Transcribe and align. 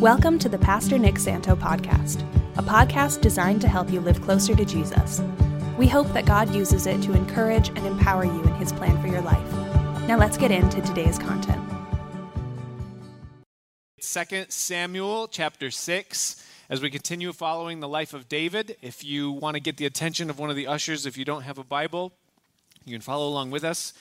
Welcome 0.00 0.38
to 0.38 0.48
the 0.48 0.58
Pastor 0.60 0.96
Nick 0.96 1.18
Santo 1.18 1.56
podcast, 1.56 2.22
a 2.56 2.62
podcast 2.62 3.20
designed 3.20 3.60
to 3.62 3.68
help 3.68 3.90
you 3.90 3.98
live 3.98 4.22
closer 4.22 4.54
to 4.54 4.64
Jesus. 4.64 5.20
We 5.76 5.88
hope 5.88 6.06
that 6.12 6.24
God 6.24 6.54
uses 6.54 6.86
it 6.86 7.02
to 7.02 7.14
encourage 7.14 7.70
and 7.70 7.84
empower 7.84 8.24
you 8.24 8.40
in 8.44 8.54
his 8.54 8.72
plan 8.72 9.02
for 9.02 9.08
your 9.08 9.22
life. 9.22 9.52
Now 10.06 10.16
let's 10.16 10.36
get 10.36 10.52
into 10.52 10.80
today's 10.82 11.18
content. 11.18 11.60
2 14.00 14.44
Samuel 14.48 15.26
chapter 15.26 15.68
6 15.68 16.46
as 16.70 16.80
we 16.80 16.90
continue 16.90 17.32
following 17.32 17.80
the 17.80 17.88
life 17.88 18.14
of 18.14 18.28
David. 18.28 18.76
If 18.80 19.02
you 19.02 19.32
want 19.32 19.56
to 19.56 19.60
get 19.60 19.78
the 19.78 19.86
attention 19.86 20.30
of 20.30 20.38
one 20.38 20.48
of 20.48 20.54
the 20.54 20.68
ushers, 20.68 21.06
if 21.06 21.18
you 21.18 21.24
don't 21.24 21.42
have 21.42 21.58
a 21.58 21.64
Bible, 21.64 22.12
you 22.84 22.92
can 22.94 23.00
follow 23.00 23.26
along 23.26 23.50
with 23.50 23.64
us. 23.64 23.94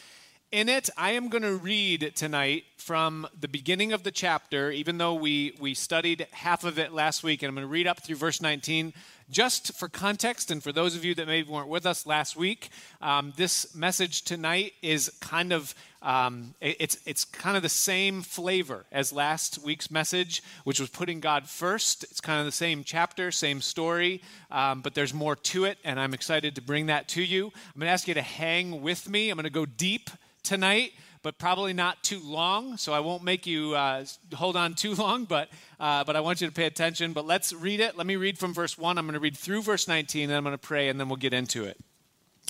In 0.49 0.69
it, 0.69 0.89
I 0.95 1.11
am 1.11 1.27
going 1.27 1.43
to 1.43 1.57
read 1.57 2.13
tonight 2.15 2.63
from 2.77 3.27
the 3.37 3.49
beginning 3.49 3.91
of 3.91 4.03
the 4.03 4.11
chapter, 4.11 4.71
even 4.71 4.97
though 4.97 5.13
we, 5.13 5.53
we 5.59 5.73
studied 5.73 6.25
half 6.31 6.63
of 6.63 6.79
it 6.79 6.93
last 6.93 7.21
week, 7.21 7.43
and 7.43 7.49
I'm 7.49 7.55
going 7.55 7.67
to 7.67 7.71
read 7.71 7.85
up 7.85 8.01
through 8.01 8.15
verse 8.15 8.41
19. 8.41 8.93
Just 9.29 9.77
for 9.77 9.89
context, 9.89 10.49
and 10.49 10.63
for 10.63 10.71
those 10.71 10.95
of 10.95 11.03
you 11.03 11.13
that 11.15 11.27
maybe 11.27 11.51
weren't 11.51 11.67
with 11.67 11.85
us 11.85 12.05
last 12.05 12.37
week, 12.37 12.69
um, 13.01 13.33
this 13.35 13.75
message 13.75 14.21
tonight 14.21 14.71
is 14.81 15.11
kind 15.19 15.51
of 15.51 15.75
um, 16.01 16.53
it's 16.61 16.97
it's 17.05 17.25
kind 17.25 17.57
of 17.57 17.63
the 17.63 17.67
same 17.67 18.21
flavor 18.21 18.85
as 18.89 19.11
last 19.11 19.59
week's 19.65 19.91
message, 19.91 20.41
which 20.63 20.79
was 20.79 20.89
putting 20.89 21.19
God 21.19 21.49
first. 21.49 22.05
It's 22.05 22.21
kind 22.21 22.39
of 22.39 22.45
the 22.45 22.53
same 22.53 22.85
chapter, 22.85 23.31
same 23.31 23.59
story, 23.59 24.21
um, 24.49 24.79
but 24.79 24.95
there's 24.95 25.13
more 25.13 25.35
to 25.35 25.65
it, 25.65 25.77
and 25.83 25.99
I'm 25.99 26.13
excited 26.13 26.55
to 26.55 26.61
bring 26.61 26.85
that 26.85 27.09
to 27.09 27.21
you. 27.21 27.47
I'm 27.47 27.79
going 27.79 27.87
to 27.87 27.91
ask 27.91 28.07
you 28.07 28.13
to 28.13 28.21
hang 28.21 28.81
with 28.81 29.09
me. 29.09 29.29
I'm 29.29 29.35
going 29.35 29.43
to 29.43 29.49
go 29.49 29.65
deep 29.65 30.09
tonight, 30.47 30.93
but 31.21 31.37
probably 31.37 31.73
not 31.73 32.03
too 32.03 32.21
long. 32.23 32.77
So 32.77 32.93
I 32.93 33.01
won't 33.01 33.21
make 33.21 33.45
you 33.45 33.75
uh, 33.75 34.05
hold 34.33 34.55
on 34.55 34.75
too 34.75 34.95
long, 34.95 35.25
but, 35.25 35.49
uh, 35.79 36.05
but 36.05 36.15
I 36.15 36.21
want 36.21 36.39
you 36.39 36.47
to 36.47 36.53
pay 36.53 36.65
attention. 36.65 37.11
But 37.11 37.25
let's 37.25 37.51
read 37.51 37.81
it. 37.81 37.97
Let 37.97 38.07
me 38.07 38.15
read 38.15 38.37
from 38.39 38.53
verse 38.53 38.77
1. 38.77 38.97
I'm 38.97 39.05
going 39.05 39.13
to 39.13 39.19
read 39.19 39.37
through 39.37 39.61
verse 39.61 39.87
19, 39.87 40.29
and 40.29 40.37
I'm 40.37 40.43
going 40.43 40.53
to 40.53 40.57
pray, 40.57 40.87
and 40.87 40.99
then 40.99 41.09
we'll 41.09 41.17
get 41.17 41.33
into 41.33 41.65
it. 41.65 41.77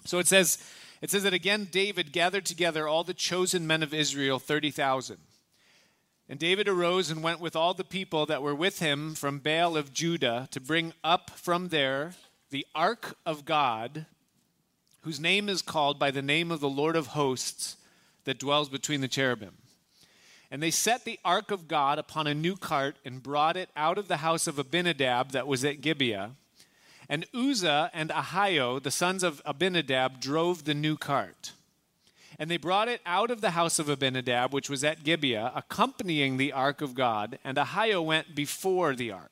So 0.05 0.19
it 0.19 0.27
says, 0.27 0.59
it 1.01 1.09
says 1.09 1.23
that 1.23 1.33
again, 1.33 1.67
David 1.71 2.11
gathered 2.11 2.45
together 2.45 2.87
all 2.87 3.03
the 3.03 3.15
chosen 3.15 3.65
men 3.65 3.81
of 3.81 3.93
Israel, 3.95 4.37
30,000. 4.37 5.17
And 6.29 6.39
David 6.39 6.67
arose 6.67 7.09
and 7.09 7.23
went 7.23 7.39
with 7.39 7.55
all 7.55 7.73
the 7.73 7.83
people 7.83 8.25
that 8.27 8.43
were 8.43 8.55
with 8.55 8.79
him 8.79 9.15
from 9.15 9.39
Baal 9.39 9.75
of 9.75 9.91
Judah 9.91 10.47
to 10.51 10.59
bring 10.59 10.93
up 11.03 11.31
from 11.31 11.69
there 11.69 12.13
the 12.51 12.65
ark 12.75 13.17
of 13.25 13.43
God, 13.43 14.05
whose 15.01 15.19
name 15.19 15.49
is 15.49 15.61
called 15.61 15.97
by 15.97 16.11
the 16.11 16.21
name 16.21 16.51
of 16.51 16.59
the 16.59 16.69
Lord 16.69 16.95
of 16.95 17.07
hosts 17.07 17.77
that 18.27 18.37
dwells 18.39 18.67
between 18.67 18.99
the 18.99 19.07
cherubim. 19.07 19.53
And 20.51 20.61
they 20.61 20.69
set 20.69 21.05
the 21.05 21.17
ark 21.23 21.49
of 21.49 21.69
God 21.69 21.97
upon 21.97 22.27
a 22.27 22.33
new 22.33 22.57
cart 22.57 22.97
and 23.05 23.23
brought 23.23 23.55
it 23.55 23.69
out 23.75 23.97
of 23.97 24.09
the 24.09 24.17
house 24.17 24.47
of 24.47 24.59
Abinadab 24.59 25.31
that 25.31 25.47
was 25.47 25.63
at 25.63 25.79
Gibeah. 25.79 26.31
And 27.07 27.25
Uzzah 27.33 27.89
and 27.93 28.09
Ahio, 28.09 28.83
the 28.83 28.91
sons 28.91 29.23
of 29.23 29.41
Abinadab, 29.45 30.19
drove 30.19 30.65
the 30.65 30.73
new 30.73 30.97
cart. 30.97 31.53
And 32.37 32.51
they 32.51 32.57
brought 32.57 32.89
it 32.89 32.99
out 33.05 33.31
of 33.31 33.39
the 33.39 33.51
house 33.51 33.79
of 33.79 33.87
Abinadab, 33.87 34.53
which 34.53 34.69
was 34.69 34.83
at 34.83 35.05
Gibeah, 35.05 35.53
accompanying 35.55 36.35
the 36.35 36.51
ark 36.51 36.81
of 36.81 36.95
God. 36.95 37.39
And 37.45 37.57
Ahio 37.57 38.03
went 38.03 38.35
before 38.35 38.93
the 38.93 39.13
ark. 39.13 39.31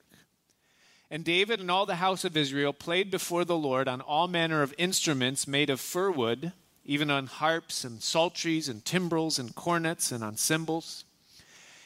And 1.12 1.26
David 1.26 1.60
and 1.60 1.70
all 1.70 1.86
the 1.86 1.96
house 1.96 2.24
of 2.24 2.38
Israel 2.38 2.72
played 2.72 3.12
before 3.12 3.44
the 3.44 3.58
Lord 3.58 3.90
on 3.90 4.00
all 4.00 4.30
manner 4.30 4.62
of 4.62 4.74
instruments 4.78 5.46
made 5.46 5.70
of 5.70 5.82
fir 5.82 6.12
wood 6.12 6.54
even 6.86 7.10
on 7.10 7.28
harps 7.28 7.84
and 7.84 8.02
psalteries 8.02 8.70
and 8.70 8.86
timbrels 8.86 9.40
and 9.40 9.56
cornets 9.56 10.12
and 10.12 10.24
on 10.24 10.38
cymbals. 10.38 11.04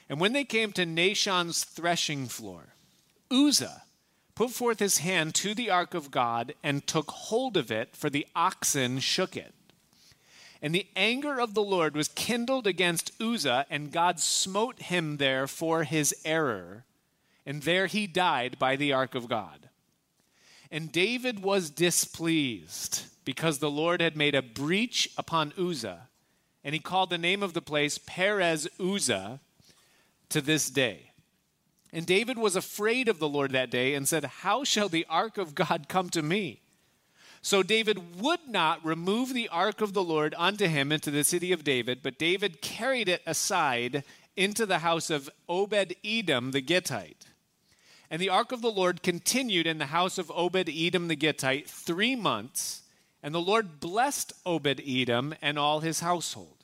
And 0.09 0.19
when 0.19 0.33
they 0.33 0.43
came 0.43 0.71
to 0.73 0.85
Nachon's 0.85 1.63
threshing 1.63 2.27
floor, 2.27 2.73
Uzzah 3.31 3.83
put 4.35 4.51
forth 4.51 4.79
his 4.79 4.99
hand 4.99 5.35
to 5.35 5.53
the 5.53 5.69
ark 5.69 5.93
of 5.93 6.11
God 6.11 6.53
and 6.63 6.85
took 6.85 7.11
hold 7.11 7.57
of 7.57 7.71
it, 7.71 7.95
for 7.95 8.09
the 8.09 8.25
oxen 8.35 8.99
shook 8.99 9.37
it. 9.37 9.53
And 10.61 10.75
the 10.75 10.87
anger 10.95 11.39
of 11.39 11.53
the 11.53 11.63
Lord 11.63 11.95
was 11.95 12.09
kindled 12.09 12.67
against 12.67 13.11
Uzzah, 13.21 13.65
and 13.69 13.91
God 13.91 14.19
smote 14.19 14.81
him 14.83 15.17
there 15.17 15.47
for 15.47 15.83
his 15.83 16.13
error. 16.25 16.83
And 17.45 17.63
there 17.63 17.87
he 17.87 18.07
died 18.07 18.59
by 18.59 18.75
the 18.75 18.91
ark 18.91 19.15
of 19.15 19.29
God. 19.29 19.69
And 20.71 20.91
David 20.91 21.41
was 21.41 21.69
displeased 21.69 23.05
because 23.25 23.59
the 23.59 23.71
Lord 23.71 24.01
had 24.01 24.15
made 24.15 24.35
a 24.35 24.41
breach 24.41 25.09
upon 25.17 25.53
Uzzah, 25.57 26.09
and 26.63 26.73
he 26.73 26.79
called 26.79 27.09
the 27.09 27.17
name 27.17 27.41
of 27.41 27.53
the 27.53 27.61
place 27.61 27.97
Perez 27.97 28.67
Uzzah 28.79 29.39
to 30.29 30.41
this 30.41 30.69
day. 30.69 31.11
And 31.91 32.05
David 32.05 32.37
was 32.37 32.55
afraid 32.55 33.07
of 33.07 33.19
the 33.19 33.29
Lord 33.29 33.51
that 33.51 33.71
day 33.71 33.95
and 33.95 34.07
said, 34.07 34.23
How 34.25 34.63
shall 34.63 34.89
the 34.89 35.05
ark 35.09 35.37
of 35.37 35.55
God 35.55 35.87
come 35.87 36.09
to 36.11 36.21
me? 36.21 36.61
So 37.41 37.63
David 37.63 38.21
would 38.21 38.47
not 38.47 38.83
remove 38.85 39.33
the 39.33 39.49
ark 39.49 39.81
of 39.81 39.93
the 39.93 40.03
Lord 40.03 40.35
unto 40.37 40.67
him 40.67 40.91
into 40.91 41.09
the 41.09 41.23
city 41.23 41.51
of 41.51 41.63
David, 41.63 42.01
but 42.03 42.19
David 42.19 42.61
carried 42.61 43.07
it 43.07 43.21
aside 43.25 44.03
into 44.35 44.65
the 44.65 44.79
house 44.79 45.09
of 45.09 45.29
Obed 45.47 45.95
Edom 46.03 46.51
the 46.51 46.61
Gittite. 46.61 47.25
And 48.11 48.21
the 48.21 48.29
ark 48.29 48.51
of 48.51 48.61
the 48.61 48.71
Lord 48.71 49.03
continued 49.03 49.67
in 49.67 49.77
the 49.77 49.87
house 49.87 50.17
of 50.17 50.31
Obed 50.33 50.69
Edom 50.69 51.07
the 51.07 51.15
Gittite 51.15 51.69
three 51.69 52.15
months. 52.15 52.81
And 53.21 53.35
the 53.35 53.41
Lord 53.41 53.79
blessed 53.79 54.33
Obed 54.45 54.81
Edom 54.85 55.35
and 55.41 55.59
all 55.59 55.81
his 55.81 55.99
household. 55.99 56.59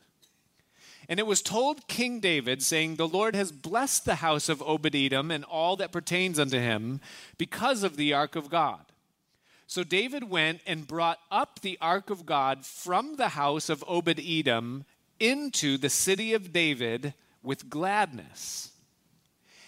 And 1.08 1.20
it 1.20 1.28
was 1.28 1.42
told 1.42 1.88
King 1.88 2.20
David, 2.20 2.64
saying, 2.64 2.96
The 2.96 3.08
Lord 3.08 3.36
has 3.36 3.52
blessed 3.52 4.06
the 4.06 4.16
house 4.16 4.50
of 4.50 4.64
Obed 4.64 4.96
Edom 4.96 5.30
and 5.30 5.44
all 5.44 5.76
that 5.76 5.92
pertains 5.92 6.40
unto 6.40 6.58
him 6.58 7.00
because 7.38 7.84
of 7.84 7.96
the 7.96 8.14
ark 8.14 8.36
of 8.36 8.50
God. 8.50 8.82
So 9.68 9.84
David 9.84 10.30
went 10.30 10.62
and 10.66 10.88
brought 10.88 11.20
up 11.32 11.60
the 11.62 11.78
ark 11.82 12.10
of 12.10 12.26
God 12.26 12.66
from 12.66 13.18
the 13.18 13.30
house 13.30 13.70
of 13.70 13.84
Obed 13.88 14.20
Edom 14.20 14.86
into 15.20 15.78
the 15.78 15.90
city 15.90 16.34
of 16.34 16.54
David 16.54 17.14
with 17.44 17.70
gladness. 17.70 18.72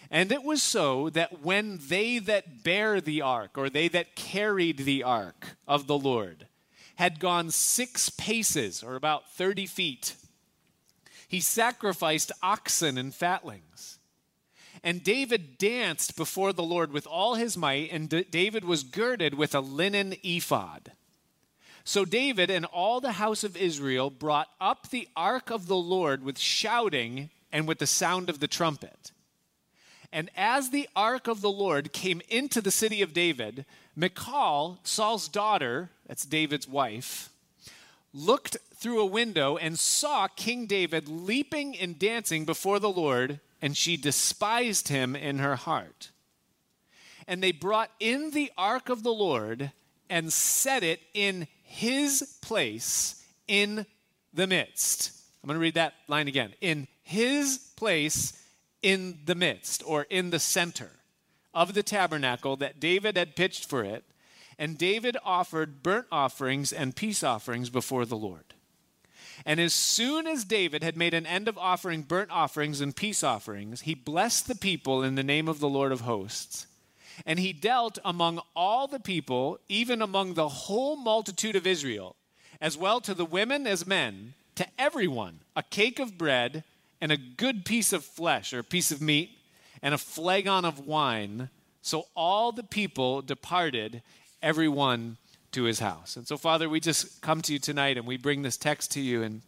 And 0.10 0.32
it 0.32 0.44
was 0.44 0.64
so 0.64 1.10
that 1.10 1.44
when 1.44 1.80
they 1.88 2.20
that 2.20 2.64
bear 2.64 3.02
the 3.02 3.22
ark, 3.22 3.58
or 3.58 3.70
they 3.70 3.88
that 3.90 4.16
carried 4.16 4.80
the 4.80 5.04
ark 5.04 5.58
of 5.68 5.88
the 5.88 5.98
Lord, 5.98 6.48
had 6.96 7.20
gone 7.20 7.52
six 7.52 8.10
paces, 8.10 8.82
or 8.82 8.96
about 8.96 9.32
30 9.32 9.66
feet. 9.68 10.16
He 11.28 11.40
sacrificed 11.40 12.32
oxen 12.42 12.98
and 12.98 13.14
fatlings. 13.14 14.00
And 14.84 15.04
David 15.04 15.58
danced 15.58 16.16
before 16.16 16.54
the 16.54 16.64
Lord 16.64 16.92
with 16.92 17.06
all 17.06 17.36
his 17.36 17.58
might, 17.58 17.92
and 17.92 18.10
D- 18.10 18.24
David 18.24 18.64
was 18.66 18.84
girded 18.84 19.34
with 19.34 19.54
a 19.54 19.60
linen 19.60 20.16
ephod. 20.24 20.94
So 21.84 22.04
David 22.04 22.50
and 22.50 22.66
all 22.66 23.00
the 23.00 23.14
house 23.14 23.44
of 23.44 23.56
Israel 23.56 24.10
brought 24.10 24.50
up 24.60 24.90
the 24.90 25.08
ark 25.16 25.50
of 25.50 25.68
the 25.68 25.78
Lord 25.78 26.24
with 26.24 26.40
shouting 26.40 27.30
and 27.52 27.68
with 27.68 27.80
the 27.80 27.88
sound 27.88 28.30
of 28.30 28.40
the 28.40 28.48
trumpet. 28.48 29.12
And 30.12 30.30
as 30.36 30.70
the 30.70 30.88
ark 30.96 31.28
of 31.28 31.42
the 31.42 31.52
Lord 31.52 31.94
came 31.94 32.22
into 32.30 32.62
the 32.62 32.72
city 32.72 33.02
of 33.02 33.14
David, 33.14 33.66
Michal, 33.96 34.80
Saul's 34.84 35.28
daughter, 35.28 35.90
that's 36.08 36.26
David's 36.26 36.68
wife, 36.68 37.30
looked 38.14 38.58
through 38.76 39.02
a 39.02 39.06
window 39.06 39.58
and 39.58 39.78
saw 39.78 40.28
King 40.28 40.66
David 40.66 41.10
leaping 41.10 41.78
and 41.78 42.00
dancing 42.00 42.46
before 42.46 42.80
the 42.80 42.90
Lord, 42.90 43.40
and 43.62 43.76
she 43.76 43.98
despised 43.98 44.88
him 44.88 45.16
in 45.16 45.40
her 45.40 45.56
heart. 45.56 46.12
And 47.28 47.44
they 47.44 47.52
brought 47.52 47.92
in 48.00 48.32
the 48.32 48.52
ark 48.58 48.90
of 48.90 49.04
the 49.04 49.14
Lord 49.14 49.72
and 50.10 50.32
set 50.32 50.84
it 50.84 51.02
in 51.14 51.48
his 51.64 52.38
place 52.42 53.22
in 53.48 53.86
the 54.34 54.48
midst. 54.48 55.12
I'm 55.44 55.48
going 55.48 55.56
to 55.56 55.62
read 55.62 55.74
that 55.74 55.94
line 56.08 56.28
again. 56.28 56.54
In 56.62 56.88
his 57.04 57.58
place 57.76 58.34
in 58.82 59.20
the 59.26 59.36
midst 59.36 59.84
or 59.86 60.04
in 60.10 60.30
the 60.30 60.40
center 60.40 60.92
of 61.54 61.74
the 61.74 61.84
tabernacle 61.84 62.56
that 62.58 62.80
David 62.80 63.18
had 63.18 63.36
pitched 63.36 63.66
for 63.66 63.84
it, 63.84 64.04
and 64.60 64.78
David 64.78 65.18
offered 65.24 65.84
burnt 65.84 66.08
offerings 66.12 66.72
and 66.72 66.96
peace 66.96 67.24
offerings 67.24 67.70
before 67.70 68.06
the 68.06 68.18
Lord. 68.18 68.54
And 69.46 69.60
as 69.60 69.74
soon 69.74 70.26
as 70.28 70.44
David 70.44 70.84
had 70.84 70.98
made 70.98 71.14
an 71.14 71.26
end 71.26 71.48
of 71.48 71.58
offering 71.58 72.02
burnt 72.02 72.32
offerings 72.32 72.82
and 72.82 72.96
peace 72.96 73.24
offerings, 73.24 73.82
he 73.82 73.94
blessed 73.94 74.48
the 74.48 74.56
people 74.56 75.04
in 75.04 75.16
the 75.16 75.24
name 75.24 75.48
of 75.48 75.60
the 75.60 75.70
Lord 75.70 75.92
of 75.92 76.02
hosts. 76.02 76.68
And 77.26 77.40
he 77.40 77.54
dealt 77.54 77.98
among 78.06 78.42
all 78.56 78.88
the 78.88 79.00
people, 79.00 79.60
even 79.68 80.02
among 80.02 80.34
the 80.34 80.50
whole 80.50 80.96
multitude 80.96 81.56
of 81.56 81.68
Israel, 81.68 82.16
as 82.60 82.78
well 82.78 83.02
to 83.02 83.14
the 83.14 83.26
women 83.26 83.68
as 83.68 83.88
men, 83.88 84.34
to 84.56 84.68
everyone, 84.78 85.40
a 85.56 85.64
cake 85.64 86.00
of 86.00 86.18
bread 86.18 86.64
and 87.00 87.12
a 87.12 87.18
good 87.18 87.66
piece 87.66 87.94
of 87.94 88.04
flesh 88.04 88.54
or 88.54 88.60
a 88.60 88.64
piece 88.64 88.92
of 88.92 89.02
meat 89.02 89.32
and 89.82 89.94
a 89.94 89.98
flagon 89.98 90.66
of 90.66 90.88
wine. 90.88 91.50
So 91.82 92.06
all 92.16 92.52
the 92.52 92.64
people 92.64 93.22
departed, 93.22 94.02
everyone 94.42 95.18
to 95.52 95.64
his 95.64 95.80
house. 95.80 96.18
And 96.18 96.28
so, 96.28 96.38
Father, 96.38 96.68
we 96.68 96.80
just 96.80 97.22
come 97.22 97.42
to 97.42 97.54
you 97.54 97.60
tonight 97.60 97.98
and 97.98 98.06
we 98.06 98.18
bring 98.18 98.42
this 98.42 98.58
text 98.58 98.92
to 98.92 99.00
you. 99.00 99.24
And 99.24 99.42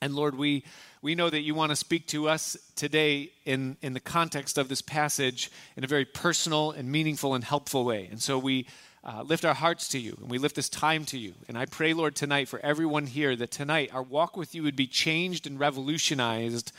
And 0.00 0.14
Lord, 0.14 0.36
we, 0.36 0.64
we 1.00 1.14
know 1.14 1.30
that 1.30 1.42
you 1.42 1.54
want 1.54 1.70
to 1.70 1.76
speak 1.76 2.06
to 2.08 2.28
us 2.28 2.56
today 2.76 3.30
in, 3.44 3.76
in 3.82 3.92
the 3.92 4.00
context 4.00 4.58
of 4.58 4.68
this 4.68 4.82
passage 4.82 5.50
in 5.76 5.84
a 5.84 5.86
very 5.86 6.04
personal 6.04 6.72
and 6.72 6.90
meaningful 6.90 7.34
and 7.34 7.44
helpful 7.44 7.84
way. 7.84 8.08
And 8.10 8.20
so 8.20 8.38
we 8.38 8.66
uh, 9.04 9.22
lift 9.22 9.44
our 9.44 9.54
hearts 9.54 9.88
to 9.88 9.98
you 9.98 10.16
and 10.20 10.30
we 10.30 10.38
lift 10.38 10.56
this 10.56 10.68
time 10.68 11.04
to 11.06 11.18
you. 11.18 11.34
And 11.48 11.58
I 11.58 11.66
pray, 11.66 11.92
Lord, 11.92 12.14
tonight 12.14 12.48
for 12.48 12.60
everyone 12.60 13.06
here 13.06 13.34
that 13.36 13.50
tonight 13.50 13.90
our 13.92 14.02
walk 14.02 14.36
with 14.36 14.54
you 14.54 14.62
would 14.62 14.76
be 14.76 14.86
changed 14.86 15.46
and 15.46 15.58
revolutionized 15.58 16.72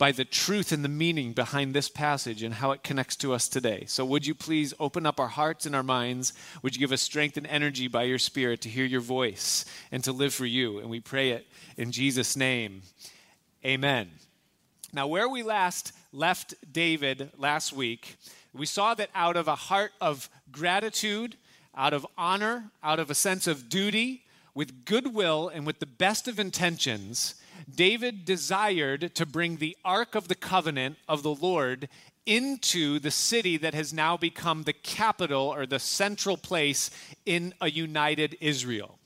by 0.00 0.10
the 0.10 0.24
truth 0.24 0.72
and 0.72 0.82
the 0.82 0.88
meaning 0.88 1.34
behind 1.34 1.74
this 1.74 1.90
passage 1.90 2.42
and 2.42 2.54
how 2.54 2.70
it 2.72 2.82
connects 2.82 3.16
to 3.16 3.34
us 3.34 3.48
today. 3.48 3.84
So, 3.86 4.02
would 4.06 4.26
you 4.26 4.34
please 4.34 4.72
open 4.80 5.04
up 5.04 5.20
our 5.20 5.28
hearts 5.28 5.66
and 5.66 5.76
our 5.76 5.82
minds? 5.82 6.32
Would 6.62 6.74
you 6.74 6.80
give 6.80 6.90
us 6.90 7.02
strength 7.02 7.36
and 7.36 7.46
energy 7.46 7.86
by 7.86 8.04
your 8.04 8.18
Spirit 8.18 8.62
to 8.62 8.70
hear 8.70 8.86
your 8.86 9.02
voice 9.02 9.66
and 9.92 10.02
to 10.04 10.12
live 10.12 10.32
for 10.32 10.46
you? 10.46 10.78
And 10.78 10.88
we 10.88 11.00
pray 11.00 11.32
it 11.32 11.46
in 11.76 11.92
Jesus' 11.92 12.34
name. 12.34 12.80
Amen. 13.62 14.10
Now, 14.94 15.06
where 15.06 15.28
we 15.28 15.42
last 15.42 15.92
left 16.14 16.54
David 16.72 17.30
last 17.36 17.74
week, 17.74 18.16
we 18.54 18.64
saw 18.64 18.94
that 18.94 19.10
out 19.14 19.36
of 19.36 19.48
a 19.48 19.54
heart 19.54 19.92
of 20.00 20.30
gratitude, 20.50 21.36
out 21.76 21.92
of 21.92 22.06
honor, 22.16 22.70
out 22.82 22.98
of 22.98 23.10
a 23.10 23.14
sense 23.14 23.46
of 23.46 23.68
duty, 23.68 24.24
with 24.54 24.84
goodwill, 24.84 25.48
and 25.48 25.66
with 25.66 25.78
the 25.78 25.86
best 25.86 26.26
of 26.26 26.38
intentions, 26.38 27.34
David 27.72 28.24
desired 28.24 29.14
to 29.14 29.26
bring 29.26 29.56
the 29.56 29.76
Ark 29.84 30.14
of 30.14 30.28
the 30.28 30.34
Covenant 30.34 30.96
of 31.08 31.22
the 31.22 31.34
Lord 31.34 31.88
into 32.26 32.98
the 32.98 33.10
city 33.10 33.56
that 33.56 33.74
has 33.74 33.92
now 33.92 34.16
become 34.16 34.62
the 34.62 34.72
capital 34.72 35.42
or 35.42 35.66
the 35.66 35.78
central 35.78 36.36
place 36.36 36.90
in 37.24 37.54
a 37.60 37.70
united 37.70 38.36
Israel. 38.40 38.98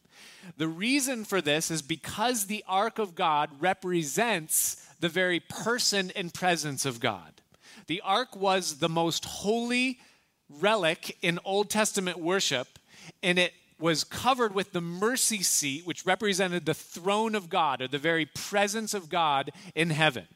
The 0.57 0.69
reason 0.69 1.25
for 1.25 1.41
this 1.41 1.71
is 1.71 1.83
because 1.83 2.47
the 2.47 2.65
Ark 2.69 2.99
of 2.99 3.15
God 3.15 3.51
represents 3.61 4.77
the 5.01 5.09
very 5.09 5.41
person 5.41 6.13
and 6.15 6.33
presence 6.33 6.85
of 6.85 7.01
God. 7.01 7.41
The 7.87 8.01
Ark 8.03 8.37
was 8.37 8.79
the 8.79 8.89
most 8.89 9.25
holy 9.25 9.99
relic 10.49 11.17
in 11.23 11.38
Old 11.44 11.70
Testament 11.70 12.19
worship, 12.19 12.79
and 13.23 13.38
it 13.38 13.52
was 13.79 14.05
covered 14.05 14.55
with 14.55 14.73
the 14.73 14.81
mercy 14.81 15.43
seat, 15.43 15.87
which 15.87 16.06
represented 16.06 16.64
the 16.64 16.75
throne 16.75 17.35
of 17.35 17.49
God 17.49 17.82
or 17.82 17.88
the 17.88 17.99
very 17.99 18.26
presence 18.26 18.94
of 18.94 19.08
God 19.08 19.50
in 19.75 19.91
heaven. 19.91 20.26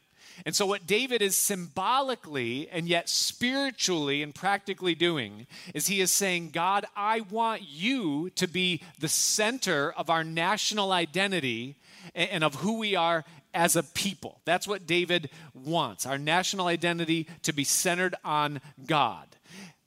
And 0.45 0.55
so, 0.55 0.65
what 0.65 0.87
David 0.87 1.21
is 1.21 1.35
symbolically 1.35 2.69
and 2.69 2.87
yet 2.87 3.09
spiritually 3.09 4.23
and 4.23 4.33
practically 4.33 4.95
doing 4.95 5.47
is 5.73 5.87
he 5.87 5.99
is 5.99 6.11
saying, 6.11 6.51
God, 6.51 6.85
I 6.95 7.21
want 7.21 7.63
you 7.63 8.29
to 8.31 8.47
be 8.47 8.81
the 8.99 9.09
center 9.09 9.91
of 9.91 10.09
our 10.09 10.23
national 10.23 10.93
identity 10.93 11.75
and 12.15 12.43
of 12.43 12.55
who 12.55 12.77
we 12.79 12.95
are 12.95 13.25
as 13.53 13.75
a 13.75 13.83
people. 13.83 14.39
That's 14.45 14.67
what 14.67 14.87
David 14.87 15.29
wants 15.53 16.05
our 16.05 16.17
national 16.17 16.67
identity 16.67 17.27
to 17.43 17.51
be 17.51 17.63
centered 17.63 18.15
on 18.23 18.61
God 18.85 19.28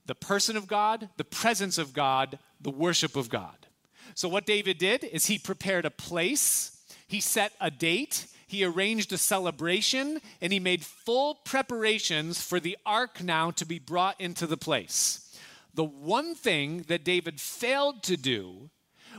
the 0.07 0.15
person 0.15 0.57
of 0.57 0.67
God, 0.67 1.09
the 1.17 1.25
presence 1.25 1.79
of 1.79 1.93
God, 1.93 2.39
the 2.61 2.71
worship 2.71 3.17
of 3.17 3.29
God. 3.29 3.67
So, 4.15 4.29
what 4.29 4.47
David 4.47 4.79
did 4.79 5.05
is 5.05 5.27
he 5.27 5.39
prepared 5.39 5.85
a 5.85 5.91
place, 5.91 6.83
he 7.07 7.21
set 7.21 7.53
a 7.61 7.71
date, 7.71 8.27
he 8.47 8.65
arranged 8.65 9.13
a 9.13 9.19
celebration, 9.19 10.21
and 10.41 10.53
he 10.53 10.61
made 10.61 10.85
full 10.85 11.37
preparations 11.37 12.43
for 12.43 12.61
the 12.61 12.77
ark 12.85 13.23
now 13.23 13.51
to 13.53 13.65
be 13.65 13.79
brought 13.79 14.21
into 14.21 14.47
the 14.47 14.59
place. 14.59 15.35
The 15.75 15.85
one 15.85 16.35
thing 16.35 16.85
that 16.89 17.05
David 17.05 17.41
failed 17.41 18.03
to 18.03 18.17
do 18.17 18.69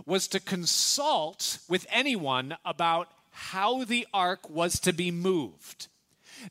was 0.05 0.27
to 0.27 0.39
consult 0.39 1.59
with 1.67 1.87
anyone 1.89 2.57
about 2.63 3.09
how 3.31 3.83
the 3.83 4.07
ark 4.13 4.49
was 4.49 4.79
to 4.81 4.93
be 4.93 5.09
moved. 5.09 5.87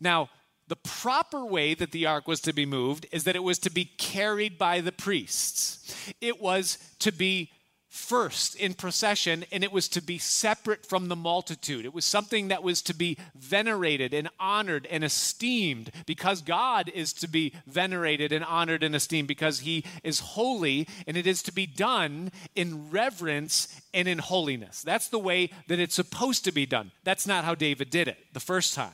Now, 0.00 0.30
the 0.68 0.76
proper 0.76 1.44
way 1.44 1.74
that 1.74 1.92
the 1.92 2.06
ark 2.06 2.26
was 2.26 2.40
to 2.42 2.52
be 2.52 2.66
moved 2.66 3.06
is 3.12 3.24
that 3.24 3.36
it 3.36 3.42
was 3.42 3.58
to 3.60 3.70
be 3.70 3.84
carried 3.84 4.58
by 4.58 4.80
the 4.80 4.92
priests. 4.92 5.94
It 6.20 6.40
was 6.40 6.78
to 7.00 7.12
be 7.12 7.50
first 7.92 8.54
in 8.54 8.72
procession 8.72 9.44
and 9.52 9.62
it 9.62 9.70
was 9.70 9.86
to 9.86 10.00
be 10.00 10.16
separate 10.16 10.86
from 10.86 11.08
the 11.08 11.16
multitude. 11.16 11.84
It 11.84 11.92
was 11.92 12.06
something 12.06 12.48
that 12.48 12.62
was 12.62 12.80
to 12.82 12.94
be 12.94 13.18
venerated 13.34 14.14
and 14.14 14.30
honored 14.40 14.88
and 14.90 15.04
esteemed 15.04 15.90
because 16.06 16.40
God 16.40 16.90
is 16.94 17.12
to 17.12 17.28
be 17.28 17.52
venerated 17.66 18.32
and 18.32 18.46
honored 18.46 18.82
and 18.82 18.96
esteemed 18.96 19.28
because 19.28 19.60
he 19.60 19.84
is 20.02 20.20
holy 20.20 20.88
and 21.06 21.18
it 21.18 21.26
is 21.26 21.42
to 21.42 21.52
be 21.52 21.66
done 21.66 22.32
in 22.54 22.90
reverence 22.90 23.78
and 23.92 24.08
in 24.08 24.18
holiness. 24.18 24.80
That's 24.80 25.08
the 25.08 25.18
way 25.18 25.50
that 25.68 25.78
it's 25.78 25.94
supposed 25.94 26.44
to 26.44 26.52
be 26.52 26.64
done. 26.64 26.92
That's 27.04 27.26
not 27.26 27.44
how 27.44 27.54
David 27.54 27.90
did 27.90 28.08
it 28.08 28.16
the 28.32 28.40
first 28.40 28.72
time. 28.72 28.92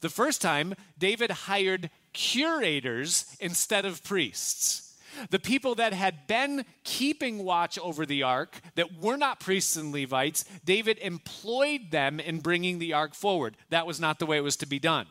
The 0.00 0.08
first 0.08 0.40
time, 0.42 0.74
David 0.98 1.30
hired 1.30 1.90
curators 2.12 3.36
instead 3.40 3.84
of 3.84 4.02
priests. 4.04 4.82
The 5.30 5.38
people 5.38 5.74
that 5.76 5.92
had 5.92 6.26
been 6.26 6.64
keeping 6.84 7.44
watch 7.44 7.78
over 7.78 8.04
the 8.04 8.22
ark, 8.22 8.60
that 8.74 8.98
were 9.00 9.16
not 9.16 9.40
priests 9.40 9.76
and 9.76 9.92
Levites, 9.92 10.44
David 10.64 10.98
employed 10.98 11.90
them 11.90 12.20
in 12.20 12.40
bringing 12.40 12.78
the 12.78 12.92
ark 12.92 13.14
forward. 13.14 13.56
That 13.70 13.86
was 13.86 13.98
not 13.98 14.18
the 14.18 14.26
way 14.26 14.36
it 14.36 14.44
was 14.44 14.56
to 14.56 14.66
be 14.66 14.78
done. 14.78 15.06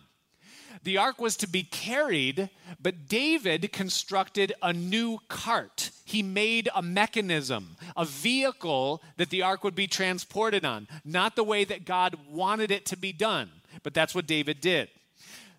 The 0.84 0.98
ark 0.98 1.20
was 1.20 1.36
to 1.38 1.48
be 1.48 1.64
carried, 1.64 2.50
but 2.80 3.08
David 3.08 3.72
constructed 3.72 4.54
a 4.62 4.72
new 4.72 5.20
cart. 5.30 5.90
He 6.06 6.22
made 6.22 6.70
a 6.76 6.84
mechanism, 6.84 7.76
a 7.98 8.06
vehicle 8.06 9.02
that 9.18 9.32
the 9.32 9.42
ark 9.42 9.64
would 9.64 9.74
be 9.74 9.88
transported 9.88 10.64
on, 10.64 10.88
not 11.04 11.36
the 11.36 11.44
way 11.44 11.64
that 11.64 11.86
God 11.86 12.16
wanted 12.30 12.70
it 12.70 12.86
to 12.88 12.98
be 12.98 13.12
done, 13.12 13.50
but 13.86 13.94
that's 13.94 14.16
what 14.16 14.26
David 14.26 14.62
did. 14.62 14.90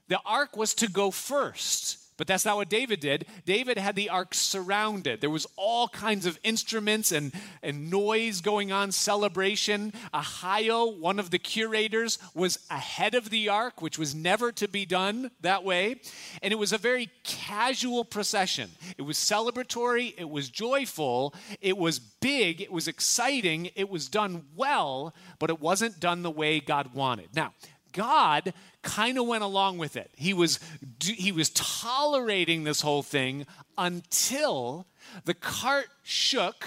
The 0.08 0.18
ark 0.26 0.56
was 0.56 0.74
to 0.74 0.88
go 0.88 1.12
first. 1.12 2.06
But 2.16 2.26
that's 2.26 2.46
not 2.46 2.56
what 2.56 2.70
David 2.70 3.00
did. 3.00 3.26
David 3.44 3.76
had 3.76 3.94
the 3.94 4.08
ark 4.08 4.32
surrounded. 4.32 5.20
There 5.20 5.30
was 5.30 5.46
all 5.56 5.88
kinds 5.88 6.24
of 6.24 6.38
instruments 6.42 7.12
and, 7.12 7.32
and 7.62 7.90
noise 7.90 8.40
going 8.40 8.72
on, 8.72 8.90
celebration. 8.90 9.92
Ahio, 10.14 10.98
one 10.98 11.18
of 11.18 11.30
the 11.30 11.38
curators, 11.38 12.18
was 12.34 12.58
ahead 12.70 13.14
of 13.14 13.28
the 13.28 13.50
ark, 13.50 13.82
which 13.82 13.98
was 13.98 14.14
never 14.14 14.50
to 14.52 14.66
be 14.66 14.86
done 14.86 15.30
that 15.42 15.62
way. 15.62 16.00
And 16.42 16.52
it 16.52 16.56
was 16.56 16.72
a 16.72 16.78
very 16.78 17.10
casual 17.22 18.04
procession. 18.04 18.70
It 18.96 19.02
was 19.02 19.18
celebratory, 19.18 20.14
it 20.16 20.30
was 20.30 20.48
joyful, 20.48 21.34
it 21.60 21.76
was 21.76 21.98
big, 21.98 22.62
it 22.62 22.72
was 22.72 22.88
exciting, 22.88 23.70
it 23.74 23.90
was 23.90 24.08
done 24.08 24.46
well, 24.56 25.14
but 25.38 25.50
it 25.50 25.60
wasn't 25.60 26.00
done 26.00 26.22
the 26.22 26.30
way 26.30 26.60
God 26.60 26.94
wanted. 26.94 27.28
Now, 27.34 27.52
God 27.96 28.52
kind 28.82 29.18
of 29.18 29.26
went 29.26 29.42
along 29.42 29.78
with 29.78 29.96
it. 29.96 30.10
He 30.16 30.34
was, 30.34 30.60
he 31.02 31.32
was 31.32 31.50
tolerating 31.50 32.62
this 32.62 32.82
whole 32.82 33.02
thing 33.02 33.46
until 33.78 34.86
the 35.24 35.34
cart 35.34 35.88
shook 36.02 36.64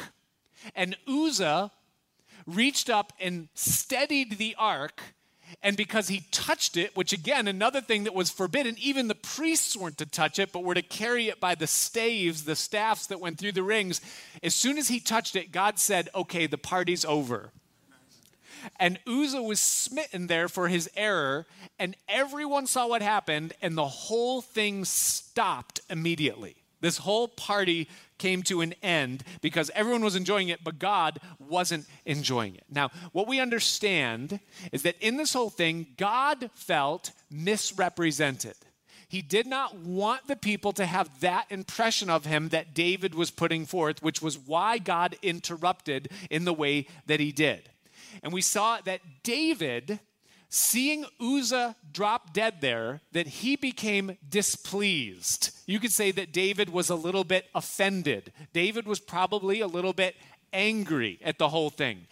and 0.76 0.98
Uzzah 1.08 1.72
reached 2.46 2.90
up 2.90 3.14
and 3.20 3.48
steadied 3.54 4.38
the 4.38 4.56
ark. 4.58 5.02
And 5.64 5.78
because 5.78 6.08
he 6.08 6.26
touched 6.32 6.78
it, 6.78 6.96
which 6.96 7.14
again, 7.14 7.48
another 7.48 7.82
thing 7.82 8.04
that 8.04 8.14
was 8.14 8.30
forbidden, 8.30 8.76
even 8.80 9.08
the 9.08 9.16
priests 9.16 9.78
weren't 9.78 9.98
to 9.98 10.06
touch 10.06 10.40
it, 10.40 10.52
but 10.52 10.64
were 10.64 10.76
to 10.76 10.82
carry 10.82 11.28
it 11.28 11.40
by 11.40 11.56
the 11.56 11.68
staves, 11.68 12.44
the 12.44 12.56
staffs 12.56 13.08
that 13.08 13.20
went 13.20 13.40
through 13.40 13.54
the 13.54 13.64
rings. 13.64 14.02
As 14.44 14.54
soon 14.54 14.78
as 14.78 14.88
he 14.88 15.00
touched 15.00 15.36
it, 15.36 15.52
God 15.52 15.80
said, 15.80 16.10
Okay, 16.14 16.46
the 16.48 16.58
party's 16.58 17.04
over. 17.04 17.52
And 18.80 19.00
Uzzah 19.08 19.42
was 19.42 19.60
smitten 19.60 20.28
there 20.28 20.48
for 20.48 20.68
his 20.68 20.90
error, 20.96 21.46
and 21.78 21.96
everyone 22.08 22.68
saw 22.68 22.88
what 22.88 23.02
happened, 23.02 23.54
and 23.62 23.78
the 23.78 23.88
whole 23.88 24.42
thing 24.42 24.86
stopped 24.86 25.82
immediately. 25.90 26.56
This 26.82 26.98
whole 26.98 27.28
party 27.28 27.90
came 28.18 28.44
to 28.44 28.62
an 28.62 28.74
end 28.82 29.24
because 29.42 29.72
everyone 29.76 30.04
was 30.04 30.16
enjoying 30.16 30.50
it, 30.50 30.64
but 30.64 30.80
God 30.80 31.20
wasn't 31.40 31.86
enjoying 32.06 32.56
it. 32.56 32.64
Now, 32.70 32.90
what 33.12 33.28
we 33.28 33.40
understand 33.40 34.40
is 34.72 34.84
that 34.84 34.96
in 35.02 35.18
this 35.18 35.34
whole 35.34 35.50
thing, 35.50 35.88
God 35.98 36.50
felt 36.54 37.12
misrepresented. 37.30 38.56
He 39.10 39.22
did 39.24 39.48
not 39.48 39.76
want 39.76 40.28
the 40.28 40.36
people 40.36 40.72
to 40.74 40.86
have 40.86 41.20
that 41.22 41.48
impression 41.50 42.10
of 42.10 42.26
him 42.26 42.50
that 42.50 42.76
David 42.76 43.16
was 43.16 43.32
putting 43.32 43.66
forth, 43.66 44.04
which 44.04 44.22
was 44.22 44.38
why 44.38 44.78
God 44.78 45.18
interrupted 45.24 46.10
in 46.30 46.46
the 46.46 46.54
way 46.54 46.86
that 47.08 47.20
he 47.20 47.32
did. 47.32 47.70
And 48.24 48.34
we 48.34 48.42
saw 48.42 48.80
that 48.82 49.02
David, 49.24 50.00
seeing 50.50 51.06
Uzzah 51.20 51.76
drop 51.92 52.34
dead 52.34 52.62
there, 52.62 53.02
that 53.12 53.28
he 53.28 53.56
became 53.56 54.18
displeased. 54.28 55.52
You 55.66 55.80
could 55.80 55.92
say 55.92 56.12
that 56.12 56.32
David 56.32 56.70
was 56.70 56.90
a 56.90 56.96
little 56.96 57.24
bit 57.24 57.46
offended. 57.54 58.32
David 58.54 58.88
was 58.88 59.00
probably 59.00 59.62
a 59.62 59.68
little 59.68 59.94
bit 59.94 60.16
angry 60.54 61.20
at 61.24 61.38
the 61.38 61.50
whole 61.50 61.70
thing. 61.70 62.08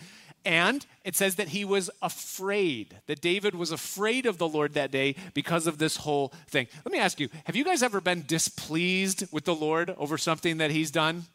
And 0.48 0.86
it 1.04 1.16
says 1.16 1.36
that 1.36 1.50
he 1.50 1.66
was 1.66 1.90
afraid, 2.02 2.96
that 3.08 3.20
David 3.20 3.54
was 3.54 3.74
afraid 3.74 4.26
of 4.26 4.38
the 4.38 4.48
Lord 4.48 4.76
that 4.76 4.92
day 4.92 5.16
because 5.34 5.68
of 5.68 5.78
this 5.78 5.98
whole 5.98 6.32
thing. 6.48 6.68
Let 6.86 6.94
me 6.94 7.00
ask 7.00 7.20
you 7.20 7.28
have 7.44 7.58
you 7.58 7.66
guys 7.66 7.84
ever 7.84 8.00
been 8.00 8.24
displeased 8.26 9.26
with 9.34 9.44
the 9.44 9.54
Lord 9.54 9.94
over 9.98 10.18
something 10.18 10.58
that 10.60 10.72
he's 10.72 10.90
done? 10.90 11.26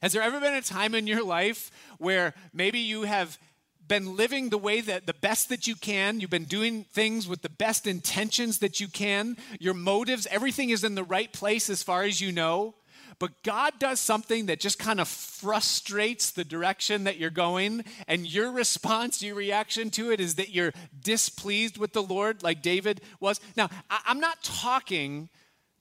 Has 0.00 0.14
there 0.14 0.22
ever 0.22 0.40
been 0.40 0.54
a 0.54 0.62
time 0.62 0.94
in 0.94 1.06
your 1.06 1.22
life 1.22 1.70
where 1.98 2.32
maybe 2.54 2.78
you 2.78 3.02
have 3.02 3.38
been 3.88 4.16
living 4.16 4.50
the 4.50 4.58
way 4.58 4.80
that 4.80 5.06
the 5.06 5.14
best 5.14 5.48
that 5.48 5.66
you 5.66 5.76
can. 5.76 6.20
You've 6.20 6.30
been 6.30 6.44
doing 6.44 6.84
things 6.92 7.28
with 7.28 7.42
the 7.42 7.48
best 7.48 7.86
intentions 7.86 8.58
that 8.58 8.80
you 8.80 8.88
can. 8.88 9.36
Your 9.60 9.74
motives, 9.74 10.26
everything 10.30 10.70
is 10.70 10.84
in 10.84 10.94
the 10.94 11.04
right 11.04 11.32
place 11.32 11.70
as 11.70 11.82
far 11.82 12.02
as 12.02 12.20
you 12.20 12.32
know. 12.32 12.74
But 13.18 13.42
God 13.42 13.74
does 13.78 13.98
something 13.98 14.46
that 14.46 14.60
just 14.60 14.78
kind 14.78 15.00
of 15.00 15.08
frustrates 15.08 16.30
the 16.32 16.44
direction 16.44 17.04
that 17.04 17.16
you're 17.16 17.30
going. 17.30 17.84
And 18.06 18.30
your 18.30 18.52
response, 18.52 19.22
your 19.22 19.34
reaction 19.34 19.90
to 19.90 20.10
it 20.10 20.20
is 20.20 20.34
that 20.34 20.50
you're 20.50 20.72
displeased 21.02 21.78
with 21.78 21.92
the 21.94 22.02
Lord, 22.02 22.42
like 22.42 22.60
David 22.60 23.00
was. 23.20 23.40
Now, 23.56 23.70
I'm 23.88 24.20
not 24.20 24.42
talking 24.42 25.30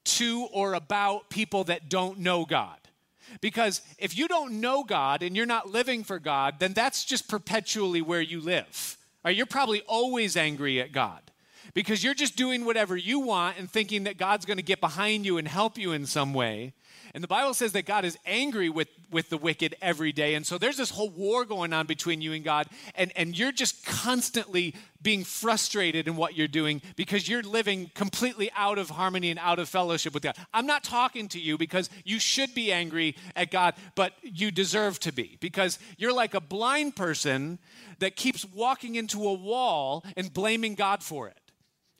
to 0.05 0.47
or 0.53 0.74
about 0.74 1.29
people 1.29 1.65
that 1.65 1.89
don't 1.89 2.19
know 2.19 2.45
God. 2.45 2.77
Because 3.41 3.82
if 3.98 4.17
you 4.17 4.27
don't 4.27 4.60
know 4.60 4.84
God 4.84 5.24
and 5.24 5.36
you're 5.36 5.46
not 5.46 5.70
living 5.70 6.03
for 6.03 6.20
God, 6.20 6.55
then 6.60 6.74
that's 6.74 7.05
just 7.05 7.27
perpetually 7.27 8.01
where 8.01 8.22
you 8.22 8.41
live. 8.41 8.98
Right? 9.24 9.36
You're 9.36 9.46
probably 9.46 9.82
always 9.88 10.38
angry 10.38 10.79
at 10.82 10.91
God 10.91 11.22
because 11.75 12.03
you're 12.03 12.15
just 12.15 12.36
doing 12.36 12.65
whatever 12.65 12.98
you 12.98 13.20
want 13.20 13.60
and 13.60 13.70
thinking 13.70 14.05
that 14.05 14.17
God's 14.17 14.46
going 14.46 14.58
to 14.58 14.63
get 14.63 14.82
behind 14.82 15.25
you 15.25 15.38
and 15.38 15.48
help 15.48 15.77
you 15.77 15.91
in 15.91 16.08
some 16.08 16.34
way. 16.34 16.74
And 17.13 17.24
the 17.24 17.27
Bible 17.27 17.53
says 17.53 17.74
that 17.74 17.86
God 17.86 18.03
is 18.03 18.17
angry 18.25 18.70
with, 18.70 18.88
with 19.12 19.29
the 19.29 19.38
wicked 19.38 19.75
every 19.82 20.12
day. 20.12 20.36
And 20.36 20.46
so 20.46 20.58
there's 20.58 20.77
this 20.77 20.89
whole 20.89 21.10
war 21.10 21.46
going 21.46 21.72
on 21.72 21.86
between 21.86 22.22
you 22.22 22.34
and 22.34 22.44
God. 22.44 22.67
And, 22.96 23.12
and 23.15 23.38
you're 23.38 23.51
just 23.51 23.86
constantly 23.86 24.74
being 25.01 25.24
frustrated 25.24 26.08
in 26.08 26.15
what 26.15 26.36
you're 26.36 26.48
doing 26.48 26.82
because 26.96 27.29
you're 27.29 27.44
living 27.44 27.91
completely 27.94 28.51
out 28.55 28.77
of 28.77 28.89
harmony 28.89 29.29
and 29.29 29.39
out 29.39 29.60
of 29.60 29.70
fellowship 29.70 30.13
with 30.13 30.24
God. 30.24 30.36
I'm 30.53 30.65
not 30.65 30.84
talking 30.84 31.27
to 31.29 31.39
you 31.39 31.58
because 31.58 31.89
you 32.03 32.20
should 32.20 32.53
be 32.55 32.72
angry 32.72 33.15
at 33.36 33.51
God, 33.51 33.75
but 33.96 34.13
you 34.22 34.50
deserve 34.51 35.00
to 35.01 35.13
be 35.13 35.38
because 35.39 35.77
you're 35.98 36.13
like 36.13 36.34
a 36.34 36.41
blind 36.41 36.96
person 36.96 37.60
that 38.00 38.15
keeps 38.15 38.46
walking 38.46 38.96
into 38.96 39.25
a 39.25 39.34
wall 39.34 40.03
and 40.17 40.34
blaming 40.34 40.75
God 40.75 41.03
for 41.03 41.27
it. 41.27 41.38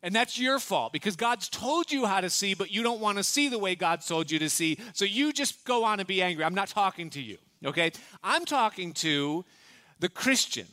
And 0.05 0.13
that's 0.13 0.38
your 0.38 0.59
fault 0.59 0.93
because 0.93 1.15
God's 1.15 1.50
told 1.50 1.91
you 1.91 2.05
how 2.05 2.21
to 2.21 2.29
see, 2.29 2.53
but 2.53 2.69
you 2.69 2.83
don't 2.83 3.01
want 3.01 3.17
to 3.17 3.24
see 3.24 3.50
the 3.50 3.57
way 3.57 3.74
God's 3.74 4.05
told 4.05 4.29
you 4.29 4.38
to 4.38 4.51
see. 4.51 4.77
So 4.93 5.03
you 5.03 5.33
just 5.33 5.65
go 5.65 5.83
on 5.83 6.00
and 6.00 6.05
be 6.05 6.21
angry. 6.21 6.45
I'm 6.45 6.53
not 6.53 6.67
talking 6.67 7.09
to 7.09 7.19
you, 7.19 7.39
okay? 7.65 7.91
I'm 8.24 8.45
talking 8.45 8.93
to 8.93 9.43
the 10.00 10.07
Christian. 10.07 10.67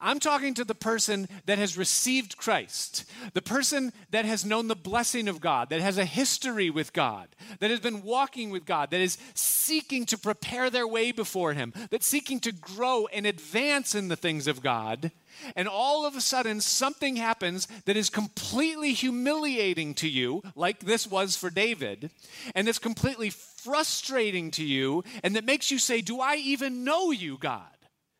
I'm 0.00 0.20
talking 0.20 0.54
to 0.54 0.64
the 0.64 0.74
person 0.74 1.28
that 1.46 1.58
has 1.58 1.78
received 1.78 2.36
Christ, 2.36 3.04
the 3.34 3.42
person 3.42 3.92
that 4.10 4.24
has 4.24 4.44
known 4.44 4.68
the 4.68 4.76
blessing 4.76 5.28
of 5.28 5.40
God, 5.40 5.70
that 5.70 5.80
has 5.80 5.98
a 5.98 6.04
history 6.04 6.70
with 6.70 6.92
God, 6.92 7.28
that 7.60 7.70
has 7.70 7.80
been 7.80 8.02
walking 8.02 8.50
with 8.50 8.64
God, 8.64 8.90
that 8.90 9.00
is 9.00 9.18
seeking 9.34 10.06
to 10.06 10.18
prepare 10.18 10.70
their 10.70 10.86
way 10.86 11.12
before 11.12 11.52
Him, 11.52 11.72
that's 11.90 12.06
seeking 12.06 12.40
to 12.40 12.52
grow 12.52 13.06
and 13.06 13.26
advance 13.26 13.94
in 13.94 14.08
the 14.08 14.16
things 14.16 14.46
of 14.46 14.62
God 14.62 15.10
and 15.54 15.68
all 15.68 16.06
of 16.06 16.16
a 16.16 16.20
sudden 16.20 16.60
something 16.60 17.16
happens 17.16 17.68
that 17.84 17.96
is 17.96 18.10
completely 18.10 18.92
humiliating 18.92 19.94
to 19.94 20.08
you, 20.08 20.42
like 20.54 20.80
this 20.80 21.06
was 21.06 21.36
for 21.36 21.50
David, 21.50 22.10
and 22.54 22.68
it's 22.68 22.78
completely 22.78 23.30
frustrating 23.30 24.50
to 24.52 24.64
you, 24.64 25.04
and 25.22 25.36
that 25.36 25.44
makes 25.44 25.70
you 25.70 25.78
say, 25.78 26.00
Do 26.00 26.20
I 26.20 26.36
even 26.36 26.84
know 26.84 27.10
you, 27.10 27.36
God? 27.38 27.75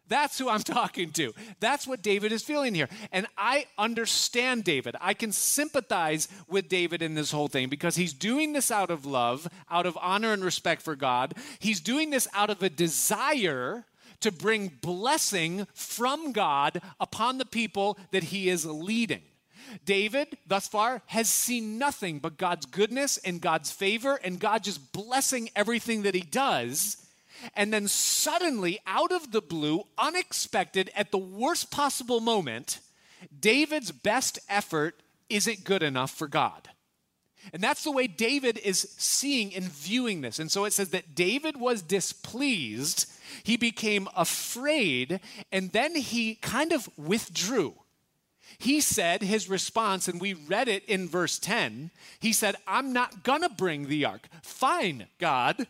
That's 0.09 0.39
who 0.39 0.49
I'm 0.49 0.61
talking 0.63 1.11
to. 1.13 1.33
That's 1.61 1.87
what 1.87 2.03
David 2.03 2.33
is 2.33 2.43
feeling 2.43 2.75
here. 2.75 2.89
And 3.13 3.27
I 3.37 3.67
understand 3.79 4.65
David. 4.65 4.97
I 5.01 5.15
can 5.15 5.33
sympathize 5.33 6.29
with 6.49 6.69
David 6.69 7.03
in 7.03 7.15
this 7.15 7.31
whole 7.31 7.49
thing 7.49 7.69
because 7.69 7.97
he's 7.97 8.13
doing 8.13 8.53
this 8.53 8.71
out 8.71 8.91
of 8.91 9.07
love, 9.07 9.49
out 9.71 9.87
of 9.87 9.99
honor 10.01 10.33
and 10.33 10.45
respect 10.45 10.83
for 10.83 10.97
God. 10.97 11.35
He's 11.59 11.81
doing 11.81 12.11
this 12.11 12.29
out 12.35 12.51
of 12.51 12.63
a 12.63 12.71
desire 12.71 13.85
to 14.21 14.33
bring 14.33 14.69
blessing 14.81 15.67
from 15.75 16.33
God 16.33 16.81
upon 16.99 17.39
the 17.39 17.45
people 17.45 17.99
that 18.13 18.25
he 18.25 18.49
is 18.49 18.65
leading. 18.65 19.23
David, 19.85 20.39
thus 20.47 20.69
far, 20.69 21.03
has 21.07 21.29
seen 21.29 21.79
nothing 21.79 22.19
but 22.19 22.39
God's 22.39 22.67
goodness 22.67 23.19
and 23.19 23.41
God's 23.41 23.73
favor 23.73 24.19
and 24.23 24.39
God 24.39 24.63
just 24.63 24.93
blessing 24.93 25.51
everything 25.57 26.03
that 26.03 26.15
he 26.15 26.21
does. 26.21 27.06
And 27.55 27.73
then 27.73 27.89
suddenly, 27.89 28.79
out 28.87 29.13
of 29.13 29.33
the 29.33 29.43
blue, 29.43 29.85
unexpected, 29.99 30.91
at 30.95 31.11
the 31.11 31.19
worst 31.19 31.71
possible 31.71 32.21
moment, 32.21 32.81
David's 33.39 33.93
best 33.93 34.39
effort 34.49 35.01
isn't 35.29 35.65
good 35.65 35.83
enough 35.83 36.11
for 36.11 36.29
God. 36.29 36.71
And 37.53 37.63
that's 37.63 37.85
the 37.85 37.93
way 37.93 38.07
David 38.07 38.59
is 38.59 38.95
seeing 38.99 39.55
and 39.55 39.65
viewing 39.65 40.21
this. 40.21 40.39
And 40.39 40.51
so 40.51 40.65
it 40.65 40.73
says 40.73 40.91
that 40.91 41.15
David 41.15 41.57
was 41.59 41.83
displeased, 41.83 43.11
he 43.45 43.57
became 43.57 44.09
afraid, 44.17 45.21
and 45.53 45.71
then 45.73 45.95
he 45.95 46.37
kind 46.37 46.73
of 46.73 46.89
withdrew. 46.97 47.75
He 48.59 48.81
said 48.81 49.23
his 49.23 49.49
response, 49.49 50.09
and 50.09 50.21
we 50.21 50.35
read 50.35 50.69
it 50.69 50.85
in 50.87 51.09
verse 51.09 51.39
10. 51.39 51.91
He 52.19 52.33
said, 52.33 52.57
I'm 52.67 52.93
not 52.93 53.23
gonna 53.23 53.49
bring 53.49 53.87
the 53.87 54.05
ark. 54.05 54.29
Fine, 54.43 55.07
God. 55.19 55.67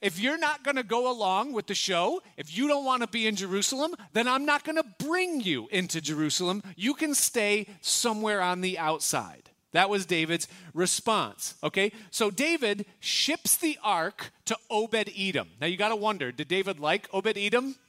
If 0.00 0.18
you're 0.18 0.38
not 0.38 0.62
gonna 0.62 0.82
go 0.82 1.10
along 1.10 1.52
with 1.52 1.66
the 1.66 1.74
show, 1.74 2.22
if 2.36 2.56
you 2.56 2.68
don't 2.68 2.84
wanna 2.84 3.06
be 3.06 3.26
in 3.26 3.36
Jerusalem, 3.36 3.94
then 4.12 4.28
I'm 4.28 4.44
not 4.44 4.64
gonna 4.64 4.84
bring 4.98 5.40
you 5.40 5.68
into 5.70 6.00
Jerusalem. 6.00 6.62
You 6.76 6.94
can 6.94 7.14
stay 7.14 7.68
somewhere 7.80 8.40
on 8.40 8.60
the 8.60 8.78
outside. 8.78 9.50
That 9.72 9.90
was 9.90 10.06
David's 10.06 10.48
response. 10.72 11.54
Okay, 11.62 11.92
so 12.10 12.30
David 12.30 12.86
ships 12.98 13.58
the 13.58 13.78
ark 13.82 14.30
to 14.46 14.56
Obed 14.70 15.10
Edom. 15.14 15.48
Now 15.60 15.66
you 15.66 15.76
got 15.76 15.90
to 15.90 15.96
wonder 15.96 16.32
did 16.32 16.48
David 16.48 16.80
like 16.80 17.08
Obed 17.12 17.36
Edom? 17.36 17.76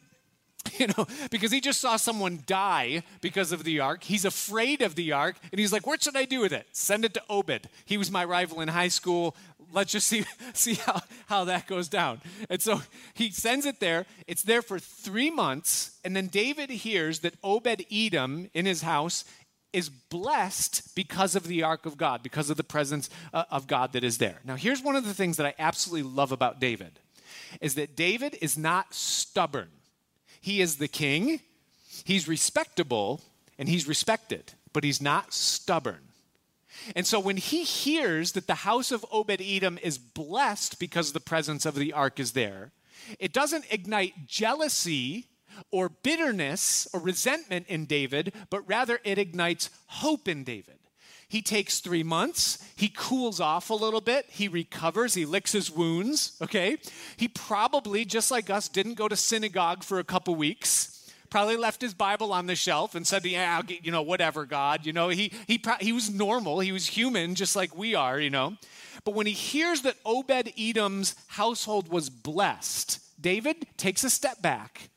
You 0.80 0.88
know, 0.88 1.08
because 1.32 1.52
he 1.52 1.62
just 1.62 1.80
saw 1.80 1.96
someone 1.96 2.44
die 2.46 3.04
because 3.22 3.54
of 3.54 3.64
the 3.64 3.80
ark. 3.80 4.04
He's 4.04 4.26
afraid 4.26 4.82
of 4.82 4.96
the 4.96 5.14
ark, 5.14 5.38
and 5.50 5.60
he's 5.60 5.72
like, 5.72 5.88
What 5.88 6.04
should 6.04 6.18
I 6.18 6.26
do 6.26 6.42
with 6.42 6.52
it? 6.52 6.68
Send 6.74 7.06
it 7.06 7.14
to 7.14 7.22
Obed. 7.30 7.70
He 7.86 7.98
was 7.98 8.12
my 8.12 8.26
rival 8.26 8.60
in 8.60 8.68
high 8.68 8.90
school. 8.90 9.34
Let's 9.74 9.92
just 9.92 10.08
see, 10.08 10.26
see 10.54 10.76
how, 10.76 11.02
how 11.28 11.44
that 11.46 11.68
goes 11.68 11.88
down. 11.88 12.22
And 12.50 12.62
so 12.62 12.82
he 13.14 13.32
sends 13.32 13.66
it 13.66 13.80
there. 13.80 14.06
It's 14.28 14.44
there 14.44 14.62
for 14.62 14.80
three 14.80 15.30
months, 15.30 15.98
and 16.04 16.16
then 16.16 16.28
David 16.28 16.70
hears 16.70 17.20
that 17.20 17.36
Obed 17.44 17.86
Edom 17.92 18.50
in 18.54 18.66
his 18.66 18.82
house 18.82 19.26
is 19.74 19.90
blessed 19.90 20.96
because 20.96 21.36
of 21.36 21.44
the 21.44 21.64
ark 21.64 21.86
of 21.86 21.98
God, 21.98 22.24
because 22.24 22.50
of 22.50 22.58
the 22.58 22.64
presence 22.64 23.10
uh, 23.34 23.44
of 23.52 23.68
God 23.68 23.94
that 23.94 24.04
is 24.04 24.18
there. 24.18 24.40
Now, 24.44 24.56
here's 24.56 24.82
one 24.82 24.96
of 24.96 25.06
the 25.06 25.14
things 25.14 25.38
that 25.38 25.46
I 25.46 25.54
absolutely 25.60 26.10
love 26.10 26.32
about 26.32 26.60
David 26.60 27.00
is 27.62 27.76
that 27.76 27.96
David 27.96 28.38
is 28.42 28.58
not 28.58 28.94
stubborn. 28.94 29.70
He 30.42 30.62
is 30.62 30.78
the 30.78 30.88
king, 30.88 31.42
he's 32.04 32.28
respectable, 32.28 33.22
and 33.60 33.68
he's 33.68 33.88
respected, 33.88 34.54
but 34.74 34.84
he's 34.84 35.02
not 35.02 35.34
stubborn. 35.34 36.07
And 36.96 37.06
so 37.06 37.20
when 37.20 37.38
he 37.38 37.64
hears 37.64 38.34
that 38.34 38.48
the 38.48 38.56
house 38.56 38.92
of 38.92 39.06
Obed 39.12 39.42
Edom 39.42 39.78
is 39.82 39.98
blessed 39.98 40.80
because 40.80 41.12
the 41.12 41.20
presence 41.20 41.66
of 41.66 41.76
the 41.76 41.94
ark 41.94 42.20
is 42.20 42.34
there, 42.34 42.72
it 43.20 43.34
doesn't 43.34 43.66
ignite 43.72 44.28
jealousy 44.28 45.28
or 45.72 45.90
bitterness 45.90 46.88
or 46.94 47.00
resentment 47.00 47.68
in 47.68 47.86
David, 47.86 48.34
but 48.50 48.68
rather 48.68 49.00
it 49.04 49.18
ignites 49.18 49.70
hope 49.88 50.28
in 50.28 50.44
David. 50.44 50.76
He 51.30 51.42
takes 51.42 51.80
three 51.80 52.04
months. 52.04 52.64
He 52.76 52.88
cools 52.88 53.42
off 53.42 53.70
a 53.70 53.74
little 53.74 54.00
bit. 54.00 54.26
He 54.30 54.48
recovers. 54.48 55.14
He 55.14 55.26
licks 55.26 55.52
his 55.52 55.70
wounds. 55.70 56.38
Okay. 56.42 56.78
He 57.18 57.28
probably, 57.28 58.06
just 58.06 58.32
like 58.32 58.50
us, 58.50 58.70
didn't 58.70 58.94
go 58.94 59.10
to 59.10 59.16
synagogue 59.18 59.84
for 59.84 60.00
a 60.00 60.06
couple 60.06 60.36
weeks. 60.36 60.97
Probably 61.30 61.58
left 61.58 61.82
his 61.82 61.94
Bible 61.94 62.32
on 62.34 62.46
the 62.46 62.56
shelf 62.56 62.96
and 62.96 63.06
said, 63.06 63.26
"Yeah, 63.26 63.62
get, 63.62 63.86
you 63.86 63.92
know, 63.92 64.02
whatever, 64.02 64.46
God." 64.46 64.86
You 64.86 64.94
know, 64.94 65.10
he 65.10 65.32
he 65.48 65.62
he 65.80 65.92
was 65.92 66.10
normal. 66.10 66.60
He 66.60 66.72
was 66.72 66.88
human, 66.88 67.36
just 67.36 67.56
like 67.56 67.78
we 67.78 67.96
are. 67.96 68.20
You 68.20 68.30
know, 68.30 68.58
but 69.04 69.14
when 69.14 69.28
he 69.28 69.34
hears 69.34 69.82
that 69.82 69.98
Obed 70.06 70.54
Edom's 70.58 71.16
household 71.28 71.90
was 71.90 72.10
blessed, 72.10 73.00
David 73.20 73.68
takes 73.78 74.04
a 74.04 74.10
step 74.10 74.42
back 74.42 74.90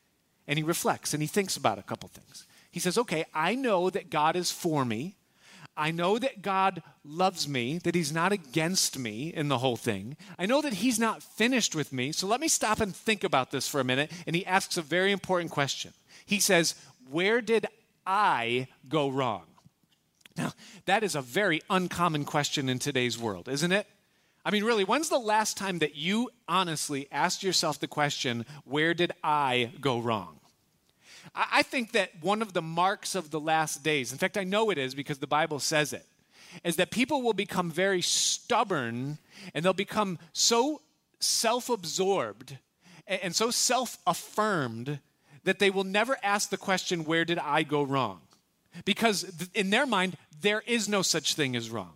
and 0.46 0.58
he 0.58 0.62
reflects 0.62 1.14
and 1.14 1.22
he 1.22 1.26
thinks 1.26 1.56
about 1.56 1.78
a 1.78 1.82
couple 1.82 2.08
things. 2.08 2.46
He 2.70 2.80
says, 2.80 2.98
Okay, 2.98 3.24
I 3.34 3.54
know 3.54 3.90
that 3.90 4.10
God 4.10 4.36
is 4.36 4.50
for 4.50 4.84
me. 4.84 5.16
I 5.76 5.92
know 5.92 6.18
that 6.18 6.42
God 6.42 6.82
loves 7.04 7.48
me, 7.48 7.78
that 7.78 7.94
He's 7.94 8.12
not 8.12 8.32
against 8.32 8.98
me 8.98 9.32
in 9.32 9.48
the 9.48 9.58
whole 9.58 9.76
thing. 9.76 10.16
I 10.38 10.46
know 10.46 10.60
that 10.60 10.74
He's 10.74 10.98
not 10.98 11.22
finished 11.22 11.74
with 11.74 11.92
me. 11.92 12.12
So 12.12 12.26
let 12.26 12.40
me 12.40 12.48
stop 12.48 12.80
and 12.80 12.94
think 12.94 13.24
about 13.24 13.50
this 13.50 13.66
for 13.68 13.80
a 13.80 13.84
minute. 13.84 14.10
And 14.26 14.36
he 14.36 14.44
asks 14.44 14.76
a 14.76 14.82
very 14.82 15.12
important 15.12 15.50
question. 15.50 15.92
He 16.30 16.38
says, 16.38 16.76
Where 17.10 17.40
did 17.40 17.66
I 18.06 18.68
go 18.88 19.08
wrong? 19.08 19.46
Now, 20.36 20.52
that 20.86 21.02
is 21.02 21.16
a 21.16 21.20
very 21.20 21.60
uncommon 21.68 22.24
question 22.24 22.68
in 22.68 22.78
today's 22.78 23.18
world, 23.18 23.48
isn't 23.48 23.72
it? 23.72 23.84
I 24.44 24.52
mean, 24.52 24.62
really, 24.62 24.84
when's 24.84 25.08
the 25.08 25.18
last 25.18 25.56
time 25.56 25.80
that 25.80 25.96
you 25.96 26.30
honestly 26.48 27.08
asked 27.10 27.42
yourself 27.42 27.80
the 27.80 27.88
question, 27.88 28.46
Where 28.64 28.94
did 28.94 29.10
I 29.24 29.72
go 29.80 29.98
wrong? 29.98 30.38
I 31.34 31.64
think 31.64 31.92
that 31.92 32.12
one 32.22 32.42
of 32.42 32.52
the 32.52 32.62
marks 32.62 33.16
of 33.16 33.32
the 33.32 33.40
last 33.40 33.82
days, 33.82 34.12
in 34.12 34.18
fact, 34.18 34.38
I 34.38 34.44
know 34.44 34.70
it 34.70 34.78
is 34.78 34.94
because 34.94 35.18
the 35.18 35.26
Bible 35.26 35.58
says 35.58 35.92
it, 35.92 36.06
is 36.62 36.76
that 36.76 36.92
people 36.92 37.22
will 37.22 37.32
become 37.32 37.72
very 37.72 38.02
stubborn 38.02 39.18
and 39.52 39.64
they'll 39.64 39.72
become 39.72 40.16
so 40.32 40.80
self 41.18 41.68
absorbed 41.68 42.56
and 43.08 43.34
so 43.34 43.50
self 43.50 43.98
affirmed 44.06 45.00
that 45.44 45.58
they 45.58 45.70
will 45.70 45.84
never 45.84 46.16
ask 46.22 46.50
the 46.50 46.56
question, 46.56 47.04
Where 47.04 47.24
did 47.24 47.38
I 47.38 47.62
go 47.62 47.82
wrong? 47.82 48.20
Because 48.84 49.48
in 49.54 49.70
their 49.70 49.86
mind, 49.86 50.16
there 50.40 50.62
is 50.66 50.88
no 50.88 51.02
such 51.02 51.34
thing 51.34 51.56
as 51.56 51.70
wrong. 51.70 51.94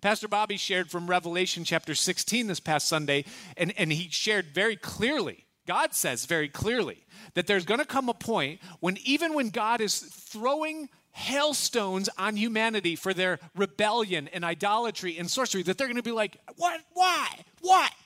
Pastor 0.00 0.28
Bobby 0.28 0.56
shared 0.56 0.90
from 0.90 1.08
Revelation 1.08 1.64
chapter 1.64 1.94
16 1.94 2.46
this 2.46 2.60
past 2.60 2.88
Sunday, 2.88 3.24
and, 3.56 3.72
and 3.76 3.92
he 3.92 4.08
shared 4.10 4.46
very 4.46 4.76
clearly, 4.76 5.46
God 5.66 5.94
says 5.94 6.26
very 6.26 6.48
clearly, 6.48 7.04
that 7.34 7.46
there's 7.46 7.64
going 7.64 7.80
to 7.80 7.86
come 7.86 8.08
a 8.08 8.14
point 8.14 8.60
when 8.80 8.96
even 9.04 9.34
when 9.34 9.50
God 9.50 9.80
is 9.80 9.98
throwing 9.98 10.88
hailstones 11.10 12.08
on 12.16 12.36
humanity 12.36 12.94
for 12.94 13.12
their 13.12 13.40
rebellion 13.56 14.28
and 14.28 14.44
idolatry 14.44 15.18
and 15.18 15.28
sorcery, 15.28 15.62
that 15.64 15.76
they're 15.76 15.88
going 15.88 15.96
to 15.96 16.02
be 16.02 16.12
like, 16.12 16.36
what? 16.56 16.80
Why? 16.94 17.28
What? 17.60 17.92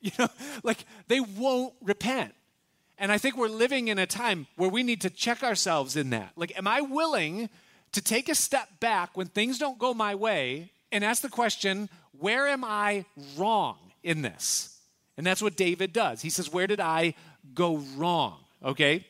You 0.00 0.12
know, 0.16 0.28
like 0.62 0.84
they 1.08 1.18
won't 1.18 1.74
repent. 1.82 2.32
And 2.98 3.12
I 3.12 3.18
think 3.18 3.36
we're 3.36 3.48
living 3.48 3.88
in 3.88 3.98
a 3.98 4.06
time 4.06 4.46
where 4.56 4.68
we 4.68 4.82
need 4.82 5.00
to 5.02 5.10
check 5.10 5.42
ourselves 5.42 5.96
in 5.96 6.10
that. 6.10 6.32
Like, 6.36 6.56
am 6.58 6.66
I 6.66 6.80
willing 6.80 7.48
to 7.92 8.02
take 8.02 8.28
a 8.28 8.34
step 8.34 8.80
back 8.80 9.16
when 9.16 9.28
things 9.28 9.58
don't 9.58 9.78
go 9.78 9.94
my 9.94 10.14
way 10.14 10.72
and 10.90 11.04
ask 11.04 11.22
the 11.22 11.28
question, 11.28 11.88
where 12.18 12.48
am 12.48 12.64
I 12.64 13.04
wrong 13.36 13.76
in 14.02 14.22
this? 14.22 14.78
And 15.16 15.26
that's 15.26 15.42
what 15.42 15.56
David 15.56 15.92
does. 15.92 16.22
He 16.22 16.30
says, 16.30 16.52
Where 16.52 16.66
did 16.66 16.80
I 16.80 17.14
go 17.52 17.78
wrong? 17.96 18.38
Okay? 18.64 19.04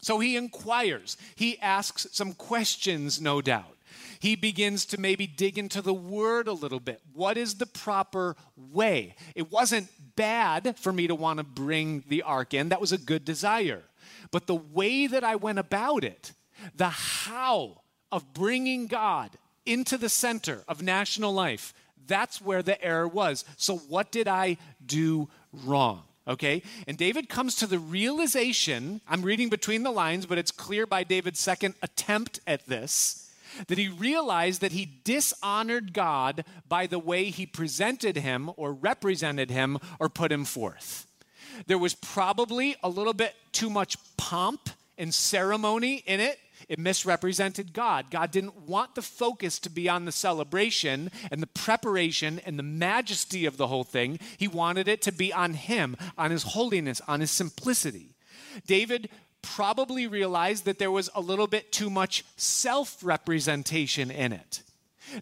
So 0.00 0.18
he 0.18 0.36
inquires. 0.36 1.16
He 1.34 1.58
asks 1.60 2.06
some 2.12 2.34
questions, 2.34 3.20
no 3.20 3.40
doubt. 3.40 3.75
He 4.18 4.36
begins 4.36 4.86
to 4.86 5.00
maybe 5.00 5.26
dig 5.26 5.58
into 5.58 5.82
the 5.82 5.94
word 5.94 6.48
a 6.48 6.52
little 6.52 6.80
bit. 6.80 7.00
What 7.12 7.36
is 7.36 7.54
the 7.54 7.66
proper 7.66 8.36
way? 8.56 9.14
It 9.34 9.50
wasn't 9.50 9.88
bad 10.16 10.76
for 10.78 10.92
me 10.92 11.06
to 11.06 11.14
want 11.14 11.38
to 11.38 11.44
bring 11.44 12.04
the 12.08 12.22
ark 12.22 12.54
in, 12.54 12.70
that 12.70 12.80
was 12.80 12.92
a 12.92 12.98
good 12.98 13.24
desire. 13.24 13.82
But 14.30 14.46
the 14.46 14.54
way 14.54 15.06
that 15.06 15.24
I 15.24 15.36
went 15.36 15.58
about 15.58 16.04
it, 16.04 16.32
the 16.74 16.88
how 16.88 17.82
of 18.10 18.32
bringing 18.32 18.86
God 18.86 19.30
into 19.64 19.98
the 19.98 20.08
center 20.08 20.62
of 20.68 20.82
national 20.82 21.32
life, 21.32 21.74
that's 22.06 22.40
where 22.40 22.62
the 22.62 22.82
error 22.82 23.08
was. 23.08 23.44
So, 23.56 23.76
what 23.76 24.12
did 24.12 24.28
I 24.28 24.58
do 24.84 25.28
wrong? 25.52 26.04
Okay? 26.28 26.62
And 26.86 26.96
David 26.96 27.28
comes 27.28 27.54
to 27.56 27.66
the 27.66 27.78
realization, 27.78 29.00
I'm 29.08 29.22
reading 29.22 29.48
between 29.48 29.82
the 29.82 29.90
lines, 29.90 30.26
but 30.26 30.38
it's 30.38 30.50
clear 30.50 30.86
by 30.86 31.04
David's 31.04 31.40
second 31.40 31.74
attempt 31.82 32.40
at 32.46 32.66
this, 32.66 33.25
that 33.68 33.78
he 33.78 33.88
realized 33.88 34.60
that 34.60 34.72
he 34.72 35.00
dishonored 35.04 35.92
God 35.92 36.44
by 36.68 36.86
the 36.86 36.98
way 36.98 37.30
he 37.30 37.46
presented 37.46 38.16
him 38.16 38.50
or 38.56 38.72
represented 38.72 39.50
him 39.50 39.78
or 39.98 40.08
put 40.08 40.32
him 40.32 40.44
forth. 40.44 41.06
There 41.66 41.78
was 41.78 41.94
probably 41.94 42.76
a 42.82 42.88
little 42.88 43.14
bit 43.14 43.34
too 43.52 43.70
much 43.70 43.96
pomp 44.16 44.70
and 44.98 45.12
ceremony 45.12 46.02
in 46.06 46.20
it 46.20 46.38
it 46.68 46.78
misrepresented 46.78 47.72
God. 47.72 48.10
God 48.10 48.30
didn't 48.30 48.56
want 48.62 48.94
the 48.94 49.02
focus 49.02 49.58
to 49.60 49.70
be 49.70 49.88
on 49.88 50.04
the 50.04 50.12
celebration 50.12 51.10
and 51.30 51.42
the 51.42 51.46
preparation 51.46 52.40
and 52.44 52.58
the 52.58 52.64
majesty 52.64 53.46
of 53.46 53.56
the 53.56 53.68
whole 53.68 53.84
thing. 53.84 54.18
He 54.36 54.48
wanted 54.48 54.88
it 54.88 55.02
to 55.02 55.12
be 55.12 55.32
on 55.32 55.54
Him, 55.54 55.96
on 56.18 56.30
His 56.30 56.42
holiness, 56.42 57.00
on 57.06 57.20
His 57.20 57.30
simplicity. 57.30 58.10
David 58.66 59.10
probably 59.46 60.06
realized 60.06 60.64
that 60.64 60.78
there 60.78 60.90
was 60.90 61.08
a 61.14 61.20
little 61.20 61.46
bit 61.46 61.70
too 61.70 61.88
much 61.88 62.24
self 62.36 63.02
representation 63.02 64.10
in 64.10 64.32
it. 64.32 64.62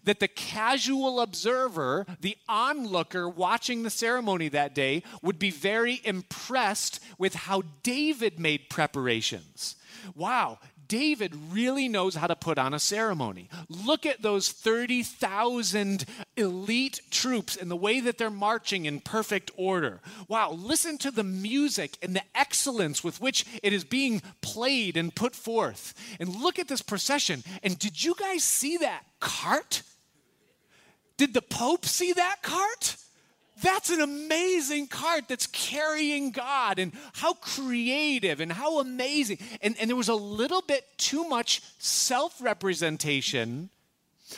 That 0.03 0.19
the 0.19 0.27
casual 0.27 1.21
observer, 1.21 2.07
the 2.19 2.35
onlooker 2.49 3.29
watching 3.29 3.83
the 3.83 3.91
ceremony 3.91 4.49
that 4.49 4.73
day, 4.73 5.03
would 5.21 5.37
be 5.37 5.51
very 5.51 6.01
impressed 6.03 6.99
with 7.19 7.35
how 7.35 7.61
David 7.83 8.39
made 8.39 8.69
preparations. 8.69 9.75
Wow, 10.15 10.57
David 10.87 11.35
really 11.51 11.87
knows 11.87 12.15
how 12.15 12.27
to 12.27 12.35
put 12.35 12.57
on 12.57 12.73
a 12.73 12.79
ceremony. 12.79 13.49
Look 13.69 14.05
at 14.05 14.21
those 14.21 14.51
30,000 14.51 16.05
elite 16.37 17.01
troops 17.11 17.55
and 17.55 17.69
the 17.69 17.75
way 17.75 17.99
that 17.99 18.17
they're 18.17 18.29
marching 18.29 18.85
in 18.85 18.99
perfect 18.99 19.51
order. 19.55 20.01
Wow, 20.27 20.51
listen 20.51 20.97
to 20.99 21.11
the 21.11 21.23
music 21.23 21.97
and 22.01 22.15
the 22.15 22.23
excellence 22.33 23.03
with 23.03 23.21
which 23.21 23.45
it 23.63 23.73
is 23.73 23.83
being 23.83 24.21
played 24.41 24.97
and 24.97 25.15
put 25.15 25.35
forth. 25.35 25.93
And 26.19 26.35
look 26.35 26.59
at 26.59 26.67
this 26.67 26.81
procession. 26.81 27.43
And 27.63 27.77
did 27.77 28.03
you 28.03 28.15
guys 28.19 28.43
see 28.43 28.77
that 28.77 29.03
cart? 29.19 29.83
Did 31.17 31.33
the 31.33 31.41
Pope 31.41 31.85
see 31.85 32.13
that 32.13 32.41
cart? 32.41 32.97
That's 33.61 33.89
an 33.89 34.01
amazing 34.01 34.87
cart 34.87 35.27
that's 35.27 35.47
carrying 35.47 36.31
God, 36.31 36.77
and 36.79 36.93
how 37.13 37.33
creative 37.33 38.39
and 38.41 38.51
how 38.51 38.79
amazing. 38.79 39.37
And, 39.61 39.75
and 39.79 39.89
there 39.89 39.95
was 39.95 40.09
a 40.09 40.15
little 40.15 40.61
bit 40.61 40.85
too 40.97 41.27
much 41.27 41.61
self 41.79 42.41
representation 42.41 43.69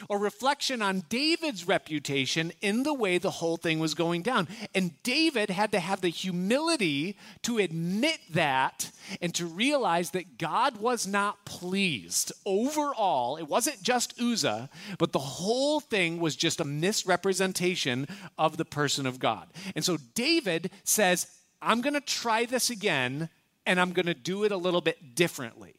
or 0.09 0.19
reflection 0.19 0.81
on 0.81 1.03
David's 1.09 1.67
reputation 1.67 2.51
in 2.61 2.83
the 2.83 2.93
way 2.93 3.17
the 3.17 3.31
whole 3.31 3.57
thing 3.57 3.79
was 3.79 3.93
going 3.93 4.21
down. 4.21 4.47
And 4.75 5.01
David 5.03 5.49
had 5.49 5.71
to 5.71 5.79
have 5.79 6.01
the 6.01 6.09
humility 6.09 7.17
to 7.43 7.57
admit 7.57 8.19
that 8.31 8.91
and 9.21 9.33
to 9.35 9.45
realize 9.45 10.11
that 10.11 10.37
God 10.37 10.77
was 10.77 11.07
not 11.07 11.45
pleased 11.45 12.31
overall. 12.45 13.37
It 13.37 13.47
wasn't 13.47 13.81
just 13.81 14.19
Uzzah, 14.19 14.69
but 14.97 15.11
the 15.11 15.19
whole 15.19 15.79
thing 15.79 16.19
was 16.19 16.35
just 16.35 16.59
a 16.59 16.65
misrepresentation 16.65 18.07
of 18.37 18.57
the 18.57 18.65
person 18.65 19.05
of 19.05 19.19
God. 19.19 19.47
And 19.75 19.83
so 19.83 19.97
David 20.13 20.71
says, 20.83 21.27
I'm 21.61 21.81
going 21.81 21.93
to 21.93 22.01
try 22.01 22.45
this 22.45 22.69
again 22.69 23.29
and 23.65 23.79
I'm 23.79 23.91
going 23.91 24.05
to 24.05 24.13
do 24.13 24.43
it 24.43 24.51
a 24.51 24.57
little 24.57 24.81
bit 24.81 25.15
differently. 25.15 25.76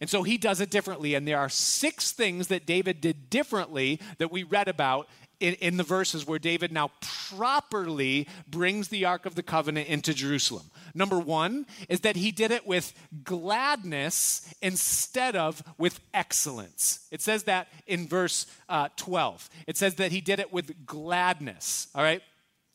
And 0.00 0.08
so 0.08 0.22
he 0.22 0.38
does 0.38 0.60
it 0.60 0.70
differently. 0.70 1.14
And 1.14 1.26
there 1.26 1.38
are 1.38 1.48
six 1.48 2.12
things 2.12 2.48
that 2.48 2.66
David 2.66 3.00
did 3.00 3.30
differently 3.30 4.00
that 4.18 4.30
we 4.30 4.42
read 4.42 4.68
about 4.68 5.08
in, 5.40 5.54
in, 5.54 5.78
the 5.78 5.82
verses 5.82 6.26
where 6.26 6.38
David 6.38 6.70
now 6.70 6.90
properly 7.00 8.28
brings 8.46 8.88
the 8.88 9.06
Ark 9.06 9.24
of 9.24 9.34
the 9.34 9.42
Covenant 9.42 9.88
into 9.88 10.12
Jerusalem. 10.12 10.70
Number 10.94 11.18
one 11.18 11.66
is 11.88 12.00
that 12.00 12.16
he 12.16 12.30
did 12.30 12.50
it 12.50 12.66
with 12.66 12.92
gladness 13.24 14.52
instead 14.60 15.36
of 15.36 15.62
with 15.78 15.98
excellence. 16.12 17.06
It 17.10 17.22
says 17.22 17.44
that 17.44 17.68
in 17.86 18.06
verse 18.06 18.46
uh, 18.68 18.88
12. 18.96 19.48
It 19.66 19.78
says 19.78 19.94
that 19.94 20.12
he 20.12 20.20
did 20.20 20.40
it 20.40 20.52
with 20.52 20.84
gladness. 20.84 21.88
All 21.94 22.02
right? 22.02 22.22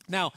Now, 0.08 0.32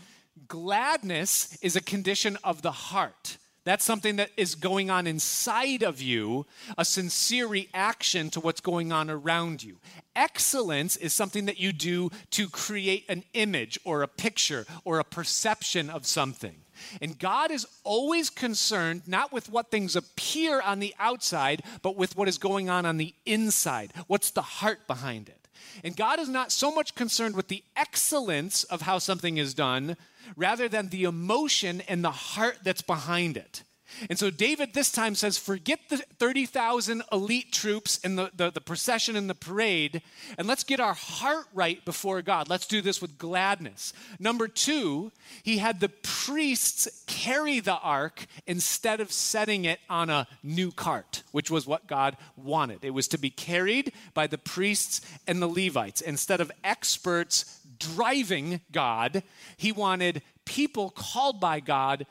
gladness 0.48 1.58
is 1.62 1.76
a 1.76 1.82
condition 1.82 2.38
of 2.44 2.62
the 2.62 2.72
heart. 2.72 3.39
That's 3.66 3.86
something 3.86 4.16
that 4.16 4.32
is 4.38 4.56
going 4.56 4.90
on 4.90 5.06
inside 5.06 5.84
of 5.84 6.02
you, 6.02 6.46
a 6.78 6.86
sincere 6.86 7.46
reaction 7.46 8.30
to 8.32 8.40
what's 8.40 8.62
going 8.62 8.92
on 8.92 9.10
around 9.10 9.64
you. 9.64 9.78
Excellence 10.16 10.96
is 10.98 11.14
something 11.14 11.46
that 11.46 11.60
you 11.60 11.72
do 11.72 12.10
to 12.32 12.48
create 12.48 13.06
an 13.10 13.24
image 13.34 13.78
or 13.84 14.02
a 14.02 14.08
picture 14.08 14.66
or 14.86 15.00
a 15.00 15.04
perception 15.04 15.90
of 15.90 16.06
something. 16.06 16.56
And 17.02 17.20
God 17.20 17.52
is 17.52 17.68
always 17.84 18.30
concerned 18.30 19.04
not 19.06 19.32
with 19.34 19.50
what 19.50 19.70
things 19.70 19.96
appear 19.96 20.62
on 20.62 20.80
the 20.80 20.96
outside, 20.98 21.62
but 21.82 21.96
with 21.96 22.16
what 22.16 22.28
is 22.28 22.38
going 22.38 22.70
on 22.70 22.86
on 22.86 22.98
the 22.98 23.14
inside. 23.26 23.94
What's 24.08 24.32
the 24.32 24.42
heart 24.42 24.88
behind 24.88 25.30
it? 25.30 25.48
And 25.84 25.96
God 25.96 26.20
is 26.20 26.30
not 26.30 26.52
so 26.52 26.72
much 26.72 26.96
concerned 26.96 27.36
with 27.36 27.48
the 27.48 27.64
excellence 27.76 28.64
of 28.66 28.82
how 28.82 28.98
something 29.00 29.38
is 29.38 29.54
done, 29.54 29.98
rather 30.36 30.68
than 30.68 30.90
the 30.90 31.04
emotion 31.04 31.82
and 31.88 32.04
the 32.04 32.12
heart 32.12 32.58
that's 32.64 32.82
behind 32.82 33.38
it. 33.38 33.64
And 34.10 34.18
so 34.18 34.30
David 34.30 34.74
this 34.74 34.92
time 34.92 35.16
says, 35.16 35.38
forget 35.38 35.80
the 35.90 35.98
30,000 35.98 37.04
elite 37.12 37.52
troops 37.52 38.00
and 38.04 38.18
the, 38.18 38.32
the, 38.36 38.52
the, 38.52 38.62
procession 38.62 39.16
and 39.16 39.30
the 39.30 39.36
parade, 39.36 40.02
and 40.38 40.48
let's 40.48 40.64
get 40.64 40.80
our 40.80 40.94
heart 40.94 41.48
right 41.54 41.84
before 41.86 42.22
God. 42.22 42.50
Let's 42.50 42.68
do 42.68 42.82
this 42.82 43.02
with 43.02 43.18
gladness. 43.18 43.94
Number 44.20 44.48
two, 44.48 45.12
he 45.44 45.58
had 45.58 45.80
the 45.80 45.90
priests 45.90 47.04
carry 47.08 47.60
the 47.60 47.78
ark 47.78 48.26
instead 48.46 49.00
of 49.00 49.12
setting 49.12 49.66
it 49.66 49.80
on 49.90 50.10
a 50.10 50.28
new 50.44 50.72
cart, 50.72 51.24
which 51.32 51.50
was 51.50 51.66
what 51.66 51.88
God 51.88 52.16
wanted. 52.36 52.84
It 52.84 52.94
was 52.94 53.08
to 53.10 53.18
be 53.18 53.30
carried 53.30 53.94
by 54.14 54.28
the 54.28 54.38
priests 54.38 55.02
and 55.28 55.42
the 55.42 55.48
Levites. 55.48 56.02
Instead 56.02 56.42
of 56.42 56.52
experts 56.64 57.59
driving 57.80 58.62
God, 58.72 59.24
he 59.58 59.72
wanted 59.72 60.22
people 60.46 60.90
called 60.92 61.40
by 61.40 61.60
God 61.60 62.06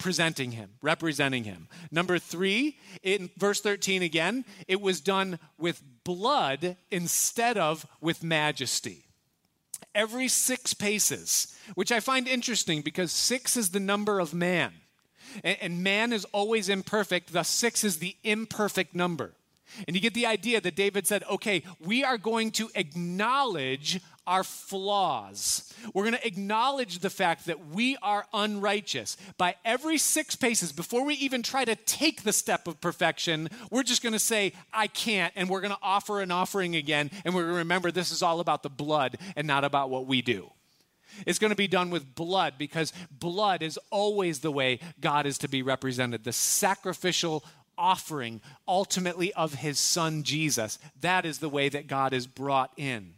presenting 0.00 0.52
him, 0.52 0.70
representing 0.82 1.44
him. 1.44 1.68
Number 1.90 2.18
three, 2.18 2.78
in 3.02 3.30
verse 3.36 3.60
13 3.60 4.02
again, 4.02 4.44
it 4.66 4.80
was 4.80 5.00
done 5.00 5.38
with 5.58 5.82
blood 6.04 6.76
instead 6.90 7.58
of 7.58 7.86
with 8.00 8.24
majesty. 8.24 9.04
Every 9.94 10.28
six 10.28 10.74
paces, 10.74 11.56
which 11.74 11.92
I 11.92 12.00
find 12.00 12.26
interesting 12.26 12.80
because 12.80 13.12
six 13.12 13.56
is 13.56 13.70
the 13.70 13.80
number 13.80 14.18
of 14.18 14.34
man. 14.34 14.72
And 15.44 15.84
man 15.84 16.12
is 16.12 16.24
always 16.26 16.68
imperfect, 16.68 17.32
thus, 17.32 17.48
six 17.48 17.84
is 17.84 17.98
the 17.98 18.16
imperfect 18.24 18.94
number. 18.94 19.34
And 19.86 19.94
you 19.94 20.02
get 20.02 20.14
the 20.14 20.26
idea 20.26 20.60
that 20.60 20.74
David 20.74 21.06
said, 21.06 21.22
okay, 21.30 21.62
we 21.78 22.02
are 22.02 22.18
going 22.18 22.50
to 22.52 22.70
acknowledge 22.74 24.00
our 24.26 24.44
flaws. 24.44 25.72
We're 25.94 26.04
going 26.04 26.14
to 26.14 26.26
acknowledge 26.26 26.98
the 26.98 27.10
fact 27.10 27.46
that 27.46 27.68
we 27.68 27.96
are 28.02 28.26
unrighteous. 28.32 29.16
By 29.36 29.56
every 29.64 29.98
six 29.98 30.36
paces, 30.36 30.72
before 30.72 31.04
we 31.04 31.14
even 31.14 31.42
try 31.42 31.64
to 31.64 31.76
take 31.76 32.22
the 32.22 32.32
step 32.32 32.68
of 32.68 32.80
perfection, 32.80 33.48
we're 33.70 33.82
just 33.82 34.02
going 34.02 34.12
to 34.12 34.18
say, 34.18 34.52
I 34.72 34.86
can't. 34.86 35.32
And 35.36 35.48
we're 35.48 35.60
going 35.60 35.72
to 35.72 35.78
offer 35.82 36.20
an 36.20 36.30
offering 36.30 36.76
again. 36.76 37.10
And 37.24 37.34
we're 37.34 37.42
going 37.42 37.54
to 37.54 37.58
remember 37.58 37.90
this 37.90 38.12
is 38.12 38.22
all 38.22 38.40
about 38.40 38.62
the 38.62 38.70
blood 38.70 39.18
and 39.36 39.46
not 39.46 39.64
about 39.64 39.90
what 39.90 40.06
we 40.06 40.22
do. 40.22 40.50
It's 41.26 41.38
going 41.38 41.50
to 41.50 41.56
be 41.56 41.68
done 41.68 41.90
with 41.90 42.14
blood 42.14 42.54
because 42.56 42.92
blood 43.10 43.62
is 43.62 43.78
always 43.90 44.40
the 44.40 44.52
way 44.52 44.80
God 45.00 45.26
is 45.26 45.38
to 45.38 45.48
be 45.48 45.62
represented. 45.62 46.24
The 46.24 46.32
sacrificial 46.32 47.44
offering, 47.76 48.40
ultimately, 48.68 49.32
of 49.32 49.54
his 49.54 49.78
son 49.78 50.22
Jesus. 50.22 50.78
That 51.00 51.24
is 51.24 51.38
the 51.38 51.48
way 51.48 51.68
that 51.70 51.86
God 51.86 52.12
is 52.12 52.26
brought 52.26 52.72
in. 52.76 53.14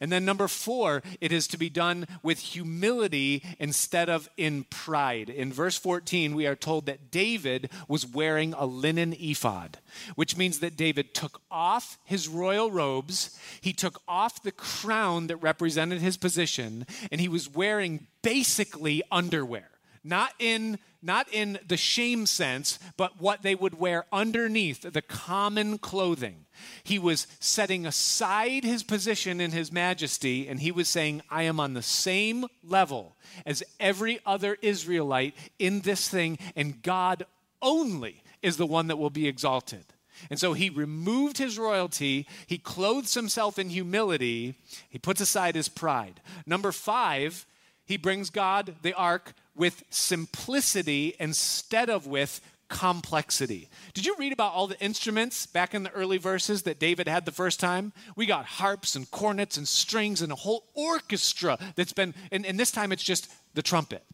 And 0.00 0.10
then 0.10 0.24
number 0.24 0.48
four, 0.48 1.02
it 1.20 1.32
is 1.32 1.46
to 1.48 1.58
be 1.58 1.70
done 1.70 2.06
with 2.22 2.38
humility 2.38 3.42
instead 3.58 4.08
of 4.08 4.28
in 4.36 4.64
pride. 4.64 5.28
In 5.30 5.52
verse 5.52 5.78
14, 5.78 6.34
we 6.34 6.46
are 6.46 6.56
told 6.56 6.86
that 6.86 7.10
David 7.10 7.70
was 7.88 8.06
wearing 8.06 8.54
a 8.54 8.66
linen 8.66 9.14
ephod, 9.18 9.78
which 10.14 10.36
means 10.36 10.60
that 10.60 10.76
David 10.76 11.14
took 11.14 11.40
off 11.50 11.98
his 12.04 12.28
royal 12.28 12.70
robes, 12.70 13.38
he 13.60 13.72
took 13.72 14.02
off 14.08 14.42
the 14.42 14.52
crown 14.52 15.26
that 15.28 15.36
represented 15.36 16.00
his 16.00 16.16
position, 16.16 16.86
and 17.10 17.20
he 17.20 17.28
was 17.28 17.52
wearing 17.52 18.06
basically 18.22 19.02
underwear. 19.10 19.68
Not 20.04 20.32
in 20.38 20.78
not 21.02 21.26
in 21.32 21.58
the 21.66 21.76
shame 21.76 22.26
sense, 22.26 22.78
but 22.96 23.20
what 23.20 23.42
they 23.42 23.54
would 23.54 23.78
wear 23.78 24.06
underneath 24.12 24.82
the 24.82 25.02
common 25.02 25.78
clothing. 25.78 26.46
He 26.84 26.98
was 26.98 27.26
setting 27.40 27.84
aside 27.84 28.64
his 28.64 28.82
position 28.82 29.40
in 29.40 29.50
his 29.50 29.72
majesty, 29.72 30.46
and 30.48 30.60
he 30.60 30.70
was 30.70 30.88
saying, 30.88 31.22
I 31.28 31.42
am 31.42 31.58
on 31.58 31.74
the 31.74 31.82
same 31.82 32.46
level 32.62 33.16
as 33.44 33.62
every 33.80 34.20
other 34.24 34.56
Israelite 34.62 35.34
in 35.58 35.80
this 35.80 36.08
thing, 36.08 36.38
and 36.54 36.82
God 36.82 37.26
only 37.60 38.22
is 38.42 38.56
the 38.56 38.66
one 38.66 38.86
that 38.88 38.96
will 38.96 39.10
be 39.10 39.26
exalted. 39.26 39.84
And 40.30 40.38
so 40.38 40.52
he 40.52 40.70
removed 40.70 41.38
his 41.38 41.58
royalty, 41.58 42.28
he 42.46 42.58
clothes 42.58 43.14
himself 43.14 43.58
in 43.58 43.70
humility, 43.70 44.54
he 44.88 44.98
puts 44.98 45.20
aside 45.20 45.56
his 45.56 45.68
pride. 45.68 46.20
Number 46.46 46.70
five, 46.70 47.46
he 47.84 47.96
brings 47.96 48.30
God, 48.30 48.76
the 48.82 48.94
ark, 48.94 49.34
with 49.54 49.84
simplicity 49.90 51.14
instead 51.18 51.90
of 51.90 52.06
with 52.06 52.40
complexity. 52.68 53.68
Did 53.92 54.06
you 54.06 54.16
read 54.18 54.32
about 54.32 54.54
all 54.54 54.66
the 54.66 54.80
instruments 54.80 55.44
back 55.44 55.74
in 55.74 55.82
the 55.82 55.90
early 55.90 56.16
verses 56.16 56.62
that 56.62 56.78
David 56.78 57.06
had 57.06 57.26
the 57.26 57.30
first 57.30 57.60
time? 57.60 57.92
We 58.16 58.24
got 58.24 58.46
harps 58.46 58.96
and 58.96 59.10
cornets 59.10 59.58
and 59.58 59.68
strings 59.68 60.22
and 60.22 60.32
a 60.32 60.36
whole 60.36 60.64
orchestra 60.74 61.58
that's 61.76 61.92
been, 61.92 62.14
and, 62.30 62.46
and 62.46 62.58
this 62.58 62.70
time 62.70 62.90
it's 62.90 63.02
just 63.02 63.30
the 63.52 63.62
trumpet. 63.62 64.04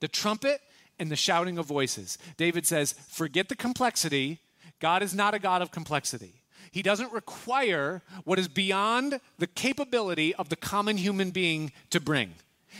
The 0.00 0.08
trumpet 0.08 0.62
and 0.98 1.10
the 1.10 1.16
shouting 1.16 1.58
of 1.58 1.66
voices. 1.66 2.16
David 2.38 2.66
says, 2.66 2.94
forget 3.10 3.50
the 3.50 3.56
complexity. 3.56 4.38
God 4.80 5.02
is 5.02 5.14
not 5.14 5.34
a 5.34 5.38
God 5.38 5.60
of 5.60 5.70
complexity. 5.70 6.42
He 6.70 6.82
doesn't 6.82 7.12
require 7.12 8.02
what 8.24 8.38
is 8.38 8.48
beyond 8.48 9.20
the 9.38 9.46
capability 9.46 10.34
of 10.34 10.48
the 10.48 10.56
common 10.56 10.96
human 10.96 11.30
being 11.30 11.72
to 11.90 12.00
bring. 12.00 12.34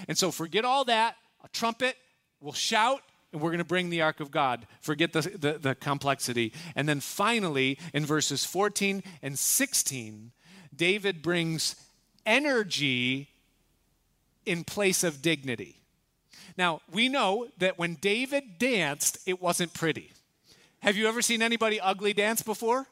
And 0.06 0.16
so 0.16 0.30
forget 0.30 0.64
all 0.64 0.84
that 0.86 1.16
a 1.48 1.56
trumpet, 1.56 1.96
we'll 2.40 2.52
shout, 2.52 3.02
and 3.32 3.40
we're 3.40 3.50
going 3.50 3.58
to 3.58 3.64
bring 3.64 3.90
the 3.90 4.02
ark 4.02 4.20
of 4.20 4.30
God. 4.30 4.66
Forget 4.80 5.12
the, 5.12 5.20
the, 5.20 5.58
the, 5.58 5.74
complexity. 5.74 6.52
And 6.74 6.88
then 6.88 7.00
finally, 7.00 7.78
in 7.92 8.06
verses 8.06 8.44
14 8.44 9.02
and 9.22 9.38
16, 9.38 10.32
David 10.74 11.22
brings 11.22 11.76
energy 12.24 13.28
in 14.46 14.64
place 14.64 15.04
of 15.04 15.20
dignity. 15.20 15.76
Now, 16.56 16.80
we 16.90 17.08
know 17.08 17.48
that 17.58 17.78
when 17.78 17.94
David 17.94 18.58
danced, 18.58 19.18
it 19.26 19.40
wasn't 19.40 19.74
pretty. 19.74 20.12
Have 20.80 20.96
you 20.96 21.06
ever 21.06 21.22
seen 21.22 21.42
anybody 21.42 21.80
ugly 21.80 22.12
dance 22.12 22.42
before? 22.42 22.86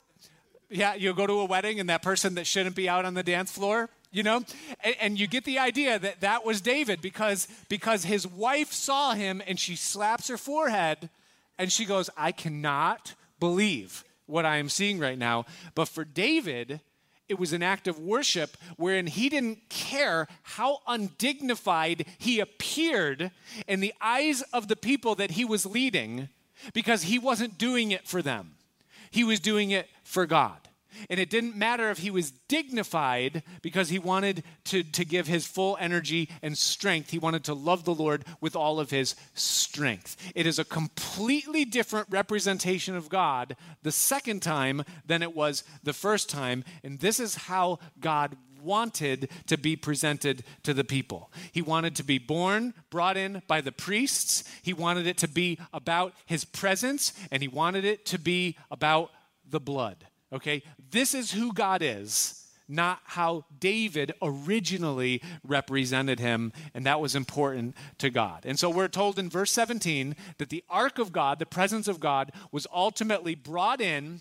Yeah, 0.69 0.95
you 0.95 1.15
go 1.15 1.27
to 1.27 1.41
a 1.41 1.45
wedding 1.45 1.81
and 1.81 1.89
that 1.89 2.03
person 2.03 2.35
that 2.35 2.47
shouldn't 2.47 2.77
be 2.77 2.89
out 2.89 3.05
on 3.05 3.15
the 3.15 3.23
dance 3.23 3.51
floor, 3.51 3.89
you 4.11 4.23
know? 4.23 4.43
And, 4.83 4.97
and, 5.01 5.21
you 5.21 5.27
get 5.27 5.45
the 5.45 5.59
idea 5.59 5.99
that 5.99 6.21
that 6.21 6.45
was 6.45 6.61
david 6.61 7.01
because 7.01 7.49
because 7.69 8.05
his 8.05 8.27
wife 8.27 8.73
saw 8.73 9.13
him 9.13 9.43
and 9.47 9.59
she 9.59 9.77
slaps 9.77 10.29
her 10.29 10.37
forehead 10.37 11.11
and 11.59 11.73
she 11.73 11.85
goes 11.85 12.11
i 12.17 12.33
cannot 12.33 13.15
believe 13.41 14.05
what 14.27 14.45
i 14.45 14.57
am 14.57 14.69
seeing 14.69 14.99
right 14.99 15.19
now. 15.19 15.45
But 15.75 15.89
for 15.89 16.05
david 16.05 16.81
it 17.29 17.39
was 17.39 17.53
an 17.53 17.63
act 17.63 17.89
of 17.89 17.99
worship 17.99 18.57
wherein 18.77 19.07
he 19.07 19.29
didn't 19.29 19.69
care 19.69 20.29
how 20.43 20.79
undignified 20.87 22.07
he 22.19 22.39
appeared 22.39 23.33
in 23.67 23.81
the 23.81 23.93
eyes 24.01 24.43
of 24.53 24.69
the 24.69 24.77
people 24.77 25.17
that 25.17 25.33
he 25.33 25.45
was 25.45 25.67
leading 25.67 26.29
because 26.73 27.03
he 27.05 27.19
wasn't 27.19 27.59
doing 27.59 27.91
it 27.91 28.07
for 28.07 28.23
them. 28.23 28.53
He 29.11 29.25
was 29.25 29.41
doing 29.41 29.73
it 29.73 29.89
for 30.05 30.27
god 30.27 30.66
and 31.11 31.21
it 31.21 31.31
didn't 31.31 31.57
matter 31.57 31.91
if 31.91 31.99
he 31.99 32.11
was 32.11 32.31
dignified 32.31 33.43
because 33.63 33.89
he 33.89 33.99
wanted 33.99 34.43
to, 34.65 34.83
to 34.83 35.05
give 35.05 35.27
his 35.27 35.47
full 35.47 35.77
energy 35.81 36.29
and 36.43 36.57
strength. 36.57 37.11
He 37.11 37.19
wanted 37.19 37.45
to 37.45 37.55
love 37.55 37.85
the 37.85 37.95
Lord 37.95 38.25
with 38.41 38.57
all 38.57 38.81
of 38.81 38.91
his 38.91 39.15
strength. 39.35 40.17
It 40.35 40.47
is 40.47 40.59
a 40.59 40.65
completely 40.65 41.65
different 41.65 42.09
representation 42.11 42.97
of 42.97 43.09
God 43.09 43.57
the 43.83 43.93
second 43.93 44.41
time 44.41 44.85
than 45.05 45.23
it 45.23 45.35
was 45.35 45.65
the 45.83 45.93
first 45.93 46.29
time. 46.29 46.65
And 46.83 46.99
this 46.99 47.21
is 47.21 47.35
how 47.35 47.79
God 48.01 48.37
wanted 48.63 49.31
to 49.47 49.57
be 49.57 49.77
presented 49.77 50.45
to 50.65 50.75
the 50.75 50.85
people. 50.85 51.31
He 51.53 51.63
wanted 51.63 51.97
to 51.97 52.05
be 52.05 52.19
borne, 52.19 52.75
brought 52.91 53.17
in 53.17 53.43
by 53.47 53.61
the 53.61 53.73
priests. 53.73 54.45
He 54.63 54.73
wanted 54.73 55.07
it 55.07 55.19
to 55.19 55.29
be 55.29 55.59
about 55.73 56.13
his 56.27 56.45
presence, 56.45 57.13
and 57.31 57.43
he 57.43 57.49
wanted 57.49 57.85
it 57.85 58.05
to 58.07 58.19
be 58.19 58.57
about 58.71 59.11
the 59.49 59.61
blood. 59.61 60.05
Okay? 60.33 60.63
This 60.91 61.15
is 61.15 61.33
who 61.33 61.53
God 61.53 61.83
is, 61.83 62.47
not 62.69 63.01
how 63.05 63.45
David 63.59 64.13
originally 64.21 65.23
represented 65.45 66.21
him, 66.21 66.53
and 66.75 66.85
that 66.87 67.01
was 67.01 67.15
important 67.15 67.77
to 67.99 68.11
God. 68.11 68.45
And 68.45 68.59
so 68.59 68.69
we're 68.69 68.89
told 68.89 69.19
in 69.19 69.31
verse 69.31 69.53
17 69.53 70.17
that 70.39 70.49
the 70.49 70.65
ark 70.69 70.99
of 70.99 71.13
God, 71.13 71.39
the 71.39 71.47
presence 71.47 71.89
of 71.89 72.01
God, 72.01 72.33
was 72.51 72.67
ultimately 72.73 73.35
brought 73.35 73.81
in 73.81 74.21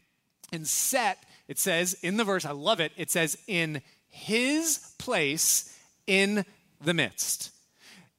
and 0.51 0.67
set, 0.67 1.25
it 1.47 1.57
says 1.57 1.95
in 2.01 2.17
the 2.17 2.23
verse, 2.23 2.45
I 2.45 2.51
love 2.51 2.79
it, 2.79 2.91
it 2.97 3.09
says, 3.09 3.37
in 3.47 3.81
his 4.07 4.93
place 4.97 5.77
in 6.07 6.45
the 6.83 6.93
midst. 6.93 7.51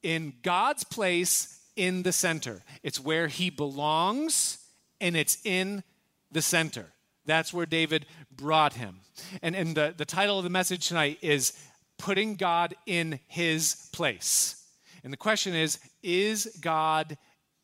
In 0.02 0.34
God's 0.42 0.84
place 0.84 1.60
in 1.76 2.02
the 2.02 2.12
center. 2.12 2.62
It's 2.82 3.00
where 3.00 3.28
he 3.28 3.50
belongs 3.50 4.58
and 5.00 5.16
it's 5.16 5.38
in 5.44 5.84
the 6.30 6.42
center. 6.42 6.86
That's 7.26 7.52
where 7.52 7.66
David 7.66 8.06
brought 8.36 8.74
him. 8.74 9.00
And, 9.42 9.56
and 9.56 9.76
the, 9.76 9.94
the 9.96 10.04
title 10.04 10.38
of 10.38 10.44
the 10.44 10.50
message 10.50 10.88
tonight 10.88 11.18
is 11.22 11.52
Putting 11.98 12.36
God 12.36 12.74
in 12.86 13.20
His 13.26 13.88
Place. 13.92 14.62
And 15.02 15.12
the 15.12 15.16
question 15.16 15.54
is 15.54 15.78
Is 16.02 16.56
God 16.60 17.16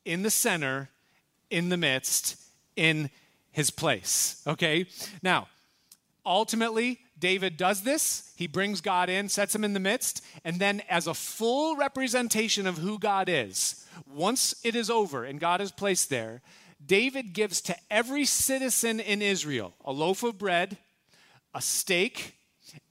in 0.04 0.22
the 0.22 0.30
center, 0.30 0.88
in 1.50 1.68
the 1.68 1.76
midst, 1.76 2.36
in 2.76 3.10
His 3.50 3.70
place? 3.70 4.42
Okay? 4.46 4.86
Now, 5.22 5.48
ultimately, 6.24 7.00
David 7.18 7.56
does 7.56 7.82
this. 7.82 8.32
He 8.36 8.46
brings 8.46 8.80
God 8.80 9.08
in, 9.08 9.28
sets 9.28 9.54
him 9.54 9.64
in 9.64 9.74
the 9.74 9.80
midst, 9.80 10.24
and 10.44 10.58
then, 10.58 10.82
as 10.88 11.06
a 11.06 11.14
full 11.14 11.76
representation 11.76 12.66
of 12.66 12.78
who 12.78 12.98
God 12.98 13.28
is, 13.28 13.86
once 14.12 14.54
it 14.64 14.74
is 14.74 14.90
over 14.90 15.24
and 15.24 15.38
God 15.38 15.60
is 15.60 15.70
placed 15.70 16.10
there, 16.10 16.42
David 16.84 17.32
gives 17.32 17.60
to 17.62 17.76
every 17.90 18.24
citizen 18.24 19.00
in 19.00 19.22
Israel 19.22 19.74
a 19.84 19.92
loaf 19.92 20.22
of 20.22 20.38
bread, 20.38 20.78
a 21.54 21.60
steak, 21.60 22.36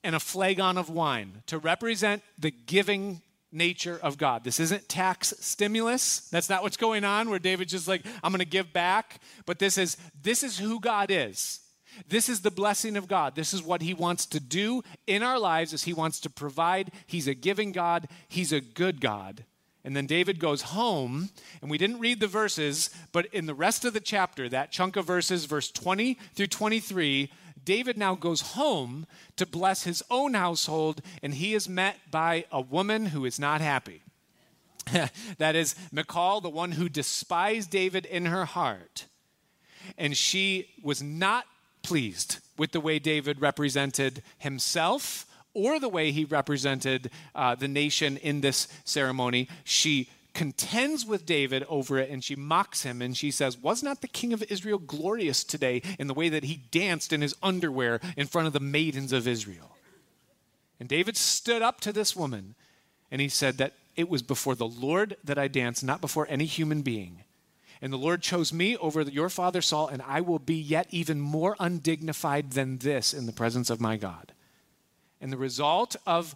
and 0.03 0.15
a 0.15 0.19
flagon 0.19 0.77
of 0.77 0.89
wine 0.89 1.43
to 1.47 1.57
represent 1.57 2.21
the 2.37 2.51
giving 2.51 3.21
nature 3.51 3.99
of 4.01 4.17
God. 4.17 4.43
This 4.43 4.59
isn't 4.59 4.87
tax 4.87 5.33
stimulus. 5.39 6.29
That's 6.29 6.49
not 6.49 6.63
what's 6.63 6.77
going 6.77 7.03
on 7.03 7.29
where 7.29 7.39
David's 7.39 7.71
just 7.71 7.87
like 7.87 8.05
I'm 8.23 8.31
going 8.31 8.39
to 8.39 8.45
give 8.45 8.71
back, 8.71 9.19
but 9.45 9.59
this 9.59 9.77
is 9.77 9.97
this 10.21 10.43
is 10.43 10.59
who 10.59 10.79
God 10.79 11.11
is. 11.11 11.59
This 12.07 12.29
is 12.29 12.41
the 12.41 12.51
blessing 12.51 12.95
of 12.95 13.09
God. 13.09 13.35
This 13.35 13.53
is 13.53 13.61
what 13.61 13.81
he 13.81 13.93
wants 13.93 14.25
to 14.27 14.39
do 14.39 14.81
in 15.07 15.23
our 15.23 15.37
lives 15.37 15.73
as 15.73 15.83
he 15.83 15.93
wants 15.93 16.21
to 16.21 16.29
provide. 16.29 16.91
He's 17.05 17.27
a 17.27 17.33
giving 17.33 17.73
God. 17.73 18.07
He's 18.29 18.53
a 18.53 18.61
good 18.61 19.01
God. 19.01 19.43
And 19.83 19.95
then 19.95 20.05
David 20.05 20.39
goes 20.39 20.61
home, 20.61 21.29
and 21.61 21.71
we 21.71 21.77
didn't 21.77 21.99
read 21.99 22.19
the 22.19 22.27
verses, 22.27 22.91
but 23.11 23.25
in 23.27 23.47
the 23.47 23.55
rest 23.55 23.83
of 23.83 23.93
the 23.93 23.99
chapter, 23.99 24.47
that 24.49 24.71
chunk 24.71 24.95
of 24.95 25.05
verses, 25.05 25.45
verse 25.45 25.71
20 25.71 26.19
through 26.35 26.47
23, 26.47 27.31
David 27.63 27.97
now 27.97 28.15
goes 28.15 28.41
home 28.41 29.07
to 29.37 29.45
bless 29.45 29.83
his 29.83 30.03
own 30.09 30.33
household, 30.35 31.01
and 31.23 31.33
he 31.33 31.53
is 31.53 31.67
met 31.67 31.97
by 32.11 32.45
a 32.51 32.61
woman 32.61 33.07
who 33.07 33.25
is 33.25 33.39
not 33.39 33.61
happy. 33.61 34.03
that 35.37 35.55
is 35.55 35.75
Michal, 35.91 36.41
the 36.41 36.49
one 36.49 36.73
who 36.73 36.89
despised 36.89 37.69
David 37.69 38.05
in 38.05 38.25
her 38.25 38.45
heart. 38.45 39.05
And 39.97 40.15
she 40.15 40.69
was 40.83 41.01
not 41.01 41.45
pleased 41.83 42.39
with 42.57 42.71
the 42.71 42.79
way 42.79 42.99
David 42.99 43.41
represented 43.41 44.21
himself 44.37 45.25
or 45.53 45.79
the 45.79 45.89
way 45.89 46.11
he 46.11 46.25
represented 46.25 47.11
uh, 47.35 47.55
the 47.55 47.67
nation 47.67 48.17
in 48.17 48.41
this 48.41 48.67
ceremony. 48.83 49.47
She 49.63 50.09
contends 50.33 51.05
with 51.05 51.25
David 51.25 51.65
over 51.67 51.97
it 51.97 52.09
and 52.09 52.23
she 52.23 52.35
mocks 52.35 52.83
him 52.83 53.01
and 53.01 53.15
she 53.15 53.31
says, 53.31 53.57
Was 53.57 53.83
not 53.83 54.01
the 54.01 54.07
king 54.07 54.33
of 54.33 54.43
Israel 54.43 54.79
glorious 54.79 55.43
today 55.43 55.81
in 55.99 56.07
the 56.07 56.13
way 56.13 56.29
that 56.29 56.45
he 56.45 56.63
danced 56.71 57.11
in 57.11 57.21
his 57.21 57.35
underwear 57.43 57.99
in 58.15 58.27
front 58.27 58.47
of 58.47 58.53
the 58.53 58.59
maidens 58.59 59.11
of 59.11 59.27
Israel? 59.27 59.75
And 60.79 60.87
David 60.87 61.17
stood 61.17 61.61
up 61.61 61.81
to 61.81 61.91
this 61.91 62.15
woman 62.15 62.55
and 63.11 63.21
he 63.21 63.29
said 63.29 63.57
that 63.57 63.73
it 63.95 64.09
was 64.09 64.21
before 64.21 64.55
the 64.55 64.67
Lord 64.67 65.17
that 65.23 65.37
I 65.37 65.47
danced, 65.47 65.83
not 65.83 66.01
before 66.01 66.25
any 66.29 66.45
human 66.45 66.81
being. 66.81 67.23
And 67.81 67.91
the 67.91 67.97
Lord 67.97 68.21
chose 68.21 68.53
me 68.53 68.77
over 68.77 69.01
your 69.01 69.29
father 69.29 69.61
Saul, 69.61 69.87
and 69.87 70.01
I 70.03 70.21
will 70.21 70.39
be 70.39 70.55
yet 70.55 70.87
even 70.91 71.19
more 71.19 71.55
undignified 71.59 72.51
than 72.51 72.77
this 72.77 73.13
in 73.13 73.25
the 73.25 73.33
presence 73.33 73.69
of 73.69 73.81
my 73.81 73.97
God. 73.97 74.33
And 75.21 75.31
the 75.31 75.37
result 75.37 75.95
of 76.05 76.35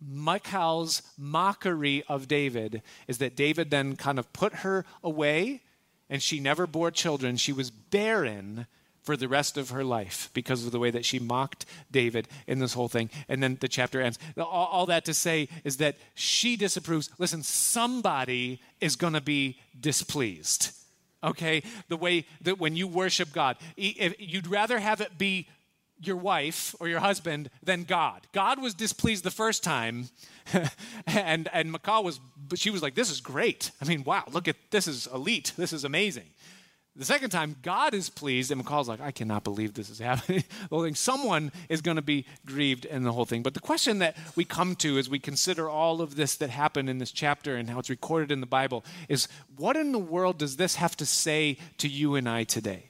Michal's 0.00 1.02
mockery 1.18 2.02
of 2.08 2.28
David 2.28 2.82
is 3.06 3.18
that 3.18 3.36
David 3.36 3.70
then 3.70 3.96
kind 3.96 4.18
of 4.18 4.32
put 4.32 4.54
her 4.54 4.86
away, 5.04 5.60
and 6.08 6.22
she 6.22 6.40
never 6.40 6.66
bore 6.66 6.90
children. 6.90 7.36
She 7.36 7.52
was 7.52 7.70
barren 7.70 8.66
for 9.02 9.16
the 9.16 9.28
rest 9.28 9.56
of 9.56 9.70
her 9.70 9.82
life 9.82 10.30
because 10.34 10.64
of 10.64 10.72
the 10.72 10.78
way 10.78 10.90
that 10.90 11.04
she 11.04 11.18
mocked 11.18 11.64
David 11.90 12.28
in 12.46 12.58
this 12.58 12.74
whole 12.74 12.88
thing. 12.88 13.10
And 13.28 13.42
then 13.42 13.58
the 13.60 13.68
chapter 13.68 14.00
ends. 14.00 14.18
All, 14.36 14.44
all 14.44 14.86
that 14.86 15.04
to 15.06 15.14
say 15.14 15.48
is 15.64 15.78
that 15.78 15.96
she 16.14 16.56
disapproves. 16.56 17.10
Listen, 17.18 17.42
somebody 17.42 18.60
is 18.80 18.96
going 18.96 19.14
to 19.14 19.20
be 19.20 19.58
displeased. 19.78 20.72
Okay? 21.22 21.62
The 21.88 21.96
way 21.96 22.26
that 22.42 22.58
when 22.58 22.76
you 22.76 22.86
worship 22.86 23.32
God, 23.32 23.56
you'd 23.76 24.46
rather 24.46 24.78
have 24.78 25.00
it 25.00 25.18
be 25.18 25.48
your 26.00 26.16
wife 26.16 26.74
or 26.80 26.88
your 26.88 27.00
husband 27.00 27.50
than 27.62 27.84
God. 27.84 28.26
God 28.32 28.60
was 28.60 28.74
displeased 28.74 29.24
the 29.24 29.30
first 29.30 29.62
time, 29.62 30.08
and 31.06 31.48
and 31.52 31.72
Michal 31.72 32.04
was, 32.04 32.20
but 32.48 32.58
she 32.58 32.70
was 32.70 32.82
like, 32.82 32.94
"This 32.94 33.10
is 33.10 33.20
great. 33.20 33.70
I 33.80 33.84
mean, 33.84 34.04
wow, 34.04 34.24
look 34.32 34.48
at 34.48 34.56
this 34.70 34.86
is 34.86 35.06
elite. 35.12 35.52
This 35.56 35.72
is 35.72 35.84
amazing." 35.84 36.26
The 36.96 37.04
second 37.04 37.30
time, 37.30 37.54
God 37.62 37.94
is 37.94 38.10
pleased, 38.10 38.50
and 38.50 38.58
Michal's 38.58 38.88
like, 38.88 39.00
I 39.00 39.12
cannot 39.12 39.44
believe 39.44 39.74
this 39.74 39.90
is 39.90 40.00
happening. 40.00 40.42
the 40.62 40.68
whole 40.68 40.82
thing. 40.82 40.96
Someone 40.96 41.52
is 41.68 41.80
going 41.80 41.96
to 41.96 42.02
be 42.02 42.26
grieved 42.44 42.84
in 42.84 43.04
the 43.04 43.12
whole 43.12 43.24
thing. 43.24 43.42
But 43.42 43.54
the 43.54 43.60
question 43.60 44.00
that 44.00 44.16
we 44.34 44.44
come 44.44 44.74
to 44.76 44.98
as 44.98 45.08
we 45.08 45.20
consider 45.20 45.68
all 45.68 46.02
of 46.02 46.16
this 46.16 46.34
that 46.36 46.50
happened 46.50 46.90
in 46.90 46.98
this 46.98 47.12
chapter 47.12 47.56
and 47.56 47.70
how 47.70 47.78
it's 47.78 47.90
recorded 47.90 48.32
in 48.32 48.40
the 48.40 48.46
Bible 48.46 48.84
is 49.08 49.28
what 49.56 49.76
in 49.76 49.92
the 49.92 49.98
world 49.98 50.38
does 50.38 50.56
this 50.56 50.74
have 50.76 50.96
to 50.96 51.06
say 51.06 51.58
to 51.78 51.88
you 51.88 52.16
and 52.16 52.28
I 52.28 52.44
today? 52.44 52.89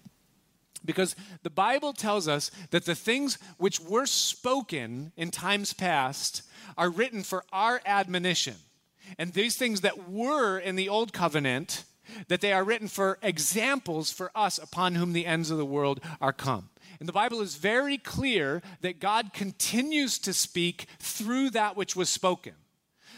Because 0.91 1.15
the 1.43 1.51
Bible 1.51 1.93
tells 1.93 2.27
us 2.27 2.51
that 2.71 2.85
the 2.85 2.95
things 2.95 3.39
which 3.59 3.79
were 3.81 4.07
spoken 4.07 5.13
in 5.17 5.31
times 5.31 5.73
past 5.73 6.43
are 6.77 6.91
written 6.91 7.23
for 7.23 7.45
our 7.53 7.81
admonition. 7.87 8.57
And 9.19 9.33
these 9.33 9.57
things 9.57 9.83
that 9.83 10.11
were 10.11 10.59
in 10.59 10.77
the 10.77 10.89
old 10.89 11.13
covenant, 11.13 11.85
that 12.29 12.41
they 12.41 12.53
are 12.53 12.65
written 12.65 12.89
for 12.89 13.19
examples 13.23 14.11
for 14.11 14.31
us 14.35 14.59
upon 14.59 14.95
whom 14.95 15.13
the 15.13 15.27
ends 15.27 15.51
of 15.51 15.59
the 15.59 15.65
world 15.65 16.01
are 16.21 16.33
come. 16.33 16.71
And 16.99 17.09
the 17.09 17.13
Bible 17.13 17.41
is 17.41 17.57
very 17.57 17.97
clear 17.97 18.63
that 18.83 19.01
God 19.01 19.33
continues 19.33 20.19
to 20.21 20.33
speak 20.33 20.87
through 20.99 21.51
that 21.51 21.77
which 21.77 21.97
was 21.97 22.11
spoken. 22.11 22.55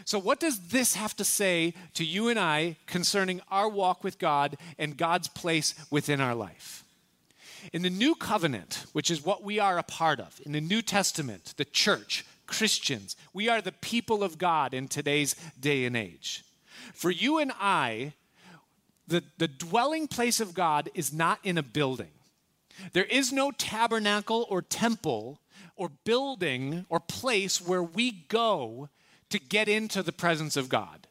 So, 0.05 0.19
what 0.19 0.41
does 0.41 0.69
this 0.69 0.95
have 0.95 1.17
to 1.17 1.25
say 1.25 1.75
to 1.95 2.05
you 2.05 2.29
and 2.29 2.39
I 2.39 2.77
concerning 2.87 3.41
our 3.51 3.69
walk 3.69 4.03
with 4.03 4.19
God 4.19 4.57
and 4.79 4.97
God's 4.97 5.29
place 5.29 5.75
within 5.91 6.21
our 6.21 6.35
life? 6.35 6.82
In 7.73 7.83
the 7.83 7.91
new 7.91 8.15
covenant, 8.15 8.87
which 8.93 9.11
is 9.11 9.25
what 9.25 9.43
we 9.43 9.59
are 9.59 9.79
a 9.79 9.83
part 9.83 10.21
of, 10.21 10.41
in 10.45 10.53
the 10.53 10.61
New 10.61 10.83
Testament, 10.83 11.55
the 11.57 11.65
church, 11.65 12.25
Christians, 12.47 13.17
we 13.33 13.49
are 13.49 13.61
the 13.61 13.73
people 13.73 14.23
of 14.23 14.39
God 14.39 14.75
in 14.75 14.89
today's 14.89 15.35
day 15.59 15.85
and 15.85 15.97
age. 15.97 16.45
For 16.93 17.11
you 17.11 17.39
and 17.39 17.53
I, 17.61 18.15
the, 19.07 19.23
the 19.39 19.49
dwelling 19.49 20.09
place 20.09 20.41
of 20.41 20.55
God 20.55 20.91
is 20.95 21.13
not 21.13 21.39
in 21.45 21.59
a 21.59 21.63
building. 21.63 22.11
There 22.93 23.05
is 23.05 23.33
no 23.33 23.51
tabernacle 23.53 24.47
or 24.49 24.63
temple 24.63 25.41
or 25.77 25.91
building 26.05 26.87
or 26.89 27.01
place 27.01 27.61
where 27.61 27.83
we 27.83 28.11
go 28.11 28.89
to 29.31 29.39
get 29.39 29.69
into 29.69 30.03
the 30.03 30.13
presence 30.13 30.57
of 30.57 30.69
God. 30.69 31.07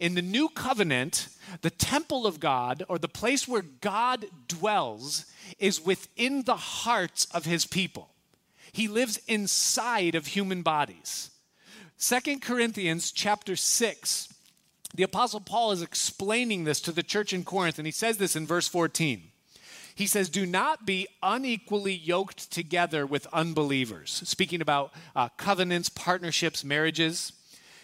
In 0.00 0.14
the 0.14 0.22
new 0.22 0.48
covenant, 0.48 1.28
the 1.62 1.70
temple 1.70 2.26
of 2.26 2.40
God, 2.40 2.84
or 2.88 2.98
the 2.98 3.08
place 3.08 3.46
where 3.46 3.62
God 3.62 4.26
dwells, 4.48 5.26
is 5.58 5.84
within 5.84 6.42
the 6.42 6.56
hearts 6.56 7.26
of 7.26 7.44
his 7.44 7.66
people. 7.66 8.10
He 8.72 8.88
lives 8.88 9.20
inside 9.26 10.14
of 10.14 10.26
human 10.26 10.62
bodies. 10.62 11.30
Second 11.96 12.42
Corinthians 12.42 13.10
chapter 13.10 13.56
6, 13.56 14.34
the 14.94 15.02
Apostle 15.02 15.40
Paul 15.40 15.72
is 15.72 15.82
explaining 15.82 16.64
this 16.64 16.80
to 16.82 16.92
the 16.92 17.02
church 17.02 17.32
in 17.32 17.44
Corinth, 17.44 17.78
and 17.78 17.86
he 17.86 17.92
says 17.92 18.18
this 18.18 18.36
in 18.36 18.46
verse 18.46 18.68
14. 18.68 19.22
He 19.94 20.06
says, 20.06 20.28
Do 20.28 20.44
not 20.44 20.84
be 20.84 21.08
unequally 21.22 21.94
yoked 21.94 22.50
together 22.52 23.06
with 23.06 23.26
unbelievers. 23.32 24.22
Speaking 24.26 24.60
about 24.60 24.92
uh, 25.16 25.30
covenants, 25.38 25.88
partnerships, 25.88 26.62
marriages. 26.62 27.32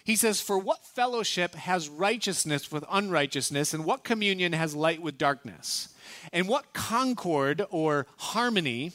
He 0.04 0.16
says, 0.16 0.40
For 0.40 0.58
what 0.58 0.84
fellowship 0.84 1.54
has 1.54 1.88
righteousness 1.88 2.72
with 2.72 2.84
unrighteousness, 2.90 3.72
and 3.72 3.84
what 3.84 4.04
communion 4.04 4.52
has 4.52 4.74
light 4.74 5.00
with 5.00 5.18
darkness? 5.18 5.94
And 6.32 6.48
what 6.48 6.72
concord 6.72 7.64
or 7.70 8.06
harmony 8.16 8.92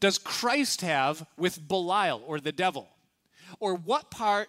does 0.00 0.18
Christ 0.18 0.82
have 0.82 1.26
with 1.36 1.66
Belial 1.66 2.22
or 2.26 2.40
the 2.40 2.52
devil? 2.52 2.88
Or 3.60 3.74
what 3.74 4.10
part 4.10 4.48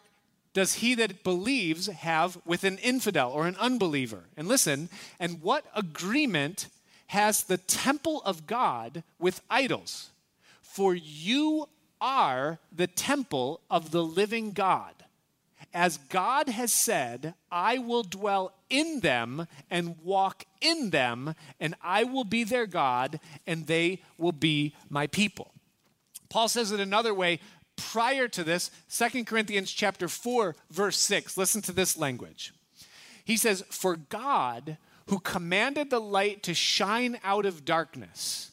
does 0.54 0.76
he 0.76 0.96
that 0.96 1.24
believes 1.24 1.88
have 1.88 2.38
with 2.46 2.64
an 2.64 2.78
infidel 2.80 3.32
or 3.32 3.48
an 3.48 3.56
unbeliever? 3.56 4.26
And 4.38 4.48
listen, 4.48 4.90
and 5.20 5.42
what 5.42 5.66
agreement 5.76 6.68
has 7.08 7.44
the 7.44 7.58
temple 7.58 8.22
of 8.26 8.46
God 8.46 9.04
with 9.20 9.42
idols? 9.50 10.10
For 10.62 10.94
you 10.94 11.68
are 12.00 12.60
the 12.76 12.88
temple 12.88 13.62
of 13.70 13.92
the 13.92 14.04
living 14.04 14.52
God 14.52 15.03
as 15.74 15.98
God 15.98 16.50
has 16.50 16.72
said, 16.72 17.34
I 17.52 17.80
will 17.80 18.04
dwell 18.04 18.54
in 18.70 19.00
them 19.00 19.48
and 19.70 19.98
walk 20.04 20.46
in 20.62 20.92
them, 20.92 21.34
and 21.60 21.76
I 21.82 22.04
will 22.04 22.24
be 22.24 22.44
their 22.44 22.68
God, 22.68 23.20
and 23.48 23.66
they 23.66 24.02
will 24.18 24.32
be 24.32 24.76
my 24.90 25.08
people. 25.08 25.52
Paul 26.30 26.48
says 26.48 26.72
it 26.72 26.80
another 26.80 27.14
way 27.14 27.40
prior 27.76 28.28
to 28.30 28.44
this, 28.44 28.72
2 28.96 29.26
Corinthians 29.26 29.72
chapter 29.72 30.08
4, 30.08 30.56
verse 30.70 30.98
6. 30.98 31.38
Listen 31.38 31.62
to 31.64 31.72
this 31.72 31.98
language. 31.98 32.54
He 33.26 33.38
says, 33.38 33.64
For 33.70 33.96
God, 33.96 34.78
who 35.08 35.20
commanded 35.20 35.90
the 35.90 36.02
light 36.02 36.44
to 36.44 36.54
shine 36.54 37.20
out 37.24 37.46
of 37.46 37.66
darkness, 37.66 38.52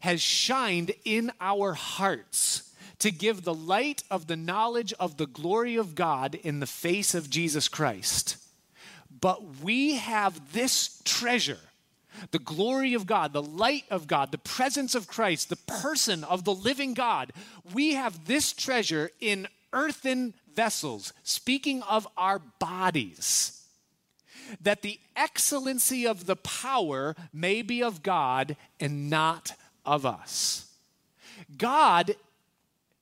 has 0.00 0.20
shined 0.20 0.92
in 1.04 1.32
our 1.40 1.74
hearts 1.74 2.69
to 3.00 3.10
give 3.10 3.42
the 3.42 3.54
light 3.54 4.02
of 4.10 4.26
the 4.26 4.36
knowledge 4.36 4.92
of 5.00 5.16
the 5.16 5.26
glory 5.26 5.76
of 5.76 5.94
God 5.94 6.34
in 6.34 6.60
the 6.60 6.66
face 6.66 7.14
of 7.14 7.28
Jesus 7.28 7.68
Christ. 7.68 8.36
But 9.20 9.60
we 9.62 9.96
have 9.96 10.52
this 10.52 11.00
treasure 11.04 11.58
the 12.32 12.38
glory 12.38 12.92
of 12.94 13.06
God, 13.06 13.32
the 13.32 13.42
light 13.42 13.84
of 13.88 14.06
God, 14.06 14.32
the 14.32 14.36
presence 14.36 14.94
of 14.94 15.06
Christ, 15.06 15.48
the 15.48 15.56
person 15.56 16.24
of 16.24 16.44
the 16.44 16.52
living 16.52 16.92
God. 16.92 17.32
We 17.72 17.94
have 17.94 18.26
this 18.26 18.52
treasure 18.52 19.10
in 19.20 19.46
earthen 19.72 20.34
vessels, 20.54 21.12
speaking 21.22 21.82
of 21.82 22.06
our 22.16 22.40
bodies, 22.58 23.64
that 24.60 24.82
the 24.82 24.98
excellency 25.14 26.06
of 26.06 26.26
the 26.26 26.36
power 26.36 27.14
may 27.32 27.62
be 27.62 27.82
of 27.82 28.02
God 28.02 28.56
and 28.80 29.08
not 29.08 29.52
of 29.86 30.04
us. 30.04 30.66
God 31.56 32.16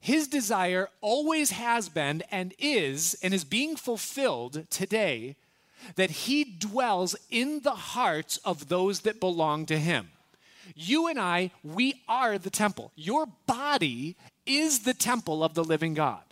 his 0.09 0.27
desire 0.27 0.89
always 1.03 1.51
has 1.51 1.91
been 1.91 2.23
and 2.31 2.55
is 2.59 3.15
and 3.23 3.35
is 3.35 3.45
being 3.45 3.77
fulfilled 3.77 4.65
today 4.71 5.37
that 5.97 6.11
he 6.11 6.45
dwells 6.45 7.15
in 7.29 7.61
the 7.61 7.75
hearts 7.93 8.39
of 8.39 8.71
those 8.71 9.01
that 9.01 9.21
belong 9.21 9.67
to 9.67 9.79
him. 9.79 10.09
You 10.75 11.09
and 11.09 11.21
I, 11.21 11.51
we 11.63 12.01
are 12.09 12.39
the 12.39 12.49
temple. 12.49 12.91
Your 12.97 13.27
body 13.47 14.17
is 14.47 14.79
the 14.79 14.95
temple 14.95 15.45
of 15.45 15.53
the 15.53 15.63
living 15.63 15.93
God. 15.93 16.25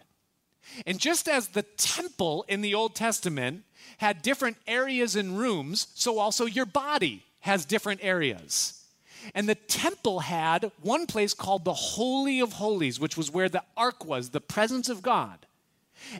And 0.87 0.99
just 0.99 1.29
as 1.29 1.49
the 1.49 1.65
temple 1.77 2.47
in 2.49 2.63
the 2.63 2.75
Old 2.75 2.95
Testament 2.95 3.65
had 3.99 4.23
different 4.23 4.57
areas 4.67 5.17
and 5.17 5.39
rooms, 5.39 5.89
so 5.95 6.19
also 6.19 6.47
your 6.47 6.65
body 6.65 7.25
has 7.41 7.67
different 7.67 8.01
areas. 8.03 8.86
And 9.35 9.49
the 9.49 9.55
temple 9.55 10.21
had 10.21 10.71
one 10.83 11.07
place 11.07 11.35
called 11.35 11.65
the 11.65 11.73
Holy 11.73 12.41
of 12.41 12.55
Holies, 12.55 13.01
which 13.01 13.17
was 13.17 13.31
where 13.31 13.49
the 13.49 13.65
ark 13.77 14.05
was, 14.05 14.31
the 14.31 14.41
presence 14.41 14.89
of 14.89 15.03
God. 15.03 15.47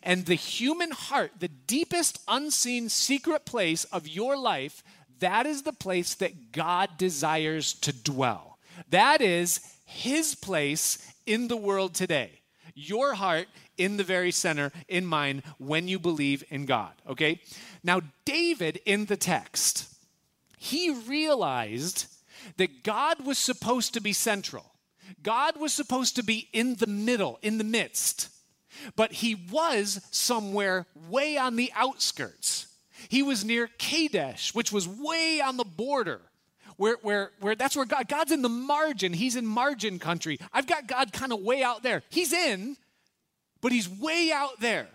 And 0.03 0.27
the 0.27 0.35
human 0.35 0.91
heart, 0.91 1.33
the 1.39 1.49
deepest 1.49 2.21
unseen 2.27 2.89
secret 2.89 3.45
place 3.45 3.85
of 3.85 4.09
your 4.09 4.37
life, 4.37 4.83
that 5.21 5.47
is 5.47 5.63
the 5.63 5.73
place 5.73 6.15
that 6.15 6.53
God 6.53 6.91
desires 6.99 7.75
to 7.75 7.93
dwell. 7.93 8.59
That 8.91 9.21
is 9.21 9.61
his 9.85 10.35
place 10.35 11.13
in 11.27 11.49
the 11.49 11.57
world 11.57 11.95
today. 11.95 12.41
your 12.77 13.15
heart 13.15 13.49
in 13.79 13.97
the 13.97 14.05
very 14.05 14.31
center, 14.31 14.71
in 14.87 15.05
mine, 15.05 15.43
when 15.59 15.89
you 15.89 15.99
believe 15.99 16.45
in 16.51 16.67
God, 16.67 16.93
okay? 17.09 17.41
Now, 17.83 18.03
David 18.25 18.81
in 18.85 19.07
the 19.07 19.17
text, 19.17 19.93
he 20.59 20.91
realized 20.91 22.07
that 22.57 22.83
God 22.83 23.25
was 23.25 23.39
supposed 23.39 23.95
to 23.95 24.01
be 24.01 24.13
central. 24.13 24.73
God 25.23 25.59
was 25.59 25.73
supposed 25.73 26.17
to 26.17 26.23
be 26.23 26.49
in 26.53 26.77
the 26.77 26.87
middle, 26.87 27.39
in 27.43 27.59
the 27.59 27.65
midst, 27.65 28.29
but 28.97 29.13
he 29.13 29.35
was 29.35 30.01
somewhere 30.11 30.87
way 31.09 31.37
on 31.37 31.57
the 31.57 31.73
outskirts. 31.75 32.67
He 33.09 33.23
was 33.23 33.45
near 33.45 33.69
Kadesh, 33.79 34.55
which 34.55 34.73
was 34.73 34.89
way 34.89 35.41
on 35.41 35.57
the 35.57 35.65
border 35.65 36.21
where, 36.77 36.97
where, 37.03 37.31
where 37.41 37.55
that's 37.55 37.77
where 37.77 37.87
God, 37.87 38.09
God's 38.09 38.33
in 38.33 38.43
the 38.43 38.49
margin. 38.49 39.13
He's 39.13 39.37
in 39.37 39.47
margin 39.47 39.99
country. 39.99 40.39
I've 40.53 40.67
got 40.67 40.87
God 40.87 41.13
kind 41.13 41.33
of 41.33 41.41
way 41.41 41.63
out 41.63 41.83
there. 41.83 42.03
He's 42.11 42.33
in, 42.33 42.77
but 43.61 43.73
he's 43.73 43.89
way 43.89 44.31
out 44.33 44.61
there. 44.61 44.89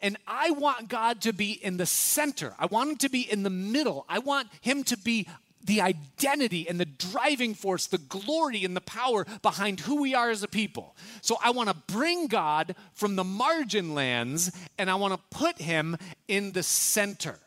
And 0.00 0.16
I 0.26 0.50
want 0.50 0.88
God 0.88 1.20
to 1.22 1.32
be 1.32 1.52
in 1.52 1.76
the 1.76 1.86
center. 1.86 2.54
I 2.58 2.66
want 2.66 2.90
him 2.90 2.96
to 2.98 3.08
be 3.08 3.20
in 3.20 3.42
the 3.42 3.50
middle. 3.50 4.04
I 4.08 4.20
want 4.20 4.48
him 4.60 4.84
to 4.84 4.96
be 4.96 5.26
the 5.64 5.80
identity 5.80 6.68
and 6.68 6.78
the 6.78 6.84
driving 6.84 7.54
force, 7.54 7.86
the 7.86 7.98
glory 7.98 8.64
and 8.64 8.76
the 8.76 8.80
power 8.80 9.26
behind 9.42 9.80
who 9.80 10.00
we 10.00 10.14
are 10.14 10.30
as 10.30 10.42
a 10.42 10.48
people. 10.48 10.96
So 11.20 11.36
I 11.42 11.50
want 11.50 11.68
to 11.68 11.76
bring 11.92 12.26
God 12.26 12.74
from 12.94 13.16
the 13.16 13.24
margin 13.24 13.94
lands 13.94 14.50
and 14.78 14.90
I 14.90 14.94
want 14.96 15.14
to 15.14 15.36
put 15.36 15.60
him 15.60 15.96
in 16.28 16.52
the 16.52 16.62
center. 16.62 17.38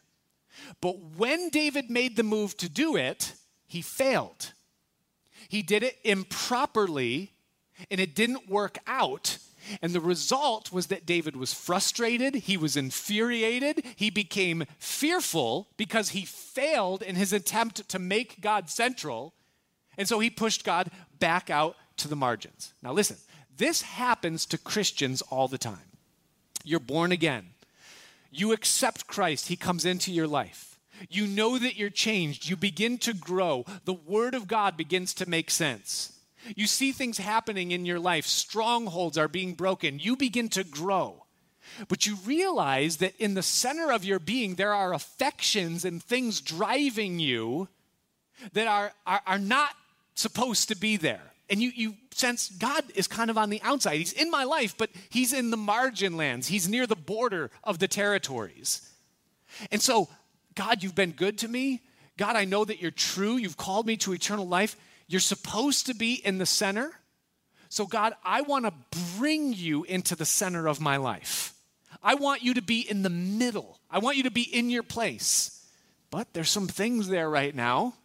But 0.82 0.98
when 1.18 1.50
David 1.50 1.90
made 1.90 2.16
the 2.16 2.24
move 2.24 2.56
to 2.58 2.70
do 2.70 2.96
it, 2.96 3.34
he 3.68 3.82
failed. 3.82 4.52
He 5.50 5.62
did 5.62 5.84
it 5.84 5.98
improperly 6.04 7.34
and 7.92 8.00
it 8.00 8.16
didn't 8.16 8.50
work 8.50 8.78
out. 8.88 9.38
And 9.82 9.94
the 9.94 10.00
result 10.00 10.72
was 10.72 10.88
that 10.88 11.06
David 11.06 11.36
was 11.36 11.54
frustrated, 11.54 12.36
he 12.36 12.58
was 12.58 12.78
infuriated, 12.78 13.84
he 13.96 14.10
became 14.10 14.66
fearful 14.78 15.68
because 15.78 16.10
he 16.10 16.26
failed 16.26 17.02
in 17.02 17.16
his 17.16 17.34
attempt 17.34 17.88
to 17.90 18.00
make 18.00 18.42
God 18.42 18.70
central. 18.70 19.34
And 19.98 20.08
so 20.08 20.20
he 20.20 20.30
pushed 20.30 20.64
God 20.64 20.92
back 21.20 21.50
out 21.50 21.76
to 21.98 22.08
the 22.08 22.16
margins. 22.16 22.74
Now, 22.82 22.94
listen, 22.94 23.18
this 23.58 23.82
happens 23.82 24.46
to 24.48 24.58
Christians 24.58 25.22
all 25.24 25.48
the 25.48 25.58
time. 25.58 25.98
You're 26.64 26.80
born 26.80 27.12
again, 27.12 27.52
you 28.32 28.52
accept 28.52 29.08
Christ, 29.08 29.48
He 29.48 29.56
comes 29.56 29.86
into 29.86 30.12
your 30.12 30.28
life. 30.28 30.78
You 31.10 31.28
know 31.28 31.58
that 31.58 31.76
you're 31.76 31.90
changed. 31.90 32.50
You 32.50 32.56
begin 32.56 32.98
to 33.00 33.14
grow. 33.14 33.66
The 33.84 33.94
Word 33.94 34.34
of 34.34 34.48
God 34.48 34.78
begins 34.78 35.14
to 35.16 35.30
make 35.30 35.52
sense. 35.52 36.15
You 36.56 36.68
see 36.68 36.92
things 36.92 37.18
happening 37.18 37.72
in 37.72 37.86
your 37.86 38.00
life. 38.00 38.26
Strongholds 38.26 39.18
are 39.18 39.28
being 39.28 39.54
broken. 39.54 40.00
You 40.00 40.16
begin 40.16 40.50
to 40.50 40.64
grow. 40.64 41.26
But 41.88 42.06
you 42.06 42.18
realize 42.26 42.98
that 42.98 43.16
in 43.18 43.34
the 43.34 43.42
center 43.42 43.92
of 43.92 44.06
your 44.06 44.20
being, 44.20 44.56
there 44.56 44.74
are 44.74 44.94
affections 44.94 45.84
and 45.86 46.02
things 46.02 46.42
driving 46.42 47.20
you 47.20 47.68
that 48.54 48.68
are, 48.68 48.94
are, 49.06 49.22
are 49.26 49.40
not 49.40 49.72
supposed 50.14 50.70
to 50.70 50.76
be 50.76 50.98
there. 50.98 51.34
And 51.50 51.62
you, 51.62 51.72
you 51.76 51.96
sense 52.12 52.50
God 52.50 52.84
is 52.96 53.08
kind 53.08 53.30
of 53.30 53.38
on 53.38 53.50
the 53.50 53.62
outside. 53.62 53.98
He's 53.98 54.14
in 54.14 54.32
my 54.32 54.44
life, 54.44 54.76
but 54.78 54.90
He's 55.10 55.34
in 55.34 55.52
the 55.52 55.58
margin 55.58 56.18
lands, 56.18 56.48
He's 56.48 56.68
near 56.68 56.88
the 56.88 56.96
border 56.96 57.52
of 57.64 57.80
the 57.80 57.88
territories. 57.88 58.90
And 59.72 59.82
so, 59.82 60.10
God, 60.56 60.84
you've 60.84 60.96
been 60.96 61.12
good 61.12 61.38
to 61.40 61.48
me. 61.48 61.82
God, 62.18 62.36
I 62.36 62.46
know 62.46 62.66
that 62.66 62.82
you're 62.82 62.92
true. 62.92 63.36
You've 63.36 63.58
called 63.58 63.86
me 63.86 63.98
to 63.98 64.14
eternal 64.14 64.48
life. 64.48 64.76
You're 65.08 65.22
supposed 65.22 65.86
to 65.88 65.94
be 65.94 66.14
in 66.14 66.38
the 66.38 66.46
center. 66.46 66.92
So, 67.70 67.86
God, 67.86 68.14
I 68.24 68.42
want 68.42 68.66
to 68.66 68.74
bring 69.18 69.54
you 69.54 69.84
into 69.84 70.16
the 70.16 70.26
center 70.26 70.68
of 70.68 70.80
my 70.80 70.98
life. 70.98 71.54
I 72.02 72.16
want 72.16 72.44
you 72.44 72.54
to 72.56 72.62
be 72.62 72.82
in 72.82 73.04
the 73.04 73.10
middle. 73.10 73.80
I 73.90 74.00
want 74.00 74.18
you 74.18 74.24
to 74.24 74.32
be 74.32 74.44
in 74.44 74.70
your 74.70 74.84
place. 74.84 75.66
But 76.12 76.34
there's 76.34 76.50
some 76.50 76.68
things 76.68 77.08
there 77.08 77.30
right 77.30 77.54
now 77.54 77.96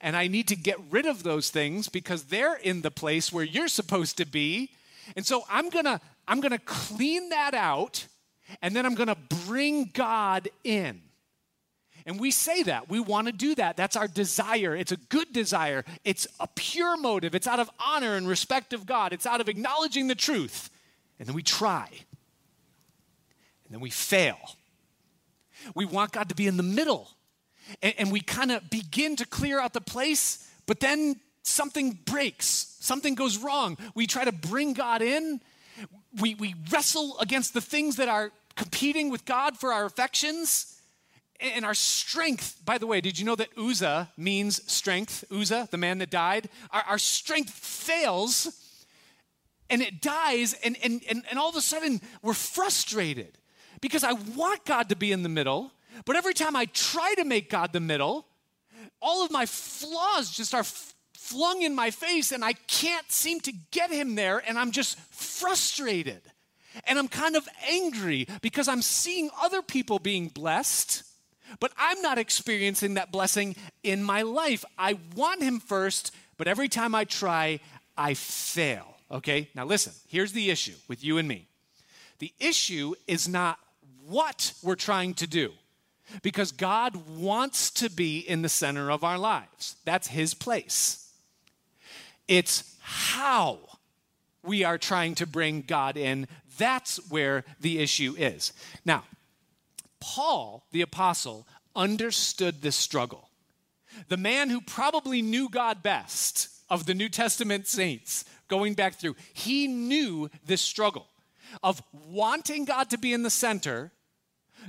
and 0.00 0.16
I 0.16 0.28
need 0.28 0.48
to 0.48 0.56
get 0.56 0.78
rid 0.90 1.06
of 1.06 1.22
those 1.22 1.50
things 1.50 1.88
because 1.88 2.24
they're 2.24 2.56
in 2.56 2.82
the 2.82 2.90
place 2.90 3.32
where 3.32 3.44
you're 3.44 3.68
supposed 3.68 4.16
to 4.16 4.24
be. 4.24 4.70
And 5.16 5.26
so 5.26 5.44
I'm 5.50 5.68
going 5.68 5.84
to 5.84 6.00
I'm 6.26 6.40
going 6.40 6.52
to 6.52 6.58
clean 6.58 7.30
that 7.30 7.54
out 7.54 8.06
and 8.62 8.74
then 8.74 8.86
I'm 8.86 8.94
going 8.94 9.08
to 9.08 9.18
bring 9.46 9.90
God 9.92 10.48
in. 10.64 11.02
And 12.06 12.18
we 12.18 12.30
say 12.30 12.62
that. 12.64 12.88
We 12.88 13.00
want 13.00 13.26
to 13.26 13.32
do 13.32 13.54
that. 13.56 13.76
That's 13.76 13.96
our 13.96 14.08
desire. 14.08 14.74
It's 14.74 14.92
a 14.92 14.96
good 14.96 15.32
desire. 15.32 15.84
It's 16.04 16.26
a 16.38 16.46
pure 16.46 16.96
motive. 16.96 17.34
It's 17.34 17.46
out 17.46 17.60
of 17.60 17.70
honor 17.78 18.16
and 18.16 18.26
respect 18.26 18.72
of 18.72 18.86
God. 18.86 19.12
It's 19.12 19.26
out 19.26 19.40
of 19.40 19.48
acknowledging 19.48 20.06
the 20.08 20.14
truth. 20.14 20.70
And 21.18 21.28
then 21.28 21.34
we 21.34 21.42
try. 21.42 21.88
And 23.64 23.74
then 23.74 23.80
we 23.80 23.90
fail. 23.90 24.38
We 25.74 25.84
want 25.84 26.12
God 26.12 26.28
to 26.30 26.34
be 26.34 26.46
in 26.46 26.56
the 26.56 26.62
middle 26.62 27.10
and, 27.82 27.94
and 27.98 28.12
we 28.12 28.20
kind 28.20 28.50
of 28.50 28.68
begin 28.70 29.16
to 29.16 29.26
clear 29.26 29.60
out 29.60 29.72
the 29.72 29.80
place, 29.80 30.48
but 30.66 30.80
then 30.80 31.20
something 31.42 31.98
breaks, 32.04 32.76
something 32.80 33.14
goes 33.14 33.38
wrong. 33.38 33.78
We 33.94 34.06
try 34.06 34.24
to 34.24 34.32
bring 34.32 34.72
God 34.72 35.02
in, 35.02 35.40
we, 36.20 36.34
we 36.34 36.54
wrestle 36.70 37.18
against 37.20 37.54
the 37.54 37.60
things 37.60 37.96
that 37.96 38.08
are 38.08 38.32
competing 38.56 39.10
with 39.10 39.24
God 39.24 39.56
for 39.56 39.72
our 39.72 39.84
affections. 39.84 40.79
And 41.40 41.64
our 41.64 41.74
strength, 41.74 42.60
by 42.64 42.76
the 42.76 42.86
way, 42.86 43.00
did 43.00 43.18
you 43.18 43.24
know 43.24 43.36
that 43.36 43.56
Uzzah 43.56 44.10
means 44.16 44.70
strength? 44.70 45.24
Uzzah, 45.32 45.68
the 45.70 45.78
man 45.78 45.98
that 45.98 46.10
died? 46.10 46.50
Our, 46.70 46.82
our 46.82 46.98
strength 46.98 47.50
fails 47.50 48.66
and 49.70 49.80
it 49.82 50.02
dies, 50.02 50.54
and, 50.64 50.76
and, 50.82 51.00
and, 51.08 51.22
and 51.30 51.38
all 51.38 51.48
of 51.48 51.56
a 51.56 51.60
sudden 51.60 52.00
we're 52.22 52.34
frustrated 52.34 53.38
because 53.80 54.04
I 54.04 54.12
want 54.12 54.64
God 54.64 54.88
to 54.88 54.96
be 54.96 55.12
in 55.12 55.22
the 55.22 55.28
middle, 55.28 55.72
but 56.04 56.16
every 56.16 56.34
time 56.34 56.56
I 56.56 56.66
try 56.66 57.14
to 57.14 57.24
make 57.24 57.48
God 57.48 57.72
the 57.72 57.80
middle, 57.80 58.26
all 59.00 59.24
of 59.24 59.30
my 59.30 59.46
flaws 59.46 60.30
just 60.30 60.54
are 60.54 60.60
f- 60.60 60.94
flung 61.14 61.62
in 61.62 61.74
my 61.74 61.90
face 61.90 62.32
and 62.32 62.44
I 62.44 62.52
can't 62.52 63.10
seem 63.10 63.40
to 63.40 63.52
get 63.70 63.90
him 63.90 64.16
there 64.16 64.42
and 64.46 64.58
I'm 64.58 64.72
just 64.72 64.98
frustrated. 65.12 66.20
And 66.84 66.98
I'm 66.98 67.08
kind 67.08 67.36
of 67.36 67.48
angry 67.68 68.26
because 68.42 68.68
I'm 68.68 68.82
seeing 68.82 69.30
other 69.40 69.62
people 69.62 69.98
being 69.98 70.28
blessed, 70.28 71.02
but 71.58 71.72
I'm 71.76 72.00
not 72.02 72.18
experiencing 72.18 72.94
that 72.94 73.10
blessing 73.10 73.56
in 73.82 74.02
my 74.02 74.22
life. 74.22 74.64
I 74.78 74.98
want 75.16 75.42
him 75.42 75.58
first, 75.60 76.14
but 76.36 76.46
every 76.46 76.68
time 76.68 76.94
I 76.94 77.04
try, 77.04 77.60
I 77.96 78.14
fail. 78.14 78.96
Okay? 79.10 79.48
Now 79.54 79.64
listen, 79.64 79.92
here's 80.08 80.32
the 80.32 80.50
issue 80.50 80.74
with 80.88 81.02
you 81.02 81.18
and 81.18 81.26
me. 81.26 81.46
The 82.18 82.32
issue 82.38 82.94
is 83.06 83.28
not 83.28 83.58
what 84.06 84.52
we're 84.62 84.74
trying 84.76 85.14
to 85.14 85.26
do 85.26 85.52
because 86.22 86.52
God 86.52 86.96
wants 87.16 87.70
to 87.72 87.90
be 87.90 88.18
in 88.18 88.42
the 88.42 88.48
center 88.48 88.90
of 88.90 89.04
our 89.04 89.18
lives. 89.18 89.76
That's 89.84 90.08
His 90.08 90.34
place. 90.34 91.10
It's 92.28 92.76
how 92.80 93.58
we 94.42 94.64
are 94.64 94.78
trying 94.78 95.14
to 95.16 95.26
bring 95.26 95.62
God 95.62 95.96
in. 95.96 96.28
That's 96.58 96.98
where 97.10 97.44
the 97.60 97.78
issue 97.78 98.14
is. 98.18 98.52
Now, 98.84 99.04
Paul, 100.00 100.66
the 100.72 100.80
apostle, 100.82 101.46
understood 101.76 102.62
this 102.62 102.76
struggle. 102.76 103.28
The 104.08 104.16
man 104.16 104.50
who 104.50 104.60
probably 104.60 105.22
knew 105.22 105.48
God 105.48 105.82
best 105.82 106.48
of 106.68 106.86
the 106.86 106.94
New 106.94 107.08
Testament 107.08 107.66
saints 107.66 108.24
going 108.48 108.74
back 108.74 108.94
through, 108.94 109.16
he 109.32 109.66
knew 109.66 110.30
this 110.44 110.60
struggle 110.60 111.06
of 111.62 111.82
wanting 111.92 112.64
God 112.64 112.90
to 112.90 112.98
be 112.98 113.12
in 113.12 113.22
the 113.22 113.30
center 113.30 113.92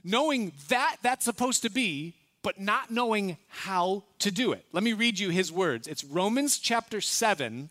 knowing 0.03 0.53
that 0.69 0.97
that's 1.01 1.25
supposed 1.25 1.61
to 1.63 1.69
be, 1.69 2.15
but 2.43 2.59
not 2.59 2.91
knowing 2.91 3.37
how 3.47 4.03
to 4.19 4.31
do 4.31 4.51
it. 4.51 4.65
Let 4.71 4.83
me 4.83 4.93
read 4.93 5.19
you 5.19 5.29
his 5.29 5.51
words. 5.51 5.87
It's 5.87 6.03
Romans 6.03 6.57
chapter 6.57 7.01
7, 7.01 7.69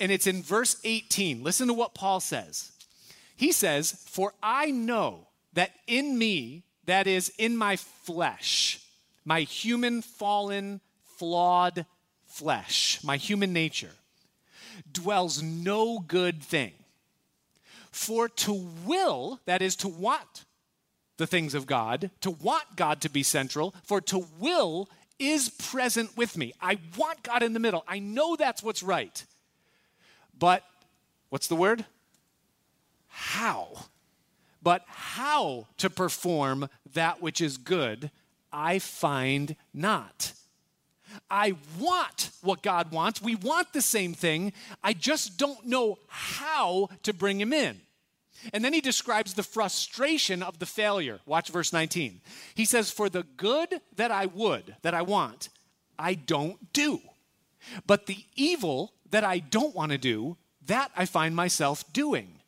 and 0.00 0.12
it's 0.12 0.26
in 0.26 0.42
verse 0.42 0.76
18. 0.84 1.42
Listen 1.42 1.68
to 1.68 1.74
what 1.74 1.94
Paul 1.94 2.20
says. 2.20 2.72
He 3.36 3.52
says, 3.52 3.92
For 4.06 4.32
I 4.42 4.70
know 4.70 5.28
that 5.54 5.72
in 5.86 6.18
me, 6.18 6.64
that 6.86 7.06
is, 7.06 7.32
in 7.38 7.56
my 7.56 7.76
flesh, 7.76 8.80
my 9.24 9.40
human, 9.40 10.02
fallen, 10.02 10.80
flawed 11.16 11.86
flesh, 12.26 12.98
my 13.04 13.16
human 13.16 13.52
nature, 13.52 13.92
dwells 14.90 15.42
no 15.42 15.98
good 16.00 16.42
thing. 16.42 16.72
For 17.90 18.28
to 18.28 18.52
will, 18.86 19.40
that 19.44 19.62
is, 19.62 19.76
to 19.76 19.88
want 19.88 20.44
the 21.18 21.26
things 21.26 21.54
of 21.54 21.66
God, 21.66 22.10
to 22.22 22.30
want 22.30 22.64
God 22.74 23.02
to 23.02 23.10
be 23.10 23.22
central, 23.22 23.74
for 23.84 24.00
to 24.00 24.26
will 24.38 24.88
is 25.18 25.50
present 25.50 26.16
with 26.16 26.36
me. 26.36 26.52
I 26.60 26.78
want 26.96 27.22
God 27.22 27.42
in 27.42 27.52
the 27.52 27.60
middle. 27.60 27.84
I 27.86 27.98
know 27.98 28.34
that's 28.34 28.62
what's 28.62 28.82
right. 28.82 29.24
But 30.36 30.64
what's 31.28 31.46
the 31.46 31.54
word? 31.54 31.84
How? 33.08 33.68
But 34.62 34.84
how 34.86 35.66
to 35.78 35.90
perform 35.90 36.68
that 36.94 37.20
which 37.20 37.40
is 37.40 37.56
good, 37.56 38.10
I 38.52 38.78
find 38.78 39.56
not. 39.74 40.32
I 41.30 41.56
want 41.78 42.30
what 42.42 42.62
God 42.62 42.92
wants. 42.92 43.20
We 43.20 43.34
want 43.34 43.72
the 43.72 43.82
same 43.82 44.14
thing. 44.14 44.52
I 44.82 44.92
just 44.92 45.36
don't 45.36 45.66
know 45.66 45.98
how 46.08 46.88
to 47.02 47.12
bring 47.12 47.40
him 47.40 47.52
in. 47.52 47.80
And 48.52 48.64
then 48.64 48.72
he 48.72 48.80
describes 48.80 49.34
the 49.34 49.42
frustration 49.42 50.42
of 50.42 50.58
the 50.58 50.66
failure. 50.66 51.20
Watch 51.26 51.50
verse 51.50 51.72
19. 51.72 52.20
He 52.54 52.64
says, 52.64 52.90
For 52.90 53.08
the 53.08 53.24
good 53.36 53.80
that 53.96 54.10
I 54.10 54.26
would, 54.26 54.76
that 54.82 54.94
I 54.94 55.02
want, 55.02 55.48
I 55.98 56.14
don't 56.14 56.72
do. 56.72 57.00
But 57.86 58.06
the 58.06 58.24
evil 58.34 58.94
that 59.10 59.22
I 59.22 59.38
don't 59.38 59.74
want 59.74 59.92
to 59.92 59.98
do, 59.98 60.36
that 60.66 60.90
I 60.96 61.04
find 61.04 61.36
myself 61.36 61.84
doing. 61.92 62.40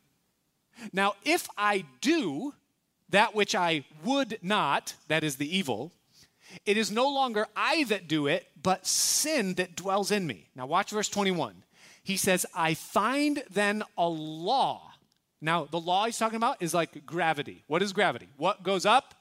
Now, 0.91 1.15
if 1.23 1.47
I 1.57 1.85
do 2.01 2.53
that 3.09 3.35
which 3.35 3.55
I 3.55 3.85
would 4.03 4.39
not, 4.41 4.95
that 5.07 5.23
is 5.23 5.35
the 5.35 5.57
evil, 5.57 5.91
it 6.65 6.77
is 6.77 6.91
no 6.91 7.07
longer 7.09 7.47
I 7.55 7.83
that 7.85 8.07
do 8.07 8.27
it, 8.27 8.47
but 8.61 8.85
sin 8.85 9.55
that 9.55 9.75
dwells 9.75 10.11
in 10.11 10.27
me. 10.27 10.49
Now, 10.55 10.65
watch 10.65 10.91
verse 10.91 11.09
21. 11.09 11.63
He 12.03 12.17
says, 12.17 12.45
I 12.55 12.73
find 12.73 13.43
then 13.49 13.83
a 13.97 14.07
law 14.07 14.95
now, 15.45 15.65
the 15.65 15.79
law 15.79 16.05
he's 16.05 16.17
talking 16.17 16.37
about 16.37 16.61
is 16.61 16.73
like 16.73 17.05
gravity. 17.05 17.63
What 17.67 17.83
is 17.83 17.93
gravity? 17.93 18.29
What 18.37 18.63
goes 18.63 18.83
up? 18.83 19.13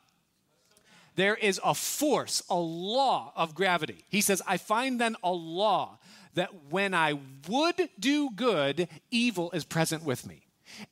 There 1.16 1.34
is 1.34 1.60
a 1.62 1.74
force, 1.74 2.42
a 2.48 2.56
law 2.56 3.32
of 3.36 3.54
gravity. 3.54 4.04
He 4.08 4.22
says, 4.22 4.40
I 4.46 4.56
find 4.56 4.98
then 4.98 5.16
a 5.22 5.30
law 5.30 5.98
that 6.32 6.50
when 6.70 6.94
I 6.94 7.18
would 7.46 7.90
do 8.00 8.30
good, 8.30 8.88
evil 9.10 9.50
is 9.52 9.64
present 9.64 10.02
with 10.02 10.26
me. 10.26 10.43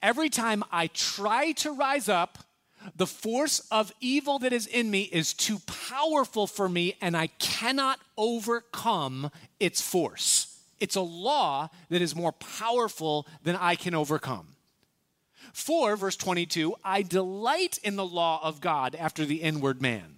Every 0.03 0.29
time 0.29 0.65
I 0.71 0.89
try 0.89 1.53
to 1.53 1.73
rise 1.73 2.09
up, 2.09 2.39
the 2.97 3.07
force 3.07 3.61
of 3.71 3.93
evil 4.01 4.39
that 4.41 4.53
is 4.53 4.67
in 4.67 4.91
me 4.91 5.03
is 5.03 5.35
too 5.35 5.61
powerful 5.67 6.47
for 6.47 6.69
me, 6.69 6.97
and 7.01 7.17
I 7.17 7.29
cannot 7.29 8.01
overcome 8.17 9.31
its 9.61 9.81
force. 9.81 10.61
It's 10.81 10.97
a 10.97 11.01
law 11.01 11.69
that 11.91 12.03
is 12.03 12.17
more 12.17 12.33
powerful 12.33 13.27
than 13.45 13.57
I 13.57 13.77
can 13.77 13.95
overcome. 13.95 14.49
For, 15.53 15.97
verse 15.97 16.17
22, 16.17 16.75
I 16.83 17.03
delight 17.03 17.79
in 17.85 17.97
the 17.97 18.07
law 18.07 18.41
of 18.43 18.61
God 18.61 18.95
after 18.95 19.25
the 19.25 19.43
inward 19.43 19.81
man. 19.81 20.17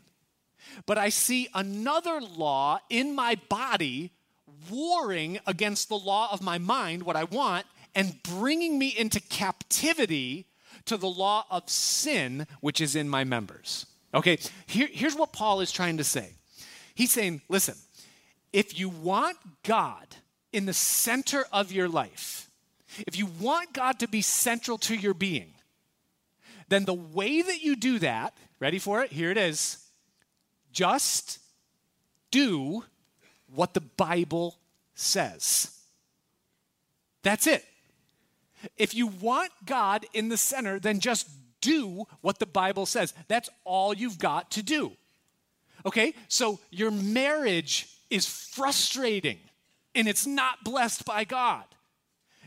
But 0.86 0.96
I 0.96 1.08
see 1.08 1.48
another 1.54 2.20
law 2.20 2.78
in 2.88 3.14
my 3.14 3.36
body 3.48 4.12
warring 4.70 5.38
against 5.46 5.88
the 5.88 5.98
law 5.98 6.28
of 6.32 6.42
my 6.42 6.58
mind, 6.58 7.02
what 7.02 7.16
I 7.16 7.24
want, 7.24 7.66
and 7.94 8.22
bringing 8.22 8.78
me 8.78 8.88
into 8.88 9.20
captivity 9.20 10.46
to 10.86 10.96
the 10.96 11.08
law 11.08 11.46
of 11.50 11.68
sin, 11.68 12.46
which 12.60 12.80
is 12.80 12.96
in 12.96 13.08
my 13.08 13.24
members. 13.24 13.86
Okay, 14.12 14.38
here, 14.66 14.88
here's 14.90 15.16
what 15.16 15.32
Paul 15.32 15.60
is 15.60 15.72
trying 15.72 15.96
to 15.96 16.04
say. 16.04 16.30
He's 16.94 17.10
saying, 17.10 17.42
listen, 17.48 17.74
if 18.52 18.78
you 18.78 18.88
want 18.88 19.36
God 19.64 20.16
in 20.52 20.66
the 20.66 20.72
center 20.72 21.44
of 21.52 21.72
your 21.72 21.88
life, 21.88 22.48
if 23.06 23.18
you 23.18 23.26
want 23.40 23.72
God 23.72 23.98
to 23.98 24.08
be 24.08 24.22
central 24.22 24.78
to 24.78 24.94
your 24.94 25.14
being, 25.14 25.54
then 26.68 26.84
the 26.84 26.94
way 26.94 27.42
that 27.42 27.62
you 27.62 27.76
do 27.76 27.98
that, 27.98 28.34
ready 28.60 28.78
for 28.78 29.02
it? 29.02 29.12
Here 29.12 29.30
it 29.30 29.36
is. 29.36 29.78
Just 30.72 31.40
do 32.30 32.84
what 33.52 33.74
the 33.74 33.80
Bible 33.80 34.56
says. 34.94 35.70
That's 37.22 37.46
it. 37.46 37.64
If 38.76 38.94
you 38.94 39.06
want 39.06 39.52
God 39.64 40.06
in 40.12 40.28
the 40.28 40.36
center, 40.36 40.78
then 40.78 41.00
just 41.00 41.28
do 41.60 42.04
what 42.20 42.38
the 42.38 42.46
Bible 42.46 42.86
says. 42.86 43.14
That's 43.28 43.48
all 43.64 43.94
you've 43.94 44.18
got 44.18 44.50
to 44.52 44.62
do. 44.62 44.92
Okay? 45.86 46.14
So 46.28 46.60
your 46.70 46.90
marriage 46.90 47.88
is 48.10 48.26
frustrating 48.26 49.38
and 49.94 50.08
it's 50.08 50.26
not 50.26 50.64
blessed 50.64 51.04
by 51.04 51.24
God 51.24 51.64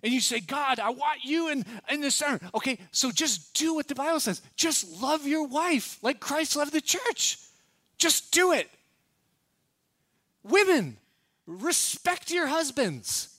and 0.03 0.13
you 0.13 0.22
say, 0.22 0.39
God, 0.39 0.80
I 0.80 0.89
want 0.89 1.24
you 1.24 1.49
in, 1.49 1.65
in 1.89 2.01
the 2.01 2.11
center. 2.11 2.39
Okay, 2.53 2.80
so 2.91 3.11
just 3.11 3.53
do 3.53 3.74
what 3.74 3.88
the 3.88 3.95
Bible 3.95 4.20
says. 4.20 4.41
Just 4.55 5.01
love 5.01 5.26
your 5.26 5.47
wife 5.47 5.97
like 6.01 6.20
Christ 6.20 6.55
loved 6.55 6.74
the 6.74 6.82
church. 6.82 7.39
Just 7.97 8.32
do 8.32 8.51
it. 8.51 8.70
Women, 10.43 10.97
respect 11.45 12.32
your 12.32 12.47
husbands. 12.47 13.36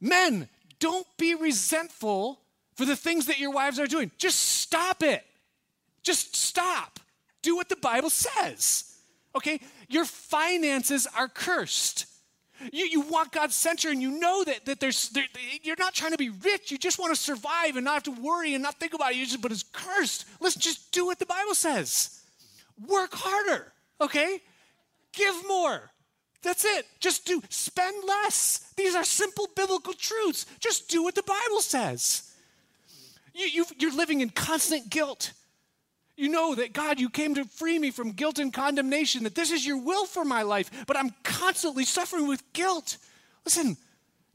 Men, 0.00 0.48
don't 0.82 1.06
be 1.16 1.36
resentful 1.36 2.40
for 2.74 2.84
the 2.84 2.96
things 2.96 3.26
that 3.26 3.38
your 3.38 3.52
wives 3.52 3.78
are 3.78 3.86
doing. 3.86 4.10
Just 4.18 4.36
stop 4.40 5.04
it. 5.04 5.24
Just 6.02 6.34
stop. 6.34 6.98
Do 7.40 7.54
what 7.54 7.68
the 7.68 7.76
Bible 7.76 8.10
says. 8.10 8.92
Okay? 9.36 9.60
Your 9.88 10.04
finances 10.04 11.06
are 11.16 11.28
cursed. 11.28 12.06
You, 12.72 12.84
you 12.84 13.00
want 13.02 13.30
God's 13.30 13.54
center 13.54 13.90
and 13.90 14.02
you 14.02 14.18
know 14.18 14.42
that, 14.42 14.64
that 14.64 14.80
there's, 14.80 15.10
there, 15.10 15.24
you're 15.62 15.76
not 15.78 15.94
trying 15.94 16.12
to 16.12 16.18
be 16.18 16.30
rich. 16.30 16.72
You 16.72 16.78
just 16.78 16.98
want 16.98 17.14
to 17.14 17.20
survive 17.20 17.76
and 17.76 17.84
not 17.84 17.94
have 17.94 18.14
to 18.16 18.20
worry 18.20 18.54
and 18.54 18.62
not 18.62 18.80
think 18.80 18.92
about 18.92 19.12
it. 19.12 19.18
Just, 19.18 19.40
but 19.40 19.52
it's 19.52 19.62
cursed. 19.62 20.24
Let's 20.40 20.56
just 20.56 20.90
do 20.90 21.06
what 21.06 21.20
the 21.20 21.26
Bible 21.26 21.54
says. 21.54 22.22
Work 22.88 23.14
harder, 23.14 23.72
okay? 24.00 24.40
Give 25.12 25.46
more. 25.46 25.92
That's 26.42 26.64
it. 26.64 26.86
Just 26.98 27.24
do. 27.24 27.42
Spend 27.48 27.96
less. 28.06 28.72
These 28.76 28.94
are 28.94 29.04
simple 29.04 29.48
biblical 29.54 29.92
truths. 29.92 30.46
Just 30.58 30.88
do 30.88 31.02
what 31.02 31.14
the 31.14 31.22
Bible 31.22 31.60
says. 31.60 32.30
You, 33.34 33.64
are 33.64 33.96
living 33.96 34.20
in 34.20 34.30
constant 34.30 34.90
guilt. 34.90 35.32
You 36.16 36.28
know 36.28 36.54
that 36.54 36.72
God, 36.72 37.00
you 37.00 37.08
came 37.08 37.34
to 37.36 37.44
free 37.44 37.78
me 37.78 37.90
from 37.90 38.12
guilt 38.12 38.38
and 38.38 38.52
condemnation, 38.52 39.24
that 39.24 39.34
this 39.34 39.50
is 39.50 39.66
your 39.66 39.78
will 39.78 40.04
for 40.04 40.24
my 40.24 40.42
life, 40.42 40.84
but 40.86 40.96
I'm 40.96 41.14
constantly 41.22 41.84
suffering 41.84 42.28
with 42.28 42.42
guilt. 42.52 42.98
Listen, 43.44 43.76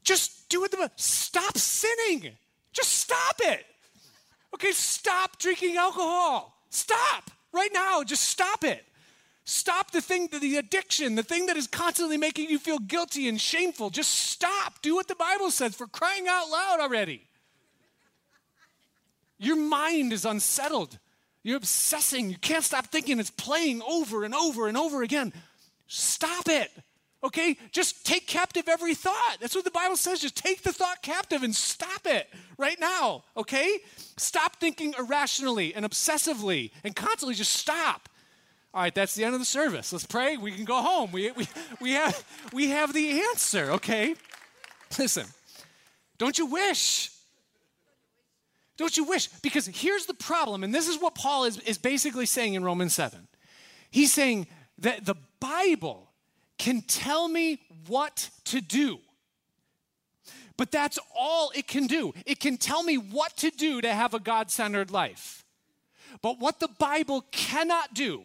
just 0.04 0.50
do 0.50 0.64
it. 0.64 0.72
The, 0.72 0.90
stop 0.96 1.58
sinning. 1.58 2.32
Just 2.74 2.94
stop 2.94 3.36
it. 3.40 3.66
Okay, 4.54 4.72
stop 4.72 5.38
drinking 5.38 5.78
alcohol. 5.78 6.58
Stop 6.70 7.30
right 7.52 7.70
now. 7.74 8.04
Just 8.04 8.24
stop 8.24 8.64
it. 8.64 8.84
Stop 9.50 9.92
the 9.92 10.02
thing, 10.02 10.28
the 10.28 10.58
addiction, 10.58 11.16
the 11.16 11.24
thing 11.24 11.46
that 11.46 11.56
is 11.56 11.68
constantly 11.68 12.18
making 12.18 12.50
you 12.50 12.60
feel 12.60 12.80
guilty 12.80 13.30
and 13.30 13.40
shameful. 13.40 13.90
Just 13.90 14.12
stop. 14.12 14.82
Do 14.82 14.94
what 14.94 15.08
the 15.08 15.16
Bible 15.16 15.52
says 15.52 15.74
for 15.74 15.88
crying 15.88 16.28
out 16.28 16.50
loud 16.50 16.82
already. 16.82 17.26
Your 19.40 19.56
mind 19.56 20.12
is 20.12 20.26
unsettled. 20.26 21.00
You're 21.44 21.56
obsessing. 21.56 22.30
You 22.30 22.38
can't 22.38 22.62
stop 22.62 22.88
thinking. 22.88 23.22
It's 23.22 23.30
playing 23.30 23.82
over 23.84 24.26
and 24.26 24.36
over 24.36 24.68
and 24.68 24.76
over 24.76 25.02
again. 25.02 25.32
Stop 25.88 26.50
it. 26.50 26.70
Okay? 27.24 27.56
Just 27.72 28.06
take 28.06 28.28
captive 28.28 28.68
every 28.68 28.96
thought. 28.96 29.38
That's 29.40 29.56
what 29.56 29.64
the 29.64 29.72
Bible 29.72 29.96
says. 29.96 30.20
Just 30.20 30.36
take 30.36 30.62
the 30.62 30.74
thought 30.74 31.02
captive 31.02 31.44
and 31.44 31.56
stop 31.56 32.06
it 32.06 32.28
right 32.58 32.80
now. 32.82 33.24
Okay? 33.38 33.78
Stop 34.18 34.58
thinking 34.58 34.94
irrationally 35.00 35.74
and 35.74 35.86
obsessively 35.86 36.72
and 36.84 36.94
constantly 36.94 37.34
just 37.34 37.54
stop. 37.54 38.10
All 38.74 38.82
right, 38.82 38.94
that's 38.94 39.16
the 39.16 39.24
end 39.24 39.34
of 39.34 39.40
the 39.40 39.46
service. 39.46 39.92
Let's 39.92 40.06
pray. 40.06 40.38
We 40.38 40.52
can 40.52 40.66
go 40.66 40.82
home. 40.82 41.12
We, 41.12 41.32
we, 41.32 41.48
we, 41.82 41.92
have, 41.92 42.24
we 42.54 42.70
have 42.70 42.94
the 42.94 43.22
answer, 43.22 43.72
okay? 43.72 44.16
Listen, 44.98 45.26
don't 46.18 46.38
you 46.38 46.46
wish 46.46 47.12
don't 48.78 48.96
you 48.96 49.04
wish? 49.04 49.28
Because 49.42 49.66
here's 49.66 50.06
the 50.06 50.14
problem, 50.14 50.64
and 50.64 50.74
this 50.74 50.88
is 50.88 51.02
what 51.02 51.16
Paul 51.16 51.46
is, 51.46 51.60
is 51.62 51.80
basically 51.80 52.28
saying 52.28 52.54
in 52.54 52.64
Romans 52.64 52.94
7. 52.94 53.28
He's 53.90 54.14
saying 54.14 54.48
that 54.78 55.06
the 55.06 55.16
Bible 55.40 56.12
can 56.60 56.82
tell 56.82 57.28
me 57.28 57.60
what 57.88 58.30
to 58.46 58.62
do. 58.62 59.00
But 60.58 60.72
that's 60.72 61.00
all 61.16 61.52
it 61.56 61.68
can 61.68 61.88
do. 61.88 62.14
It 62.26 62.40
can 62.40 62.58
tell 62.58 62.84
me 62.84 62.98
what 62.98 63.36
to 63.38 63.50
do 63.50 63.82
to 63.82 63.94
have 63.94 64.14
a 64.14 64.20
God 64.20 64.52
centered 64.52 64.92
life. 64.92 65.44
But 66.22 66.40
what 66.40 66.60
the 66.60 66.68
Bible 66.68 67.26
cannot 67.32 67.94
do 67.94 68.24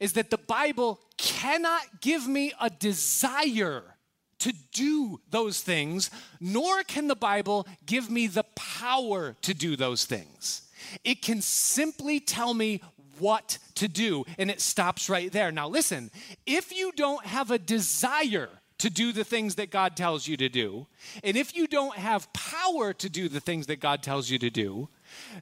is 0.00 0.14
that 0.14 0.30
the 0.30 0.38
Bible 0.38 1.00
cannot 1.16 2.00
give 2.00 2.26
me 2.26 2.52
a 2.60 2.70
desire 2.70 3.96
to 4.38 4.52
do 4.72 5.20
those 5.30 5.60
things, 5.60 6.10
nor 6.40 6.82
can 6.82 7.08
the 7.08 7.16
Bible 7.16 7.66
give 7.84 8.10
me 8.10 8.26
the 8.26 8.44
power 8.54 9.34
to 9.42 9.54
do 9.54 9.76
those 9.76 10.04
things. 10.04 10.62
It 11.04 11.22
can 11.22 11.40
simply 11.40 12.20
tell 12.20 12.52
me 12.54 12.82
what 13.18 13.58
to 13.76 13.88
do, 13.88 14.24
and 14.38 14.50
it 14.50 14.60
stops 14.60 15.08
right 15.08 15.32
there. 15.32 15.50
Now, 15.50 15.68
listen, 15.68 16.10
if 16.44 16.76
you 16.76 16.92
don't 16.92 17.24
have 17.24 17.50
a 17.50 17.58
desire 17.58 18.50
to 18.78 18.90
do 18.90 19.10
the 19.10 19.24
things 19.24 19.54
that 19.54 19.70
God 19.70 19.96
tells 19.96 20.28
you 20.28 20.36
to 20.36 20.50
do, 20.50 20.86
and 21.24 21.34
if 21.34 21.56
you 21.56 21.66
don't 21.66 21.96
have 21.96 22.30
power 22.34 22.92
to 22.92 23.08
do 23.08 23.28
the 23.28 23.40
things 23.40 23.68
that 23.68 23.80
God 23.80 24.02
tells 24.02 24.28
you 24.28 24.38
to 24.38 24.50
do, 24.50 24.88